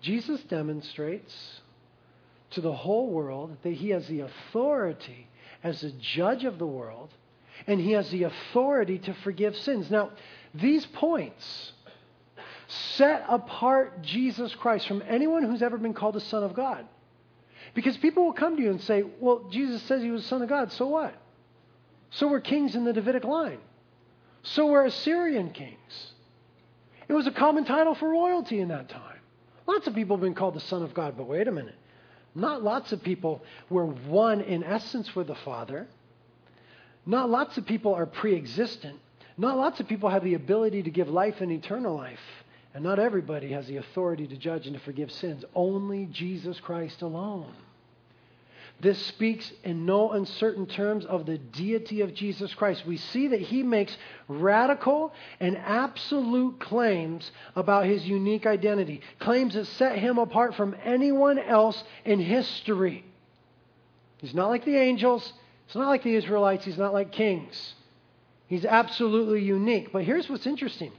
Jesus 0.00 0.42
demonstrates 0.44 1.60
to 2.50 2.60
the 2.60 2.72
whole 2.72 3.10
world 3.10 3.56
that 3.62 3.72
he 3.72 3.90
has 3.90 4.06
the 4.08 4.20
authority 4.20 5.28
as 5.62 5.80
the 5.80 5.92
judge 5.92 6.44
of 6.44 6.58
the 6.58 6.66
world 6.66 7.10
and 7.66 7.80
he 7.80 7.92
has 7.92 8.10
the 8.10 8.24
authority 8.24 8.98
to 8.98 9.14
forgive 9.14 9.56
sins. 9.56 9.90
Now, 9.90 10.10
these 10.54 10.86
points 10.86 11.72
set 12.66 13.24
apart 13.28 14.02
Jesus 14.02 14.54
Christ 14.54 14.86
from 14.86 15.02
anyone 15.06 15.42
who's 15.42 15.62
ever 15.62 15.78
been 15.78 15.94
called 15.94 16.14
the 16.14 16.20
Son 16.20 16.42
of 16.42 16.54
God. 16.54 16.86
Because 17.74 17.96
people 17.96 18.24
will 18.24 18.32
come 18.32 18.56
to 18.56 18.62
you 18.62 18.70
and 18.70 18.80
say, 18.80 19.04
well, 19.20 19.48
Jesus 19.50 19.82
says 19.82 20.02
he 20.02 20.10
was 20.10 20.24
Son 20.24 20.42
of 20.42 20.48
God, 20.48 20.72
so 20.72 20.86
what? 20.86 21.14
So 22.10 22.26
were 22.26 22.40
kings 22.40 22.74
in 22.74 22.84
the 22.84 22.92
Davidic 22.92 23.24
line. 23.24 23.58
So 24.42 24.66
were 24.66 24.84
Assyrian 24.84 25.50
kings. 25.50 26.12
It 27.08 27.12
was 27.12 27.26
a 27.26 27.32
common 27.32 27.64
title 27.64 27.94
for 27.94 28.08
royalty 28.08 28.60
in 28.60 28.68
that 28.68 28.88
time. 28.88 29.18
Lots 29.66 29.86
of 29.86 29.94
people 29.94 30.16
have 30.16 30.22
been 30.22 30.34
called 30.34 30.54
the 30.54 30.60
Son 30.60 30.82
of 30.82 30.94
God, 30.94 31.16
but 31.16 31.26
wait 31.26 31.46
a 31.46 31.52
minute. 31.52 31.76
Not 32.34 32.62
lots 32.62 32.92
of 32.92 33.02
people 33.02 33.42
were 33.68 33.86
one 33.86 34.40
in 34.40 34.64
essence 34.64 35.14
with 35.14 35.26
the 35.26 35.34
Father. 35.34 35.86
Not 37.06 37.30
lots 37.30 37.58
of 37.58 37.66
people 37.66 37.94
are 37.94 38.06
pre 38.06 38.36
existent. 38.36 38.98
Not 39.38 39.56
lots 39.56 39.80
of 39.80 39.88
people 39.88 40.10
have 40.10 40.24
the 40.24 40.34
ability 40.34 40.82
to 40.82 40.90
give 40.90 41.08
life 41.08 41.40
and 41.40 41.50
eternal 41.50 41.96
life. 41.96 42.20
And 42.74 42.84
not 42.84 42.98
everybody 42.98 43.52
has 43.52 43.66
the 43.66 43.78
authority 43.78 44.26
to 44.28 44.36
judge 44.36 44.66
and 44.66 44.76
to 44.76 44.82
forgive 44.82 45.10
sins. 45.10 45.44
Only 45.54 46.06
Jesus 46.06 46.60
Christ 46.60 47.02
alone. 47.02 47.52
This 48.80 48.98
speaks 49.06 49.50
in 49.62 49.84
no 49.84 50.12
uncertain 50.12 50.64
terms 50.66 51.04
of 51.04 51.26
the 51.26 51.36
deity 51.36 52.00
of 52.00 52.14
Jesus 52.14 52.54
Christ. 52.54 52.86
We 52.86 52.96
see 52.96 53.28
that 53.28 53.40
he 53.40 53.62
makes 53.62 53.94
radical 54.26 55.12
and 55.38 55.58
absolute 55.58 56.60
claims 56.60 57.30
about 57.54 57.84
his 57.84 58.06
unique 58.06 58.46
identity, 58.46 59.02
claims 59.18 59.52
that 59.54 59.66
set 59.66 59.98
him 59.98 60.16
apart 60.16 60.54
from 60.54 60.74
anyone 60.82 61.38
else 61.38 61.82
in 62.06 62.20
history. 62.20 63.04
He's 64.16 64.34
not 64.34 64.48
like 64.48 64.64
the 64.64 64.76
angels, 64.76 65.30
He's 65.70 65.76
not 65.76 65.86
like 65.86 66.02
the 66.02 66.16
Israelites, 66.16 66.64
he's 66.64 66.78
not 66.78 66.92
like 66.92 67.12
kings. 67.12 67.74
He's 68.48 68.64
absolutely 68.64 69.44
unique. 69.44 69.92
But 69.92 70.02
here's 70.02 70.28
what's 70.28 70.44
interesting. 70.44 70.90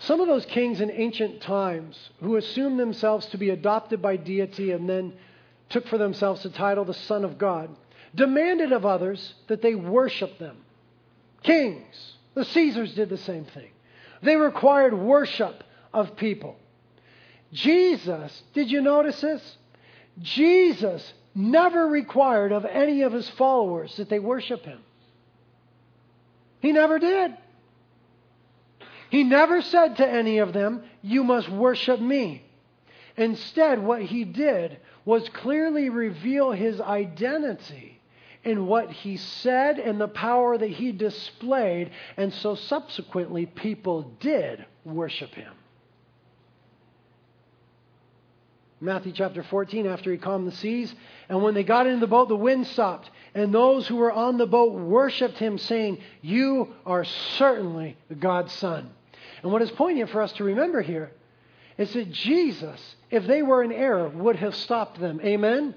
Some 0.00 0.20
of 0.20 0.26
those 0.26 0.44
kings 0.44 0.82
in 0.82 0.90
ancient 0.90 1.40
times 1.40 2.10
who 2.20 2.36
assumed 2.36 2.78
themselves 2.78 3.24
to 3.28 3.38
be 3.38 3.48
adopted 3.48 4.02
by 4.02 4.16
deity 4.16 4.72
and 4.72 4.86
then 4.86 5.14
took 5.70 5.88
for 5.88 5.96
themselves 5.96 6.42
the 6.42 6.50
title 6.50 6.84
the 6.84 6.92
Son 6.92 7.24
of 7.24 7.38
God 7.38 7.74
demanded 8.14 8.72
of 8.72 8.84
others 8.84 9.32
that 9.46 9.62
they 9.62 9.74
worship 9.74 10.38
them. 10.38 10.58
Kings, 11.42 12.16
the 12.34 12.44
Caesars 12.44 12.94
did 12.94 13.08
the 13.08 13.16
same 13.16 13.46
thing. 13.46 13.70
They 14.20 14.36
required 14.36 14.92
worship 14.92 15.64
of 15.94 16.16
people. 16.16 16.56
Jesus, 17.50 18.42
did 18.52 18.70
you 18.70 18.82
notice 18.82 19.22
this? 19.22 19.56
Jesus 20.20 21.14
never 21.36 21.86
required 21.86 22.50
of 22.50 22.64
any 22.64 23.02
of 23.02 23.12
his 23.12 23.28
followers 23.30 23.94
that 23.96 24.08
they 24.08 24.18
worship 24.18 24.64
him. 24.64 24.80
He 26.60 26.72
never 26.72 26.98
did. 26.98 27.36
He 29.10 29.22
never 29.22 29.62
said 29.62 29.98
to 29.98 30.08
any 30.08 30.38
of 30.38 30.52
them, 30.52 30.82
You 31.02 31.22
must 31.22 31.48
worship 31.48 32.00
me. 32.00 32.42
Instead, 33.16 33.82
what 33.82 34.02
he 34.02 34.24
did 34.24 34.78
was 35.04 35.28
clearly 35.28 35.88
reveal 35.88 36.50
his 36.50 36.80
identity 36.80 38.00
in 38.42 38.66
what 38.66 38.90
he 38.90 39.16
said 39.16 39.78
and 39.78 40.00
the 40.00 40.08
power 40.08 40.56
that 40.56 40.70
he 40.70 40.92
displayed, 40.92 41.90
and 42.16 42.32
so 42.32 42.54
subsequently 42.54 43.46
people 43.46 44.12
did 44.20 44.64
worship 44.84 45.34
him. 45.34 45.52
Matthew 48.80 49.12
chapter 49.12 49.42
14, 49.42 49.86
after 49.86 50.12
he 50.12 50.18
calmed 50.18 50.46
the 50.46 50.52
seas, 50.52 50.94
and 51.30 51.42
when 51.42 51.54
they 51.54 51.64
got 51.64 51.86
into 51.86 52.00
the 52.00 52.06
boat, 52.06 52.28
the 52.28 52.36
wind 52.36 52.66
stopped, 52.66 53.10
and 53.34 53.52
those 53.52 53.86
who 53.86 53.96
were 53.96 54.12
on 54.12 54.36
the 54.36 54.46
boat 54.46 54.74
worshiped 54.74 55.38
him, 55.38 55.56
saying, 55.56 55.98
You 56.20 56.74
are 56.84 57.04
certainly 57.04 57.96
the 58.08 58.14
God's 58.14 58.52
Son. 58.52 58.90
And 59.42 59.50
what 59.50 59.62
is 59.62 59.70
poignant 59.70 60.10
for 60.10 60.20
us 60.20 60.32
to 60.32 60.44
remember 60.44 60.82
here 60.82 61.10
is 61.78 61.92
that 61.94 62.10
Jesus, 62.12 62.96
if 63.10 63.26
they 63.26 63.42
were 63.42 63.62
in 63.62 63.72
error, 63.72 64.08
would 64.08 64.36
have 64.36 64.54
stopped 64.54 65.00
them. 65.00 65.20
Amen? 65.24 65.74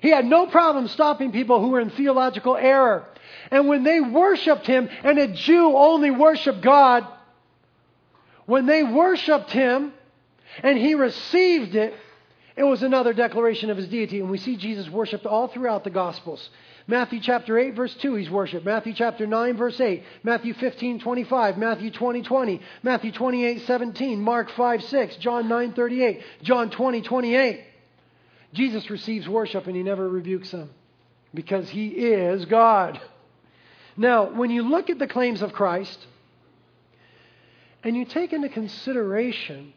He 0.00 0.08
had 0.08 0.24
no 0.24 0.46
problem 0.46 0.88
stopping 0.88 1.30
people 1.30 1.60
who 1.60 1.68
were 1.68 1.80
in 1.80 1.90
theological 1.90 2.56
error. 2.56 3.06
And 3.50 3.68
when 3.68 3.84
they 3.84 4.00
worshiped 4.00 4.66
him, 4.66 4.88
and 5.02 5.18
a 5.18 5.28
Jew 5.28 5.76
only 5.76 6.10
worshiped 6.10 6.62
God, 6.62 7.06
when 8.46 8.66
they 8.66 8.82
worshiped 8.82 9.50
him 9.50 9.92
and 10.62 10.78
he 10.78 10.94
received 10.94 11.74
it, 11.74 11.94
it 12.56 12.62
was 12.62 12.82
another 12.82 13.12
declaration 13.12 13.70
of 13.70 13.76
his 13.76 13.88
deity. 13.88 14.20
And 14.20 14.30
we 14.30 14.38
see 14.38 14.56
Jesus 14.56 14.88
worshiped 14.88 15.26
all 15.26 15.48
throughout 15.48 15.82
the 15.82 15.90
Gospels. 15.90 16.50
Matthew 16.86 17.20
chapter 17.20 17.58
8, 17.58 17.74
verse 17.74 17.94
2, 17.94 18.14
he's 18.14 18.30
worshiped. 18.30 18.64
Matthew 18.64 18.92
chapter 18.94 19.26
9, 19.26 19.56
verse 19.56 19.80
8. 19.80 20.04
Matthew 20.22 20.54
15, 20.54 21.00
25. 21.00 21.58
Matthew 21.58 21.90
20, 21.90 22.22
20. 22.22 22.60
Matthew 22.82 23.10
28, 23.10 23.62
17. 23.66 24.20
Mark 24.20 24.50
5, 24.50 24.84
6. 24.84 25.16
John 25.16 25.48
9, 25.48 25.72
38. 25.72 26.22
John 26.42 26.70
20, 26.70 27.02
28. 27.02 27.64
Jesus 28.52 28.88
receives 28.88 29.28
worship 29.28 29.66
and 29.66 29.74
he 29.74 29.82
never 29.82 30.08
rebukes 30.08 30.52
them 30.52 30.70
because 31.32 31.68
he 31.68 31.88
is 31.88 32.44
God. 32.44 33.00
Now, 33.96 34.30
when 34.32 34.50
you 34.50 34.62
look 34.62 34.90
at 34.90 34.98
the 34.98 35.08
claims 35.08 35.42
of 35.42 35.52
Christ 35.52 36.06
and 37.82 37.96
you 37.96 38.04
take 38.04 38.32
into 38.32 38.48
consideration 38.48 39.72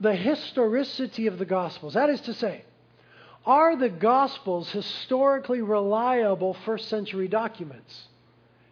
the 0.00 0.14
historicity 0.14 1.26
of 1.26 1.38
the 1.38 1.44
Gospels, 1.44 1.94
that 1.94 2.10
is 2.10 2.20
to 2.22 2.34
say, 2.34 2.64
are 3.44 3.76
the 3.76 3.88
Gospels 3.88 4.70
historically 4.70 5.62
reliable 5.62 6.54
first 6.64 6.88
century 6.88 7.28
documents? 7.28 8.08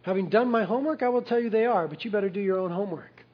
Having 0.01 0.29
done 0.29 0.51
my 0.51 0.65
homework, 0.65 1.01
I 1.01 1.09
will 1.09 1.21
tell 1.21 1.39
you 1.39 1.49
they 1.49 1.65
are, 1.65 1.87
but 1.87 2.05
you 2.05 2.11
better 2.11 2.29
do 2.29 2.41
your 2.41 2.59
own 2.59 2.71
homework. 2.71 3.25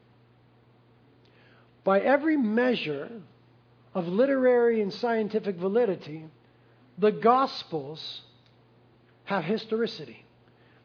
By 1.84 2.00
every 2.00 2.38
measure 2.38 3.10
of 3.94 4.08
literary 4.08 4.82
and 4.82 4.94
scientific 4.94 5.58
validity, 5.58 6.26
the 6.98 7.12
Gospels 7.12 8.22
have 9.26 9.44
historicity. 9.44 10.24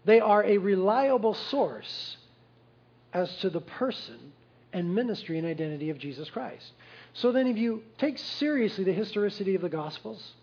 They 0.05 0.21
are 0.21 0.43
a 0.43 0.59
reliable 0.59 1.35
source 1.35 2.17
as 3.13 3.35
to 3.39 3.51
the 3.51 3.61
person 3.61 4.33
and 4.77 4.95
ministry 4.95 5.39
and 5.39 5.47
identity 5.47 5.89
of 5.89 5.97
Jesus 5.97 6.29
Christ. 6.29 6.73
So 7.15 7.33
then, 7.33 7.47
if 7.47 7.57
you 7.57 7.83
take 7.97 8.19
seriously 8.19 8.85
the 8.85 8.93
historicity 8.93 9.55
of 9.55 9.63
the 9.63 9.71
Gospels, 9.71 10.35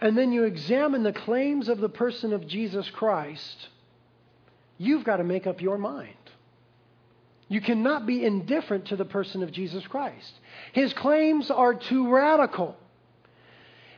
and 0.00 0.16
then 0.16 0.30
you 0.30 0.44
examine 0.44 1.02
the 1.02 1.12
claims 1.12 1.68
of 1.68 1.80
the 1.80 1.88
person 1.88 2.32
of 2.32 2.46
Jesus 2.46 2.88
Christ, 2.90 3.68
you've 4.78 5.02
got 5.02 5.16
to 5.16 5.24
make 5.24 5.48
up 5.48 5.60
your 5.60 5.78
mind. 5.78 6.14
You 7.48 7.60
cannot 7.60 8.06
be 8.06 8.24
indifferent 8.24 8.84
to 8.86 8.96
the 8.96 9.04
person 9.04 9.42
of 9.42 9.50
Jesus 9.50 9.84
Christ. 9.88 10.32
His 10.72 10.92
claims 10.92 11.50
are 11.50 11.74
too 11.74 12.08
radical. 12.08 12.76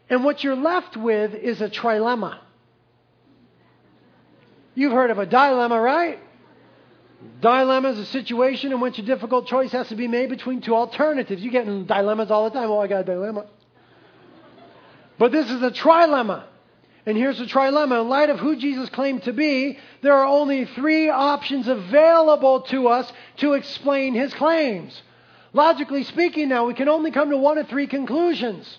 And 0.08 0.24
what 0.24 0.42
you're 0.42 0.56
left 0.56 0.96
with 0.96 1.34
is 1.34 1.60
a 1.60 1.68
trilemma. 1.68 2.38
You've 4.74 4.92
heard 4.92 5.10
of 5.10 5.18
a 5.18 5.26
dilemma, 5.26 5.78
right? 5.78 6.18
Dilemma 7.40 7.90
is 7.90 7.98
a 7.98 8.06
situation 8.06 8.72
in 8.72 8.80
which 8.80 8.98
a 8.98 9.02
difficult 9.02 9.46
choice 9.46 9.72
has 9.72 9.88
to 9.88 9.96
be 9.96 10.06
made 10.06 10.30
between 10.30 10.60
two 10.60 10.76
alternatives. 10.76 11.42
You 11.42 11.50
get 11.50 11.66
in 11.66 11.86
dilemmas 11.86 12.30
all 12.30 12.44
the 12.44 12.50
time. 12.50 12.70
Oh, 12.70 12.78
I 12.78 12.86
got 12.86 13.00
a 13.00 13.04
dilemma. 13.04 13.46
But 15.18 15.32
this 15.32 15.50
is 15.50 15.60
a 15.62 15.70
trilemma. 15.70 16.44
And 17.04 17.16
here's 17.16 17.38
the 17.38 17.46
trilemma. 17.46 18.02
In 18.02 18.08
light 18.08 18.30
of 18.30 18.38
who 18.38 18.54
Jesus 18.56 18.88
claimed 18.90 19.24
to 19.24 19.32
be, 19.32 19.78
there 20.02 20.14
are 20.14 20.26
only 20.26 20.66
three 20.66 21.10
options 21.10 21.66
available 21.66 22.60
to 22.62 22.88
us 22.88 23.12
to 23.38 23.54
explain 23.54 24.14
his 24.14 24.32
claims. 24.34 25.02
Logically 25.52 26.04
speaking, 26.04 26.48
now, 26.48 26.66
we 26.66 26.74
can 26.74 26.88
only 26.88 27.10
come 27.10 27.30
to 27.30 27.36
one 27.36 27.58
of 27.58 27.68
three 27.68 27.88
conclusions. 27.88 28.78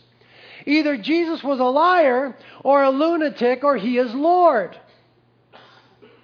Either 0.65 0.95
Jesus 0.95 1.43
was 1.43 1.59
a 1.59 1.65
liar, 1.65 2.35
or 2.63 2.83
a 2.83 2.89
lunatic, 2.89 3.65
or 3.65 3.75
he 3.75 3.97
is 3.97 4.13
Lord. 4.13 4.77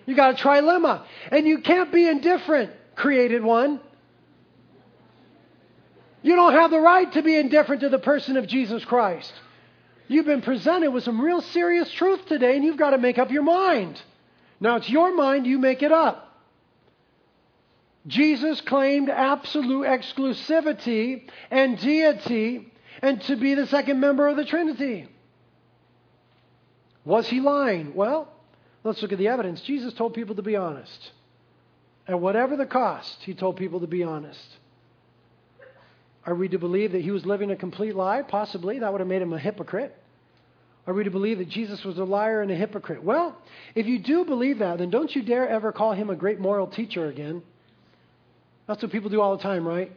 You 0.09 0.15
got 0.15 0.33
a 0.33 0.43
trilemma. 0.43 1.03
And 1.31 1.47
you 1.47 1.59
can't 1.59 1.91
be 1.91 2.07
indifferent, 2.07 2.71
created 2.95 3.43
one. 3.43 3.79
You 6.23 6.35
don't 6.35 6.53
have 6.53 6.71
the 6.71 6.79
right 6.79 7.11
to 7.13 7.21
be 7.21 7.37
indifferent 7.37 7.81
to 7.81 7.89
the 7.89 7.99
person 7.99 8.35
of 8.35 8.47
Jesus 8.47 8.83
Christ. 8.83 9.31
You've 10.07 10.25
been 10.25 10.41
presented 10.41 10.89
with 10.89 11.03
some 11.03 11.21
real 11.21 11.41
serious 11.41 11.91
truth 11.91 12.25
today, 12.25 12.55
and 12.55 12.65
you've 12.65 12.75
got 12.75 12.89
to 12.89 12.97
make 12.97 13.19
up 13.19 13.29
your 13.29 13.43
mind. 13.43 14.01
Now, 14.59 14.77
it's 14.77 14.89
your 14.89 15.15
mind, 15.15 15.45
you 15.45 15.59
make 15.59 15.83
it 15.83 15.91
up. 15.91 16.35
Jesus 18.07 18.61
claimed 18.61 19.11
absolute 19.11 19.85
exclusivity 19.85 21.29
and 21.51 21.77
deity 21.77 22.73
and 23.03 23.21
to 23.21 23.35
be 23.35 23.53
the 23.53 23.67
second 23.67 23.99
member 23.99 24.27
of 24.27 24.37
the 24.37 24.45
Trinity. 24.45 25.07
Was 27.05 27.27
he 27.27 27.41
lying? 27.41 27.93
Well, 27.93 28.33
let's 28.83 29.01
look 29.01 29.11
at 29.11 29.17
the 29.17 29.27
evidence. 29.27 29.61
Jesus 29.61 29.93
told 29.93 30.13
people 30.13 30.35
to 30.35 30.41
be 30.41 30.55
honest. 30.55 31.11
At 32.07 32.19
whatever 32.19 32.57
the 32.57 32.65
cost, 32.65 33.17
he 33.21 33.33
told 33.33 33.57
people 33.57 33.81
to 33.81 33.87
be 33.87 34.03
honest. 34.03 34.57
Are 36.25 36.35
we 36.35 36.47
to 36.49 36.59
believe 36.59 36.91
that 36.91 37.01
he 37.01 37.11
was 37.11 37.25
living 37.25 37.51
a 37.51 37.55
complete 37.55 37.95
lie? 37.95 38.21
Possibly. 38.21 38.79
That 38.79 38.91
would 38.91 38.99
have 38.99 39.07
made 39.07 39.21
him 39.21 39.33
a 39.33 39.39
hypocrite. 39.39 39.95
Are 40.87 40.93
we 40.93 41.03
to 41.03 41.11
believe 41.11 41.37
that 41.37 41.49
Jesus 41.49 41.83
was 41.83 41.97
a 41.99 42.03
liar 42.03 42.41
and 42.41 42.49
a 42.49 42.55
hypocrite? 42.55 43.03
Well, 43.03 43.37
if 43.75 43.85
you 43.85 43.99
do 43.99 44.25
believe 44.25 44.59
that, 44.59 44.79
then 44.79 44.89
don't 44.89 45.15
you 45.15 45.21
dare 45.21 45.47
ever 45.47 45.71
call 45.71 45.93
him 45.93 46.09
a 46.09 46.15
great 46.15 46.39
moral 46.39 46.67
teacher 46.67 47.07
again. 47.07 47.43
That's 48.67 48.81
what 48.81 48.91
people 48.91 49.09
do 49.09 49.21
all 49.21 49.37
the 49.37 49.43
time, 49.43 49.67
right? 49.67 49.91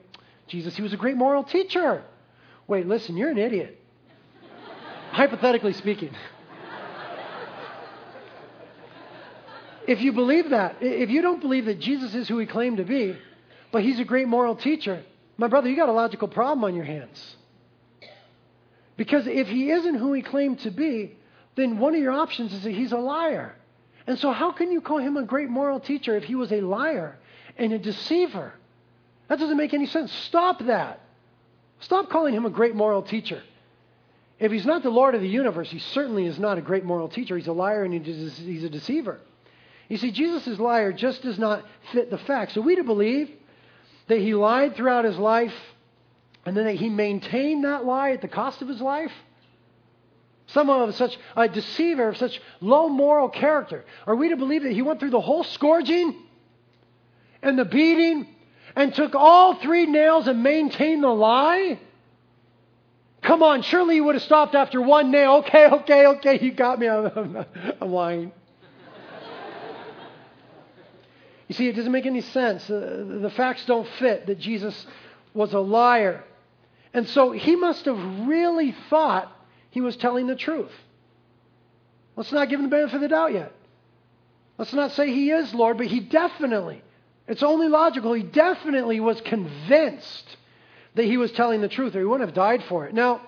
Jesus, 0.48 0.76
he 0.76 0.82
was 0.82 0.92
a 0.92 0.98
great 0.98 1.16
moral 1.16 1.44
teacher. 1.44 2.02
Wait, 2.66 2.86
listen, 2.86 3.16
you're 3.16 3.30
an 3.30 3.38
idiot. 3.38 3.78
Hypothetically 5.12 5.72
speaking. 5.72 6.10
If 9.86 10.00
you 10.00 10.12
believe 10.12 10.50
that, 10.50 10.76
if 10.80 11.10
you 11.10 11.22
don't 11.22 11.40
believe 11.40 11.66
that 11.66 11.80
Jesus 11.80 12.14
is 12.14 12.28
who 12.28 12.38
he 12.38 12.46
claimed 12.46 12.78
to 12.78 12.84
be, 12.84 13.16
but 13.70 13.82
he's 13.82 13.98
a 13.98 14.04
great 14.04 14.28
moral 14.28 14.54
teacher, 14.54 15.02
my 15.36 15.48
brother, 15.48 15.68
you 15.68 15.76
got 15.76 15.88
a 15.88 15.92
logical 15.92 16.28
problem 16.28 16.64
on 16.64 16.74
your 16.74 16.84
hands. 16.84 17.36
Because 18.96 19.26
if 19.26 19.48
he 19.48 19.70
isn't 19.70 19.94
who 19.94 20.12
he 20.12 20.22
claimed 20.22 20.60
to 20.60 20.70
be, 20.70 21.16
then 21.56 21.78
one 21.78 21.94
of 21.94 22.00
your 22.00 22.12
options 22.12 22.52
is 22.52 22.62
that 22.62 22.70
he's 22.70 22.92
a 22.92 22.98
liar. 22.98 23.54
And 24.06 24.18
so, 24.18 24.32
how 24.32 24.52
can 24.52 24.70
you 24.70 24.80
call 24.80 24.98
him 24.98 25.16
a 25.16 25.22
great 25.22 25.48
moral 25.48 25.80
teacher 25.80 26.16
if 26.16 26.24
he 26.24 26.34
was 26.34 26.52
a 26.52 26.60
liar 26.60 27.18
and 27.56 27.72
a 27.72 27.78
deceiver? 27.78 28.52
That 29.28 29.38
doesn't 29.38 29.56
make 29.56 29.74
any 29.74 29.86
sense. 29.86 30.12
Stop 30.12 30.64
that. 30.66 31.00
Stop 31.80 32.10
calling 32.10 32.34
him 32.34 32.44
a 32.44 32.50
great 32.50 32.74
moral 32.74 33.02
teacher. 33.02 33.42
If 34.38 34.52
he's 34.52 34.66
not 34.66 34.82
the 34.82 34.90
Lord 34.90 35.14
of 35.14 35.20
the 35.20 35.28
universe, 35.28 35.70
he 35.70 35.78
certainly 35.78 36.26
is 36.26 36.38
not 36.38 36.58
a 36.58 36.60
great 36.60 36.84
moral 36.84 37.08
teacher. 37.08 37.36
He's 37.36 37.46
a 37.46 37.52
liar 37.52 37.84
and 37.84 38.04
he's 38.04 38.64
a 38.64 38.68
deceiver. 38.68 39.20
You 39.92 39.98
see, 39.98 40.10
Jesus' 40.10 40.58
liar 40.58 40.90
just 40.90 41.20
does 41.20 41.38
not 41.38 41.66
fit 41.92 42.08
the 42.08 42.16
facts. 42.16 42.56
Are 42.56 42.62
we 42.62 42.76
to 42.76 42.82
believe 42.82 43.30
that 44.06 44.20
he 44.20 44.32
lied 44.32 44.74
throughout 44.74 45.04
his 45.04 45.18
life 45.18 45.52
and 46.46 46.56
then 46.56 46.64
that 46.64 46.76
he 46.76 46.88
maintained 46.88 47.64
that 47.64 47.84
lie 47.84 48.12
at 48.12 48.22
the 48.22 48.28
cost 48.28 48.62
of 48.62 48.68
his 48.68 48.80
life? 48.80 49.12
Someone 50.46 50.88
of 50.88 50.94
such 50.94 51.18
a 51.36 51.46
deceiver, 51.46 52.08
of 52.08 52.16
such 52.16 52.40
low 52.62 52.88
moral 52.88 53.28
character. 53.28 53.84
Are 54.06 54.16
we 54.16 54.30
to 54.30 54.36
believe 54.38 54.62
that 54.62 54.72
he 54.72 54.80
went 54.80 54.98
through 54.98 55.10
the 55.10 55.20
whole 55.20 55.44
scourging 55.44 56.16
and 57.42 57.58
the 57.58 57.66
beating 57.66 58.28
and 58.74 58.94
took 58.94 59.14
all 59.14 59.56
three 59.56 59.84
nails 59.84 60.26
and 60.26 60.42
maintained 60.42 61.02
the 61.02 61.08
lie? 61.08 61.78
Come 63.20 63.42
on, 63.42 63.60
surely 63.60 63.96
you 63.96 64.04
would 64.04 64.14
have 64.14 64.24
stopped 64.24 64.54
after 64.54 64.80
one 64.80 65.10
nail. 65.10 65.44
Okay, 65.46 65.68
okay, 65.68 66.06
okay, 66.06 66.38
you 66.40 66.50
got 66.50 66.78
me. 66.78 66.88
I'm, 66.88 67.44
I'm 67.82 67.92
lying. 67.92 68.32
You 71.48 71.54
see, 71.54 71.68
it 71.68 71.76
doesn't 71.76 71.92
make 71.92 72.06
any 72.06 72.20
sense. 72.20 72.68
Uh, 72.70 73.04
the 73.20 73.30
facts 73.30 73.64
don't 73.66 73.88
fit 73.98 74.26
that 74.26 74.38
Jesus 74.38 74.86
was 75.34 75.52
a 75.52 75.60
liar. 75.60 76.24
And 76.94 77.08
so 77.08 77.32
he 77.32 77.56
must 77.56 77.86
have 77.86 78.26
really 78.26 78.74
thought 78.90 79.30
he 79.70 79.80
was 79.80 79.96
telling 79.96 80.26
the 80.26 80.36
truth. 80.36 80.72
Let's 82.16 82.32
not 82.32 82.48
give 82.48 82.60
him 82.60 82.64
the 82.66 82.70
benefit 82.70 82.96
of 82.96 83.00
the 83.00 83.08
doubt 83.08 83.32
yet. 83.32 83.52
Let's 84.58 84.72
not 84.72 84.92
say 84.92 85.10
he 85.10 85.30
is 85.30 85.54
Lord, 85.54 85.78
but 85.78 85.86
he 85.86 86.00
definitely, 86.00 86.82
it's 87.26 87.42
only 87.42 87.68
logical, 87.68 88.12
he 88.12 88.22
definitely 88.22 89.00
was 89.00 89.20
convinced 89.22 90.36
that 90.94 91.04
he 91.04 91.16
was 91.16 91.32
telling 91.32 91.62
the 91.62 91.68
truth 91.68 91.96
or 91.96 92.00
he 92.00 92.04
wouldn't 92.04 92.28
have 92.28 92.34
died 92.34 92.62
for 92.68 92.86
it. 92.86 92.94
Now, 92.94 93.22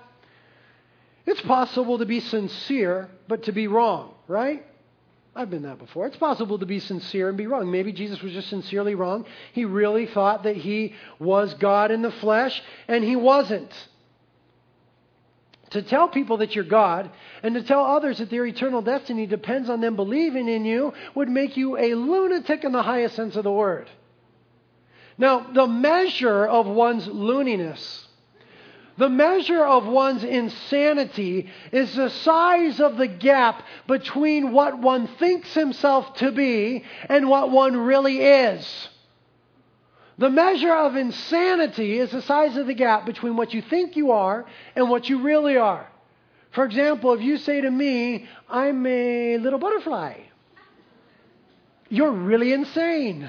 it's 1.27 1.41
possible 1.41 1.99
to 1.99 2.07
be 2.07 2.21
sincere, 2.21 3.09
but 3.27 3.45
to 3.45 3.53
be 3.53 3.67
wrong, 3.67 4.15
right? 4.29 4.65
I've 5.37 5.51
been 5.51 5.63
that 5.63 5.79
before. 5.79 6.07
It's 6.07 6.17
possible 6.17 6.59
to 6.61 6.67
be 6.67 6.79
sincere 6.79 7.29
and 7.29 7.37
be 7.37 7.47
wrong. 7.47 7.71
Maybe 7.71 7.93
Jesus 7.93 8.23
was 8.23 8.33
just 8.33 8.49
sincerely 8.49 8.95
wrong. 8.95 9.27
He 9.53 9.65
really 9.65 10.07
thought 10.07 10.45
that 10.45 10.57
he 10.57 10.95
was 11.19 11.55
God 11.55 11.91
in 11.91 12.03
the 12.03 12.13
flesh, 12.13 12.63
and 12.87 13.03
he 13.03 13.17
wasn't. 13.17 13.73
To 15.71 15.83
tell 15.83 16.09
people 16.09 16.37
that 16.37 16.55
you're 16.55 16.63
God 16.63 17.11
and 17.43 17.57
to 17.57 17.63
tell 17.65 17.85
others 17.85 18.19
that 18.19 18.31
their 18.31 18.47
eternal 18.47 18.81
destiny 18.81 19.27
depends 19.27 19.69
on 19.69 19.81
them 19.81 19.97
believing 19.97 20.49
in 20.49 20.65
you 20.65 20.93
would 21.17 21.29
make 21.29 21.57
you 21.57 21.77
a 21.77 21.95
lunatic 21.95 22.63
in 22.63 22.71
the 22.71 22.83
highest 22.83 23.17
sense 23.17 23.35
of 23.35 23.43
the 23.43 23.51
word. 23.51 23.91
Now, 25.19 25.51
the 25.53 25.67
measure 25.67 26.47
of 26.47 26.67
one's 26.67 27.09
looniness, 27.09 28.07
the 28.97 29.09
measure 29.09 29.65
of 29.65 29.87
one's 29.87 30.23
insanity 30.23 31.51
is 31.73 31.95
the 31.95 32.11
size 32.11 32.81
of 32.81 32.97
the 32.97 33.09
gap 33.09 33.65
between 33.89 34.53
what 34.53 34.79
one 34.79 35.09
thinks 35.19 35.53
himself 35.53 36.15
to 36.17 36.31
be 36.31 36.85
and 37.09 37.29
what 37.29 37.51
one 37.51 37.77
really 37.77 38.21
is. 38.21 38.89
The 40.17 40.31
measure 40.31 40.73
of 40.73 40.95
insanity 40.95 41.99
is 41.99 42.13
the 42.13 42.23
size 42.23 42.57
of 42.57 42.69
the 42.69 42.75
gap 42.75 43.05
between 43.05 43.37
what 43.37 43.53
you 43.53 43.63
think 43.63 43.97
you 43.97 44.13
are 44.13 44.47
and 44.77 44.89
what 44.89 45.09
you 45.09 45.23
really 45.23 45.57
are. 45.57 45.89
For 46.53 46.65
example, 46.65 47.15
if 47.15 47.21
you 47.21 47.37
say 47.37 47.63
to 47.63 47.71
me, 47.71 48.29
I'm 48.49 48.87
a 48.87 49.39
little 49.39 49.59
butterfly, 49.59 50.21
you're 51.89 52.13
really 52.13 52.53
insane. 52.53 53.29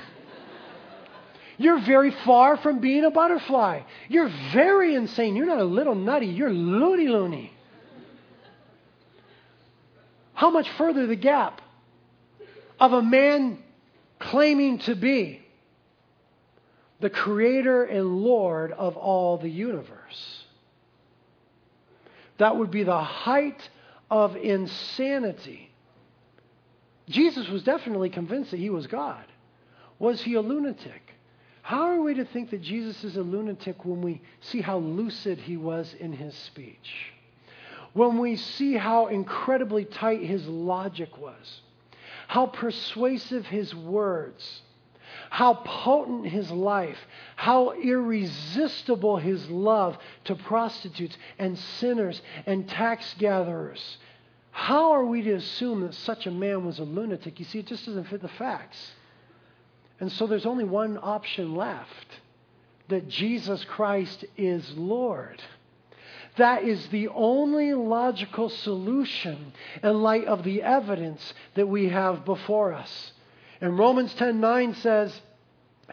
You're 1.57 1.79
very 1.79 2.11
far 2.25 2.57
from 2.57 2.79
being 2.79 3.05
a 3.05 3.11
butterfly. 3.11 3.81
You're 4.09 4.31
very 4.53 4.95
insane. 4.95 5.35
You're 5.35 5.45
not 5.45 5.59
a 5.59 5.65
little 5.65 5.95
nutty, 5.95 6.27
you're 6.27 6.51
loony 6.51 7.07
loony. 7.07 7.51
How 10.33 10.49
much 10.49 10.69
further 10.71 11.07
the 11.07 11.15
gap 11.15 11.61
of 12.79 12.91
a 12.91 13.01
man 13.01 13.57
claiming 14.19 14.79
to 14.79 14.95
be 14.95 15.41
the 16.99 17.09
creator 17.09 17.83
and 17.85 18.17
Lord 18.17 18.73
of 18.73 18.97
all 18.97 19.37
the 19.37 19.49
universe? 19.49 20.43
That 22.37 22.57
would 22.57 22.69
be 22.69 22.83
the 22.83 23.01
height 23.01 23.69
of 24.11 24.35
insanity. 24.35 25.71
Jesus 27.07 27.47
was 27.47 27.63
definitely 27.63 28.09
convinced 28.09 28.51
that 28.51 28.59
he 28.59 28.69
was 28.69 28.87
God. 28.87 29.23
Was 29.99 30.21
he 30.21 30.33
a 30.33 30.41
lunatic? 30.41 31.04
How 31.65 31.87
are 31.87 31.99
we 31.99 32.13
to 32.13 32.25
think 32.25 32.51
that 32.51 32.61
Jesus 32.61 33.03
is 33.03 33.17
a 33.17 33.23
lunatic 33.23 33.85
when 33.85 33.99
we 34.03 34.21
see 34.39 34.61
how 34.61 34.77
lucid 34.77 35.39
he 35.39 35.57
was 35.57 35.95
in 35.99 36.13
his 36.13 36.35
speech? 36.35 37.11
When 37.93 38.19
we 38.19 38.35
see 38.35 38.75
how 38.75 39.07
incredibly 39.07 39.83
tight 39.83 40.21
his 40.21 40.45
logic 40.45 41.17
was, 41.17 41.61
how 42.27 42.45
persuasive 42.45 43.47
his 43.47 43.73
words, 43.73 44.61
how 45.31 45.55
potent 45.55 46.27
his 46.27 46.51
life, 46.51 46.99
how 47.35 47.71
irresistible 47.71 49.17
his 49.17 49.49
love 49.49 49.97
to 50.25 50.35
prostitutes 50.35 51.17
and 51.39 51.57
sinners 51.57 52.21
and 52.45 52.69
tax 52.69 53.15
gatherers. 53.17 53.97
How 54.51 54.91
are 54.91 55.05
we 55.05 55.23
to 55.23 55.33
assume 55.33 55.81
that 55.81 55.95
such 55.95 56.27
a 56.27 56.31
man 56.31 56.63
was 56.63 56.77
a 56.77 56.83
lunatic? 56.83 57.39
You 57.39 57.45
see, 57.45 57.57
it 57.57 57.65
just 57.65 57.87
doesn't 57.87 58.07
fit 58.07 58.21
the 58.21 58.27
facts. 58.27 58.91
And 59.99 60.11
so 60.11 60.27
there's 60.27 60.45
only 60.45 60.65
one 60.65 60.99
option 61.01 61.55
left 61.55 62.19
that 62.89 63.07
Jesus 63.07 63.63
Christ 63.63 64.25
is 64.37 64.77
Lord. 64.77 65.41
That 66.37 66.63
is 66.63 66.87
the 66.87 67.07
only 67.07 67.73
logical 67.73 68.49
solution 68.49 69.53
in 69.81 70.01
light 70.03 70.25
of 70.25 70.43
the 70.43 70.61
evidence 70.61 71.33
that 71.55 71.67
we 71.67 71.89
have 71.89 72.25
before 72.25 72.73
us. 72.73 73.13
And 73.61 73.79
Romans 73.79 74.13
10:9 74.15 74.73
says, 74.75 75.21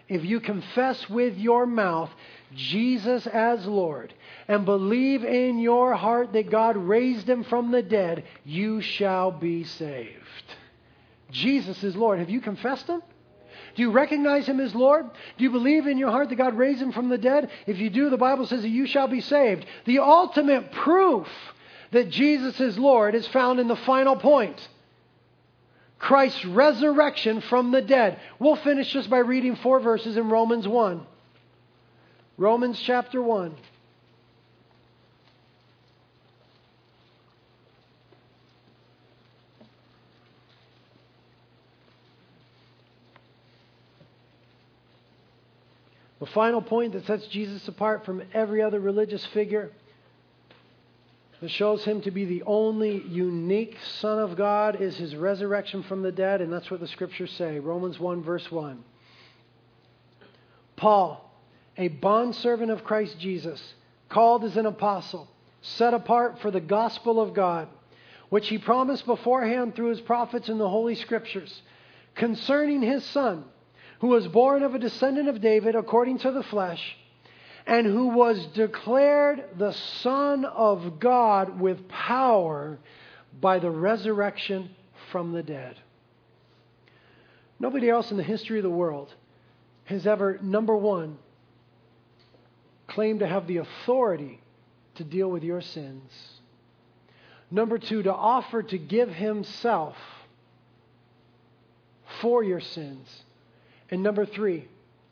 "If 0.08 0.24
you 0.24 0.40
confess 0.40 1.08
with 1.08 1.38
your 1.38 1.64
mouth 1.64 2.12
Jesus 2.54 3.26
as 3.28 3.66
Lord 3.66 4.12
and 4.48 4.64
believe 4.64 5.24
in 5.24 5.60
your 5.60 5.94
heart 5.94 6.32
that 6.32 6.50
God 6.50 6.76
raised 6.76 7.28
him 7.30 7.44
from 7.44 7.70
the 7.70 7.82
dead, 7.82 8.24
you 8.44 8.80
shall 8.80 9.30
be 9.30 9.62
saved." 9.62 10.56
Jesus 11.30 11.84
is 11.84 11.96
Lord. 11.96 12.18
Have 12.18 12.30
you 12.30 12.40
confessed 12.40 12.88
him? 12.88 13.00
Do 13.74 13.82
you 13.82 13.90
recognize 13.90 14.46
him 14.46 14.60
as 14.60 14.74
Lord? 14.74 15.06
Do 15.36 15.44
you 15.44 15.50
believe 15.50 15.86
in 15.86 15.98
your 15.98 16.10
heart 16.10 16.28
that 16.28 16.36
God 16.36 16.54
raised 16.54 16.82
him 16.82 16.92
from 16.92 17.08
the 17.08 17.18
dead? 17.18 17.50
If 17.66 17.78
you 17.78 17.90
do, 17.90 18.10
the 18.10 18.16
Bible 18.16 18.46
says 18.46 18.62
that 18.62 18.68
you 18.68 18.86
shall 18.86 19.08
be 19.08 19.20
saved. 19.20 19.64
The 19.86 20.00
ultimate 20.00 20.72
proof 20.72 21.26
that 21.92 22.10
Jesus 22.10 22.60
is 22.60 22.78
Lord 22.78 23.14
is 23.14 23.26
found 23.28 23.60
in 23.60 23.68
the 23.68 23.76
final 23.76 24.16
point 24.16 24.56
Christ's 25.98 26.44
resurrection 26.44 27.40
from 27.42 27.70
the 27.70 27.80
dead. 27.80 28.18
We'll 28.40 28.56
finish 28.56 28.92
just 28.92 29.08
by 29.08 29.18
reading 29.18 29.54
four 29.56 29.78
verses 29.78 30.16
in 30.16 30.28
Romans 30.28 30.66
1. 30.66 31.06
Romans 32.36 32.80
chapter 32.80 33.22
1. 33.22 33.54
The 46.22 46.26
final 46.26 46.62
point 46.62 46.92
that 46.92 47.04
sets 47.04 47.26
Jesus 47.26 47.66
apart 47.66 48.04
from 48.04 48.22
every 48.32 48.62
other 48.62 48.78
religious 48.78 49.26
figure 49.26 49.72
that 51.40 51.50
shows 51.50 51.84
him 51.84 52.00
to 52.02 52.12
be 52.12 52.24
the 52.24 52.44
only 52.44 53.02
unique 53.08 53.76
Son 53.98 54.20
of 54.20 54.36
God 54.36 54.80
is 54.80 54.96
his 54.96 55.16
resurrection 55.16 55.82
from 55.82 56.02
the 56.02 56.12
dead, 56.12 56.40
and 56.40 56.52
that's 56.52 56.70
what 56.70 56.78
the 56.78 56.86
scriptures 56.86 57.32
say. 57.32 57.58
Romans 57.58 57.98
1, 57.98 58.22
verse 58.22 58.48
1. 58.52 58.84
Paul, 60.76 61.28
a 61.76 61.88
bondservant 61.88 62.70
of 62.70 62.84
Christ 62.84 63.18
Jesus, 63.18 63.74
called 64.08 64.44
as 64.44 64.56
an 64.56 64.66
apostle, 64.66 65.26
set 65.60 65.92
apart 65.92 66.38
for 66.38 66.52
the 66.52 66.60
gospel 66.60 67.20
of 67.20 67.34
God, 67.34 67.66
which 68.28 68.46
he 68.46 68.58
promised 68.58 69.06
beforehand 69.06 69.74
through 69.74 69.88
his 69.88 70.00
prophets 70.00 70.48
in 70.48 70.58
the 70.58 70.68
Holy 70.68 70.94
Scriptures, 70.94 71.62
concerning 72.14 72.80
his 72.80 73.04
Son, 73.06 73.44
who 74.02 74.08
was 74.08 74.26
born 74.26 74.64
of 74.64 74.74
a 74.74 74.80
descendant 74.80 75.28
of 75.28 75.40
David 75.40 75.76
according 75.76 76.18
to 76.18 76.32
the 76.32 76.42
flesh 76.42 76.96
and 77.68 77.86
who 77.86 78.08
was 78.08 78.44
declared 78.46 79.44
the 79.56 79.70
Son 80.00 80.44
of 80.44 80.98
God 80.98 81.60
with 81.60 81.88
power 81.88 82.80
by 83.40 83.60
the 83.60 83.70
resurrection 83.70 84.70
from 85.12 85.30
the 85.30 85.42
dead. 85.44 85.76
Nobody 87.60 87.88
else 87.88 88.10
in 88.10 88.16
the 88.16 88.24
history 88.24 88.58
of 88.58 88.64
the 88.64 88.70
world 88.70 89.14
has 89.84 90.04
ever, 90.04 90.36
number 90.42 90.76
one, 90.76 91.16
claimed 92.88 93.20
to 93.20 93.28
have 93.28 93.46
the 93.46 93.58
authority 93.58 94.40
to 94.96 95.04
deal 95.04 95.30
with 95.30 95.44
your 95.44 95.60
sins. 95.60 96.10
Number 97.52 97.78
two, 97.78 98.02
to 98.02 98.12
offer 98.12 98.64
to 98.64 98.78
give 98.78 99.10
himself 99.10 99.94
for 102.20 102.42
your 102.42 102.60
sins. 102.60 103.22
And 103.92 104.02
number 104.02 104.24
three, 104.24 104.66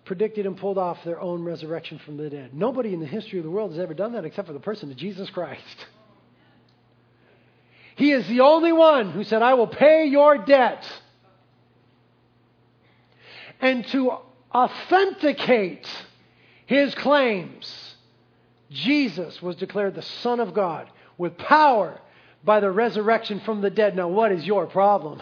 predicted 0.07 0.47
and 0.47 0.57
pulled 0.57 0.79
off 0.79 1.05
their 1.05 1.21
own 1.21 1.45
resurrection 1.45 2.01
from 2.05 2.17
the 2.17 2.31
dead. 2.31 2.55
Nobody 2.55 2.95
in 2.95 3.01
the 3.01 3.07
history 3.07 3.39
of 3.39 3.45
the 3.45 3.51
world 3.51 3.73
has 3.73 3.79
ever 3.79 3.93
done 3.93 4.15
that 4.15 4.25
except 4.25 4.49
for 4.49 4.55
the 4.55 4.59
person 4.59 4.91
of 4.91 4.97
Jesus 4.97 5.31
Christ. 5.31 5.87
He 7.97 8.13
is 8.13 8.27
the 8.29 8.41
only 8.41 8.73
one 8.73 9.11
who 9.11 9.25
said, 9.25 9.43
I 9.43 9.53
will 9.55 9.67
pay 9.67 10.07
your 10.07 10.39
debt. 10.39 10.91
And 13.61 13.87
to 13.89 14.13
authenticate 14.55 15.87
his 16.65 16.95
claims, 16.95 17.95
Jesus 18.71 19.43
was 19.43 19.57
declared 19.57 19.97
the 19.97 20.03
Son 20.03 20.41
of 20.41 20.55
God 20.55 20.89
with 21.19 21.37
power 21.37 22.01
by 22.43 22.61
the 22.61 22.71
resurrection 22.71 23.41
from 23.41 23.61
the 23.61 23.69
dead. 23.69 23.95
Now, 23.95 24.09
what 24.09 24.33
is 24.33 24.47
your 24.47 24.65
problem? 24.65 25.21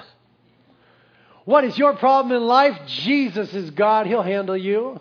What 1.49 1.65
is 1.65 1.79
your 1.79 1.97
problem 1.97 2.37
in 2.37 2.47
life? 2.47 2.79
Jesus 2.87 3.55
is 3.55 3.71
God. 3.71 4.07
He'll 4.07 4.21
handle 4.21 4.55
you. 4.55 5.01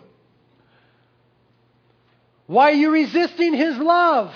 Why 2.46 2.70
are 2.70 2.74
you 2.74 2.90
resisting 2.90 3.52
His 3.52 3.76
love? 3.76 4.32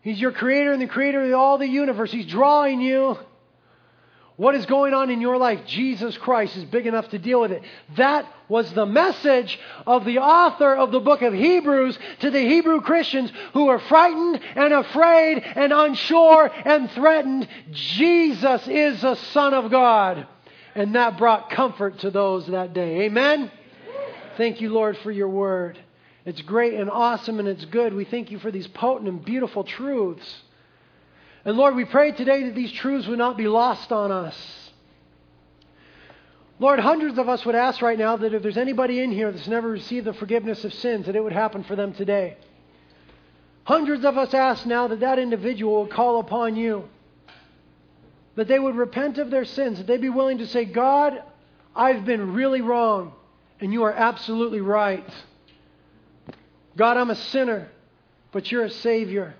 He's 0.00 0.20
your 0.20 0.32
creator 0.32 0.72
and 0.72 0.82
the 0.82 0.88
creator 0.88 1.22
of 1.22 1.32
all 1.34 1.56
the 1.56 1.68
universe. 1.68 2.10
He's 2.10 2.26
drawing 2.26 2.80
you. 2.80 3.16
What 4.34 4.56
is 4.56 4.66
going 4.66 4.92
on 4.92 5.08
in 5.10 5.20
your 5.20 5.36
life? 5.36 5.60
Jesus 5.68 6.18
Christ 6.18 6.56
is 6.56 6.64
big 6.64 6.88
enough 6.88 7.08
to 7.10 7.18
deal 7.20 7.42
with 7.42 7.52
it. 7.52 7.62
That 7.96 8.26
was 8.48 8.72
the 8.72 8.86
message 8.86 9.56
of 9.86 10.04
the 10.04 10.18
author 10.18 10.74
of 10.74 10.90
the 10.90 10.98
book 10.98 11.22
of 11.22 11.32
Hebrews 11.32 11.96
to 12.22 12.30
the 12.32 12.40
Hebrew 12.40 12.80
Christians 12.80 13.30
who 13.52 13.66
were 13.66 13.78
frightened 13.78 14.40
and 14.56 14.72
afraid 14.72 15.44
and 15.44 15.72
unsure 15.72 16.50
and 16.64 16.90
threatened. 16.90 17.46
Jesus 17.70 18.66
is 18.66 19.00
the 19.00 19.14
Son 19.14 19.54
of 19.54 19.70
God 19.70 20.26
and 20.78 20.94
that 20.94 21.18
brought 21.18 21.50
comfort 21.50 21.98
to 21.98 22.10
those 22.10 22.46
that 22.46 22.72
day. 22.72 23.00
Amen? 23.02 23.50
Thank 24.36 24.60
you, 24.60 24.72
Lord, 24.72 24.96
for 24.98 25.10
your 25.10 25.28
word. 25.28 25.76
It's 26.24 26.40
great 26.42 26.74
and 26.74 26.88
awesome 26.88 27.40
and 27.40 27.48
it's 27.48 27.64
good. 27.64 27.92
We 27.92 28.04
thank 28.04 28.30
you 28.30 28.38
for 28.38 28.52
these 28.52 28.68
potent 28.68 29.08
and 29.08 29.24
beautiful 29.24 29.64
truths. 29.64 30.42
And 31.44 31.56
Lord, 31.56 31.74
we 31.74 31.84
pray 31.84 32.12
today 32.12 32.44
that 32.44 32.54
these 32.54 32.70
truths 32.70 33.08
would 33.08 33.18
not 33.18 33.36
be 33.36 33.48
lost 33.48 33.90
on 33.90 34.12
us. 34.12 34.70
Lord, 36.60 36.78
hundreds 36.78 37.18
of 37.18 37.28
us 37.28 37.44
would 37.44 37.56
ask 37.56 37.82
right 37.82 37.98
now 37.98 38.16
that 38.16 38.32
if 38.32 38.40
there's 38.40 38.56
anybody 38.56 39.00
in 39.00 39.10
here 39.10 39.32
that's 39.32 39.48
never 39.48 39.68
received 39.68 40.06
the 40.06 40.12
forgiveness 40.12 40.64
of 40.64 40.72
sins, 40.72 41.06
that 41.06 41.16
it 41.16 41.24
would 41.24 41.32
happen 41.32 41.64
for 41.64 41.74
them 41.74 41.92
today. 41.92 42.36
Hundreds 43.64 44.04
of 44.04 44.16
us 44.16 44.32
ask 44.32 44.64
now 44.64 44.86
that 44.86 45.00
that 45.00 45.18
individual 45.18 45.82
would 45.82 45.90
call 45.90 46.20
upon 46.20 46.54
you 46.54 46.88
that 48.38 48.46
they 48.46 48.58
would 48.58 48.76
repent 48.76 49.18
of 49.18 49.32
their 49.32 49.44
sins, 49.44 49.78
that 49.78 49.88
they'd 49.88 50.00
be 50.00 50.08
willing 50.08 50.38
to 50.38 50.46
say, 50.46 50.64
God, 50.64 51.20
I've 51.74 52.04
been 52.04 52.34
really 52.34 52.60
wrong, 52.60 53.12
And 53.58 53.72
you 53.72 53.82
are 53.82 53.92
absolutely 53.92 54.60
right. 54.60 55.04
God, 56.76 56.96
I'm 56.96 57.10
a 57.10 57.16
sinner, 57.16 57.68
but 58.30 58.52
you're 58.52 58.62
a 58.62 58.70
Savior. 58.70 59.34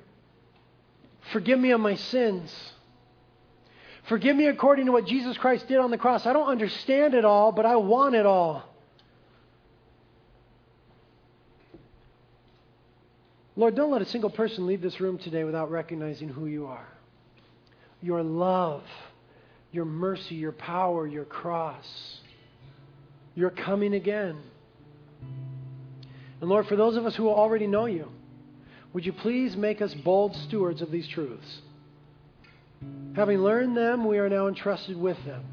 Forgive 1.33 1.61
me 1.61 1.71
of 1.71 1.81
my 1.81 1.95
sins. 1.95 2.53
Forgive 4.09 4.35
me 4.35 4.47
according 4.47 4.87
to 4.87 4.93
what 4.93 5.07
Jesus 5.07 5.39
Christ 5.39 5.69
did 5.69 5.79
on 5.79 5.93
the 5.93 5.99
cross. 5.99 6.27
I 6.27 6.33
don't 6.33 6.49
understand 6.49 7.15
it 7.15 7.25
all, 7.25 7.53
but 7.53 7.67
I 7.67 7.77
want 7.77 8.17
it 8.17 8.27
all. 8.27 8.65
Lord, 13.55 13.77
don't 13.77 13.93
let 13.93 14.03
a 14.03 14.07
single 14.07 14.31
person 14.31 14.67
leave 14.67 14.83
this 14.83 15.01
room 15.01 15.19
today 15.19 15.45
without 15.45 15.71
recognizing 15.71 16.29
who 16.29 16.47
you 16.47 16.67
are. 16.67 16.98
Your 18.01 18.23
love, 18.23 18.85
your 19.73 19.85
mercy, 19.85 20.37
your 20.37 20.53
power, 20.53 21.07
your 21.07 21.25
cross. 21.25 22.21
You're 23.35 23.51
coming 23.51 23.95
again. 23.95 24.37
And 26.41 26.49
Lord, 26.49 26.67
for 26.67 26.77
those 26.77 26.97
of 26.97 27.07
us 27.07 27.17
who 27.17 27.29
already 27.29 27.67
know 27.67 27.87
you, 27.87 28.09
would 28.93 29.05
you 29.05 29.13
please 29.13 29.57
make 29.57 29.83
us 29.83 29.93
bold 29.95 30.35
stewards 30.35 30.81
of 30.81 30.91
these 30.91 31.07
truths? 31.09 31.61
Having 33.17 33.41
learned 33.41 33.77
them, 33.77 34.07
we 34.07 34.19
are 34.19 34.29
now 34.29 34.47
entrusted 34.47 34.97
with 34.97 35.23
them. 35.25 35.45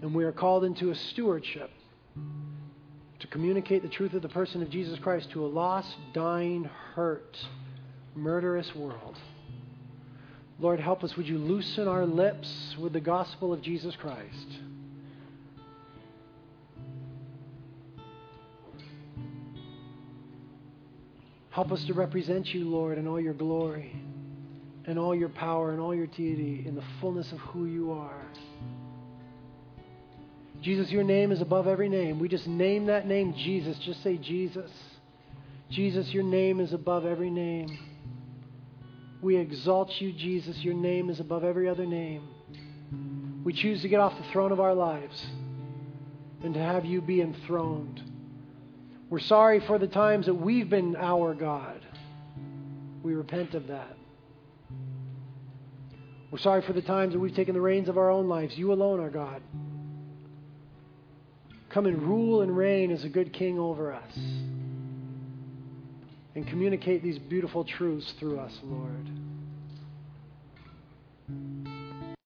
And 0.00 0.14
we 0.14 0.24
are 0.24 0.32
called 0.32 0.64
into 0.64 0.90
a 0.90 0.94
stewardship 0.94 1.70
to 3.20 3.26
communicate 3.28 3.82
the 3.82 3.88
truth 3.88 4.14
of 4.14 4.22
the 4.22 4.28
person 4.28 4.62
of 4.62 4.70
Jesus 4.70 4.98
Christ 4.98 5.30
to 5.30 5.46
a 5.46 5.46
lost, 5.46 5.94
dying, 6.12 6.68
hurt, 6.94 7.38
murderous 8.16 8.74
world. 8.74 9.16
Lord, 10.62 10.78
help 10.78 11.02
us. 11.02 11.16
Would 11.16 11.26
you 11.26 11.38
loosen 11.38 11.88
our 11.88 12.06
lips 12.06 12.76
with 12.78 12.92
the 12.92 13.00
gospel 13.00 13.52
of 13.52 13.62
Jesus 13.62 13.96
Christ? 13.96 14.46
Help 21.50 21.72
us 21.72 21.84
to 21.86 21.94
represent 21.94 22.54
you, 22.54 22.68
Lord, 22.68 22.96
in 22.96 23.08
all 23.08 23.20
your 23.20 23.34
glory, 23.34 23.92
and 24.86 25.00
all 25.00 25.16
your 25.16 25.30
power, 25.30 25.72
and 25.72 25.80
all 25.80 25.96
your 25.96 26.06
deity, 26.06 26.62
in 26.64 26.76
the 26.76 26.84
fullness 27.00 27.32
of 27.32 27.38
who 27.38 27.64
you 27.64 27.90
are. 27.90 28.22
Jesus, 30.62 30.92
your 30.92 31.02
name 31.02 31.32
is 31.32 31.40
above 31.40 31.66
every 31.66 31.88
name. 31.88 32.20
We 32.20 32.28
just 32.28 32.46
name 32.46 32.86
that 32.86 33.04
name 33.08 33.34
Jesus. 33.34 33.76
Just 33.80 34.00
say 34.04 34.16
Jesus. 34.16 34.70
Jesus, 35.70 36.08
your 36.14 36.22
name 36.22 36.60
is 36.60 36.72
above 36.72 37.04
every 37.04 37.30
name. 37.30 37.91
We 39.22 39.36
exalt 39.36 40.00
you, 40.00 40.12
Jesus. 40.12 40.58
Your 40.58 40.74
name 40.74 41.08
is 41.08 41.20
above 41.20 41.44
every 41.44 41.68
other 41.68 41.86
name. 41.86 42.28
We 43.44 43.52
choose 43.52 43.80
to 43.82 43.88
get 43.88 44.00
off 44.00 44.16
the 44.18 44.30
throne 44.32 44.50
of 44.50 44.58
our 44.60 44.74
lives 44.74 45.24
and 46.42 46.52
to 46.54 46.60
have 46.60 46.84
you 46.84 47.00
be 47.00 47.20
enthroned. 47.20 48.02
We're 49.08 49.20
sorry 49.20 49.60
for 49.60 49.78
the 49.78 49.86
times 49.86 50.26
that 50.26 50.34
we've 50.34 50.68
been 50.68 50.96
our 50.96 51.34
God. 51.34 51.80
We 53.04 53.14
repent 53.14 53.54
of 53.54 53.68
that. 53.68 53.96
We're 56.32 56.38
sorry 56.38 56.62
for 56.62 56.72
the 56.72 56.82
times 56.82 57.12
that 57.12 57.20
we've 57.20 57.34
taken 57.34 57.54
the 57.54 57.60
reins 57.60 57.88
of 57.88 57.98
our 57.98 58.10
own 58.10 58.28
lives. 58.28 58.58
You 58.58 58.72
alone 58.72 58.98
are 59.00 59.10
God. 59.10 59.40
Come 61.68 61.86
and 61.86 62.02
rule 62.02 62.42
and 62.42 62.56
reign 62.56 62.90
as 62.90 63.04
a 63.04 63.08
good 63.08 63.32
king 63.32 63.58
over 63.58 63.92
us. 63.92 64.18
And 66.34 66.46
communicate 66.46 67.02
these 67.02 67.18
beautiful 67.18 67.64
truths 67.64 68.12
through 68.18 68.38
us, 68.40 68.58
Lord. 68.62 69.06